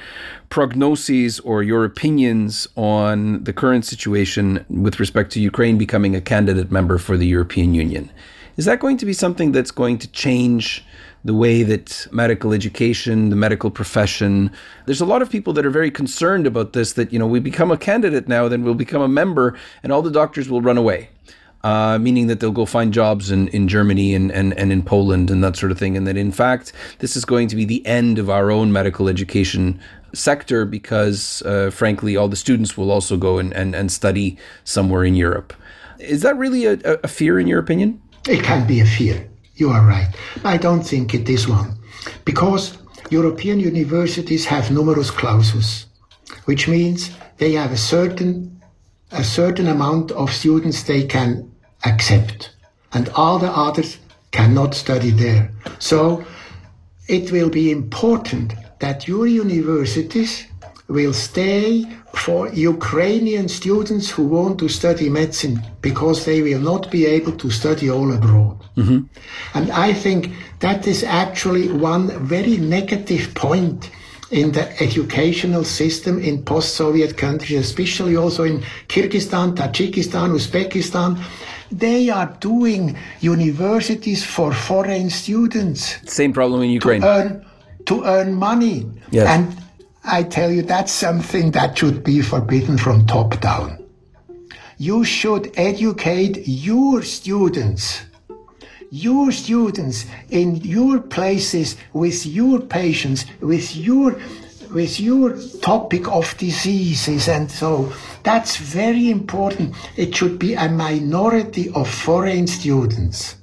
prognoses 0.49 1.39
or 1.43 1.63
your 1.63 1.86
opinions 1.86 2.67
on 2.75 3.43
the 3.43 3.53
current 3.53 3.86
situation 3.86 4.65
with 4.69 4.99
respect 4.99 5.32
to 5.34 5.39
Ukraine 5.39 5.77
becoming 5.77 6.15
a 6.15 6.21
candidate 6.21 6.71
member 6.71 6.97
for 6.97 7.17
the 7.17 7.27
European 7.27 7.73
Union. 7.73 8.11
Is 8.57 8.65
that 8.65 8.80
going 8.80 8.97
to 8.97 9.05
be 9.05 9.13
something 9.13 9.51
that's 9.51 9.71
going 9.71 9.97
to 9.99 10.07
change 10.11 10.84
the 11.23 11.34
way 11.34 11.63
that 11.63 12.07
medical 12.11 12.53
education, 12.53 13.30
the 13.30 13.36
medical 13.36 13.69
profession, 13.69 14.51
there's 14.86 15.01
a 15.01 15.05
lot 15.05 15.21
of 15.21 15.30
people 15.30 15.53
that 15.53 15.65
are 15.65 15.69
very 15.69 15.91
concerned 15.91 16.47
about 16.47 16.73
this 16.73 16.93
that, 16.93 17.11
you 17.11 17.19
know, 17.19 17.27
we 17.27 17.39
become 17.39 17.71
a 17.71 17.77
candidate 17.77 18.27
now, 18.27 18.47
then 18.47 18.63
we'll 18.63 18.73
become 18.73 19.01
a 19.01 19.07
member, 19.07 19.57
and 19.84 19.91
all 19.91 20.01
the 20.01 20.11
doctors 20.11 20.49
will 20.49 20.61
run 20.61 20.77
away. 20.77 21.09
Uh, 21.62 21.97
meaning 21.99 22.28
that 22.28 22.39
they'll 22.39 22.51
go 22.51 22.66
find 22.66 22.93
jobs 22.93 23.32
in, 23.32 23.49
in 23.49 23.68
Germany 23.68 24.16
and, 24.16 24.32
and, 24.32 24.57
and 24.57 24.72
in 24.72 24.82
Poland 24.82 25.30
and 25.30 25.43
that 25.43 25.57
sort 25.57 25.74
of 25.74 25.78
thing. 25.78 25.97
And 25.97 26.07
that 26.07 26.16
in 26.16 26.32
fact, 26.32 26.72
this 26.99 27.18
is 27.18 27.26
going 27.26 27.49
to 27.49 27.55
be 27.57 27.66
the 27.66 27.86
end 27.86 28.18
of 28.18 28.30
our 28.30 28.49
own 28.49 28.72
medical 28.72 29.10
education 29.10 29.78
sector 30.14 30.66
because, 30.66 31.41
uh, 31.41 31.70
frankly, 31.70 32.16
all 32.16 32.30
the 32.30 32.38
students 32.38 32.78
will 32.78 32.91
also 32.91 33.18
go 33.18 33.39
and, 33.39 33.53
and, 33.53 33.76
and 33.76 33.91
study 33.91 34.38
somewhere 34.64 35.03
in 35.03 35.16
Europe. 35.16 35.53
Is 35.99 36.22
that 36.22 36.38
really 36.38 36.66
a, 36.66 36.80
a 37.03 37.10
fear, 37.10 37.39
in 37.39 37.47
your 37.47 37.60
opinion? 37.60 38.01
It 38.28 38.41
can 38.41 38.66
be 38.66 38.80
a 38.80 38.86
fear. 38.86 39.30
You 39.55 39.70
are 39.72 39.86
right. 39.86 40.07
I 40.45 40.57
don't 40.57 40.84
think 40.84 41.14
it 41.14 41.28
is 41.30 41.47
one. 41.47 41.78
Because 42.24 42.78
European 43.10 43.60
universities 43.60 44.45
have 44.45 44.72
numerus 44.72 45.12
clausus, 45.12 45.88
which 46.45 46.70
means 46.70 47.12
they 47.38 47.53
have 47.53 47.74
a 47.74 47.78
certain 47.78 48.59
a 49.12 49.24
certain 49.24 49.68
amount 49.68 50.12
of 50.12 50.32
students 50.32 50.84
they 50.84 51.03
can 51.03 51.51
accept, 51.86 52.51
and 52.93 53.10
all 53.10 53.39
the 53.39 53.51
others 53.51 53.97
cannot 54.32 54.76
study 54.76 55.12
there. 55.12 55.51
So 55.80 56.24
it 57.07 57.32
will 57.32 57.49
be 57.49 57.72
important 57.72 58.53
that 58.80 59.07
your 59.07 59.28
universities 59.28 60.45
will 60.88 61.14
stay 61.14 61.86
for 62.16 62.49
Ukrainian 62.49 63.47
students 63.47 64.10
who 64.10 64.24
want 64.24 64.60
to 64.60 64.68
study 64.68 65.10
medicine 65.10 65.62
because 65.82 66.26
they 66.26 66.41
will 66.41 66.60
not 66.60 66.89
be 66.89 67.05
able 67.05 67.34
to 67.34 67.49
study 67.51 67.89
all 67.89 68.12
abroad. 68.14 68.57
Mm-hmm. 68.76 69.01
And 69.53 69.72
I 69.72 69.93
think 69.93 70.32
that 70.60 70.88
is 70.88 71.03
actually 71.03 71.72
one 71.72 72.07
very 72.26 72.57
negative 72.57 73.34
point 73.36 73.91
in 74.32 74.51
the 74.51 74.82
educational 74.82 75.63
system 75.63 76.19
in 76.19 76.43
post-Soviet 76.43 77.17
countries, 77.17 77.59
especially 77.59 78.15
also 78.15 78.43
in 78.43 78.63
Kyrgyzstan, 78.88 79.55
Tajikistan, 79.55 80.32
Uzbekistan. 80.32 81.19
They 81.71 82.09
are 82.09 82.36
doing 82.39 82.97
universities 83.21 84.23
for 84.23 84.53
foreign 84.53 85.09
students. 85.09 85.97
Same 86.11 86.34
problem 86.34 86.61
in 86.63 86.69
Ukraine. 86.69 87.01
To 87.01 87.07
earn, 87.07 87.45
to 87.86 88.03
earn 88.05 88.34
money. 88.36 88.86
Yes. 89.11 89.27
And 89.27 89.55
I 90.03 90.23
tell 90.23 90.51
you, 90.51 90.61
that's 90.61 90.91
something 90.91 91.51
that 91.51 91.77
should 91.77 92.03
be 92.03 92.21
forbidden 92.21 92.77
from 92.77 93.05
top 93.05 93.39
down. 93.41 93.84
You 94.77 95.03
should 95.03 95.51
educate 95.57 96.47
your 96.47 97.01
students, 97.03 98.01
your 98.92 99.32
students 99.32 100.06
in 100.30 100.58
your 100.58 101.00
places 101.00 101.78
with 101.94 102.26
your 102.26 102.60
patients, 102.60 103.26
with 103.42 103.76
your 103.76 104.20
with 104.74 105.00
your 105.00 105.36
topic 105.62 106.08
of 106.08 106.38
diseases. 106.38 107.28
And 107.28 107.50
so 107.50 107.92
that's 108.24 108.58
very 108.58 109.10
important. 109.10 109.76
It 109.98 110.16
should 110.16 110.38
be 110.38 110.54
a 110.54 110.70
minority 110.70 111.72
of 111.72 111.90
foreign 111.90 112.46
students. 112.46 113.38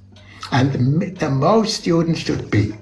And 0.53 1.17
the 1.17 1.31
most 1.31 1.81
students 1.81 2.21
should 2.21 2.51
be 2.51 2.73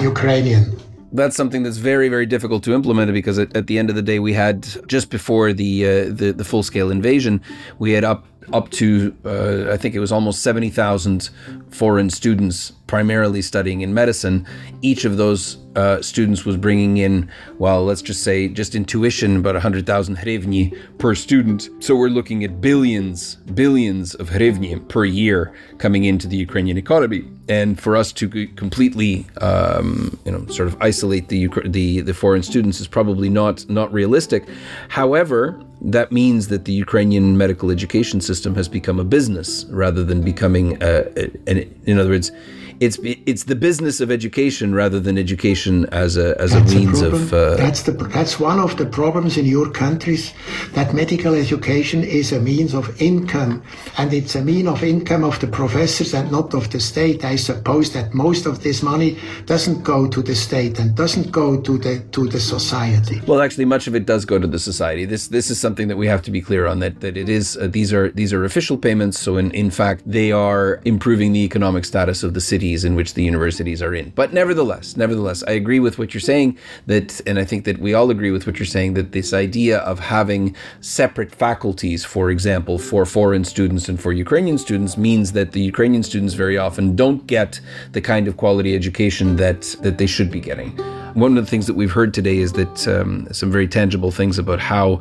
ukrainian. 0.00 0.78
That's 1.10 1.34
something 1.34 1.62
that's 1.62 1.78
very 1.78 2.10
very 2.10 2.26
difficult 2.26 2.62
to 2.64 2.74
implement 2.74 3.10
because 3.14 3.38
at, 3.38 3.56
at 3.56 3.66
the 3.66 3.78
end 3.78 3.88
of 3.88 3.96
the 3.96 4.02
day 4.02 4.18
we 4.18 4.34
had 4.34 4.68
just 4.86 5.08
before 5.08 5.54
the 5.54 5.86
uh, 5.86 5.90
the, 6.12 6.34
the 6.36 6.44
full 6.44 6.62
scale 6.62 6.90
invasion 6.90 7.40
we 7.78 7.92
had 7.92 8.04
up 8.04 8.26
up 8.52 8.70
to, 8.72 9.16
uh, 9.24 9.72
I 9.72 9.76
think 9.76 9.94
it 9.94 10.00
was 10.00 10.12
almost 10.12 10.42
70,000 10.42 11.30
foreign 11.70 12.10
students 12.10 12.72
primarily 12.88 13.40
studying 13.42 13.82
in 13.82 13.94
medicine. 13.94 14.44
Each 14.82 15.04
of 15.04 15.16
those 15.16 15.58
uh, 15.76 16.02
students 16.02 16.44
was 16.44 16.56
bringing 16.56 16.96
in, 16.96 17.30
well, 17.58 17.84
let's 17.84 18.02
just 18.02 18.24
say, 18.24 18.48
just 18.48 18.74
in 18.74 18.84
tuition, 18.84 19.36
about 19.36 19.54
100,000 19.54 20.16
hryvnia 20.16 20.76
per 20.98 21.14
student. 21.14 21.68
So 21.78 21.94
we're 21.94 22.08
looking 22.08 22.42
at 22.42 22.60
billions, 22.60 23.36
billions 23.36 24.14
of 24.14 24.30
hryvnia 24.30 24.88
per 24.88 25.04
year 25.04 25.54
coming 25.76 26.04
into 26.04 26.26
the 26.26 26.36
Ukrainian 26.36 26.76
economy. 26.76 27.22
And 27.48 27.80
for 27.80 27.96
us 27.96 28.12
to 28.14 28.28
completely, 28.56 29.26
um, 29.40 30.18
you 30.24 30.32
know, 30.32 30.44
sort 30.46 30.68
of 30.68 30.76
isolate 30.82 31.28
the, 31.28 31.46
the 31.64 32.00
the 32.02 32.12
foreign 32.12 32.42
students 32.42 32.78
is 32.80 32.88
probably 32.88 33.30
not 33.30 33.64
not 33.70 33.90
realistic. 33.90 34.46
However, 34.88 35.62
that 35.80 36.12
means 36.12 36.48
that 36.48 36.64
the 36.64 36.72
Ukrainian 36.72 37.38
medical 37.38 37.70
education 37.70 38.20
system 38.20 38.54
has 38.54 38.68
become 38.68 38.98
a 38.98 39.04
business 39.04 39.64
rather 39.70 40.04
than 40.04 40.22
becoming, 40.22 40.76
a, 40.82 41.06
a, 41.46 41.68
in 41.86 41.98
other 41.98 42.10
words, 42.10 42.32
it's 42.80 42.98
it's 43.02 43.44
the 43.44 43.56
business 43.56 44.00
of 44.00 44.10
education 44.10 44.74
rather 44.74 45.00
than 45.00 45.18
education 45.18 45.86
as 45.86 46.16
a 46.16 46.40
as 46.40 46.52
that's 46.52 46.72
a 46.72 46.74
means 46.74 47.02
a 47.02 47.08
of. 47.08 47.32
Uh, 47.32 47.56
that's 47.56 47.82
the 47.82 47.92
that's 47.92 48.38
one 48.38 48.60
of 48.60 48.76
the 48.76 48.86
problems 48.86 49.36
in 49.36 49.44
your 49.44 49.70
countries 49.70 50.32
that 50.74 50.94
medical 50.94 51.34
education 51.34 52.04
is 52.04 52.32
a 52.32 52.40
means 52.40 52.74
of 52.74 53.00
income, 53.00 53.62
and 53.98 54.12
it's 54.12 54.34
a 54.34 54.42
mean 54.42 54.68
of 54.68 54.82
income 54.84 55.24
of 55.24 55.38
the 55.40 55.46
professors 55.46 56.14
and 56.14 56.30
not 56.30 56.54
of 56.54 56.70
the 56.70 56.80
state. 56.80 57.24
I 57.24 57.36
suppose 57.36 57.92
that 57.92 58.14
most 58.14 58.46
of 58.46 58.62
this 58.62 58.82
money 58.82 59.18
doesn't 59.46 59.82
go 59.82 60.06
to 60.06 60.22
the 60.22 60.34
state 60.34 60.78
and 60.78 60.94
doesn't 60.94 61.32
go 61.32 61.60
to 61.60 61.78
the 61.78 62.00
to 62.12 62.28
the 62.28 62.40
society. 62.40 63.20
Well, 63.26 63.40
actually, 63.40 63.64
much 63.64 63.86
of 63.86 63.94
it 63.94 64.06
does 64.06 64.24
go 64.24 64.38
to 64.38 64.46
the 64.46 64.58
society. 64.58 65.04
This 65.04 65.28
this 65.28 65.50
is 65.50 65.58
something 65.58 65.88
that 65.88 65.96
we 65.96 66.06
have 66.06 66.22
to 66.22 66.30
be 66.30 66.40
clear 66.40 66.66
on 66.66 66.78
that 66.80 67.00
that 67.00 67.16
it 67.16 67.28
is 67.28 67.56
uh, 67.56 67.66
these 67.66 67.92
are 67.92 68.10
these 68.12 68.32
are 68.32 68.44
official 68.44 68.78
payments. 68.78 69.18
So 69.18 69.36
in 69.36 69.50
in 69.50 69.70
fact, 69.70 70.02
they 70.06 70.30
are 70.30 70.80
improving 70.84 71.32
the 71.32 71.40
economic 71.40 71.84
status 71.84 72.22
of 72.22 72.34
the 72.34 72.40
city 72.40 72.67
cities 72.68 72.84
in 72.84 72.94
which 72.94 73.14
the 73.14 73.22
universities 73.22 73.82
are 73.82 73.94
in. 73.94 74.10
But 74.14 74.32
nevertheless, 74.32 74.96
nevertheless, 74.96 75.42
I 75.46 75.52
agree 75.52 75.80
with 75.80 75.98
what 75.98 76.12
you're 76.12 76.20
saying 76.20 76.58
that, 76.86 77.20
and 77.26 77.38
I 77.38 77.44
think 77.44 77.64
that 77.64 77.78
we 77.78 77.94
all 77.94 78.10
agree 78.10 78.30
with 78.30 78.46
what 78.46 78.58
you're 78.58 78.74
saying 78.76 78.94
that 78.94 79.12
this 79.12 79.32
idea 79.32 79.78
of 79.78 79.98
having 79.98 80.54
separate 80.80 81.34
faculties, 81.34 82.04
for 82.04 82.30
example, 82.30 82.78
for 82.78 83.06
foreign 83.06 83.44
students 83.44 83.88
and 83.88 83.98
for 83.98 84.12
Ukrainian 84.12 84.58
students 84.58 84.96
means 84.96 85.32
that 85.32 85.52
the 85.52 85.62
Ukrainian 85.72 86.02
students 86.02 86.34
very 86.34 86.58
often 86.58 86.96
don't 86.96 87.26
get 87.26 87.60
the 87.92 88.02
kind 88.12 88.28
of 88.28 88.36
quality 88.36 88.74
education 88.74 89.36
that, 89.36 89.62
that 89.82 89.96
they 89.98 90.06
should 90.06 90.30
be 90.30 90.40
getting. 90.40 90.70
One 91.14 91.38
of 91.38 91.44
the 91.44 91.50
things 91.50 91.66
that 91.68 91.76
we've 91.80 91.96
heard 92.00 92.12
today 92.12 92.38
is 92.46 92.52
that 92.52 92.76
um, 92.86 93.26
some 93.32 93.50
very 93.50 93.68
tangible 93.68 94.12
things 94.20 94.38
about 94.38 94.60
how 94.60 95.00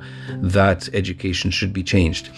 that 0.55 0.89
education 0.93 1.51
should 1.51 1.73
be 1.73 1.83
changed. 1.83 2.29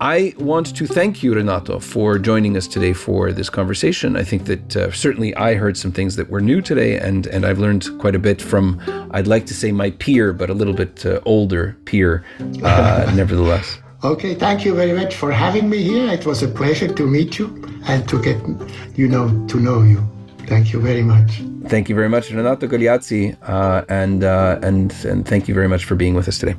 I 0.00 0.32
want 0.38 0.76
to 0.76 0.86
thank 0.86 1.24
you, 1.24 1.34
Renato, 1.34 1.80
for 1.80 2.20
joining 2.20 2.56
us 2.56 2.68
today 2.68 2.92
for 2.92 3.32
this 3.32 3.50
conversation. 3.50 4.16
I 4.16 4.22
think 4.22 4.44
that 4.44 4.76
uh, 4.76 4.92
certainly 4.92 5.34
I 5.34 5.54
heard 5.54 5.76
some 5.76 5.90
things 5.90 6.14
that 6.14 6.30
were 6.30 6.40
new 6.40 6.62
today, 6.62 7.00
and, 7.00 7.26
and 7.26 7.44
I've 7.44 7.58
learned 7.58 7.88
quite 7.98 8.14
a 8.14 8.18
bit 8.20 8.40
from, 8.40 8.80
I'd 9.10 9.26
like 9.26 9.46
to 9.46 9.54
say 9.54 9.72
my 9.72 9.90
peer, 9.90 10.32
but 10.32 10.50
a 10.50 10.54
little 10.54 10.72
bit 10.72 11.04
uh, 11.04 11.20
older 11.24 11.76
peer, 11.84 12.24
uh, 12.62 13.12
nevertheless. 13.16 13.78
Okay, 14.04 14.36
thank 14.36 14.64
you 14.64 14.72
very 14.72 14.92
much 14.92 15.16
for 15.16 15.32
having 15.32 15.68
me 15.68 15.82
here. 15.82 16.08
It 16.08 16.24
was 16.24 16.44
a 16.44 16.48
pleasure 16.48 16.94
to 16.94 17.04
meet 17.04 17.36
you 17.36 17.48
and 17.88 18.08
to 18.08 18.22
get, 18.22 18.40
you 18.96 19.08
know, 19.08 19.26
to 19.48 19.58
know 19.58 19.82
you. 19.82 20.08
Thank 20.46 20.72
you 20.72 20.80
very 20.80 21.02
much. 21.02 21.42
Thank 21.66 21.88
you 21.88 21.96
very 21.96 22.08
much, 22.08 22.30
Renato 22.30 22.68
Galeazzi, 22.68 23.36
uh, 23.42 23.84
and, 23.88 24.22
uh, 24.22 24.60
and, 24.62 24.94
and 25.04 25.26
thank 25.26 25.48
you 25.48 25.54
very 25.54 25.68
much 25.68 25.84
for 25.84 25.96
being 25.96 26.14
with 26.14 26.28
us 26.28 26.38
today. 26.38 26.54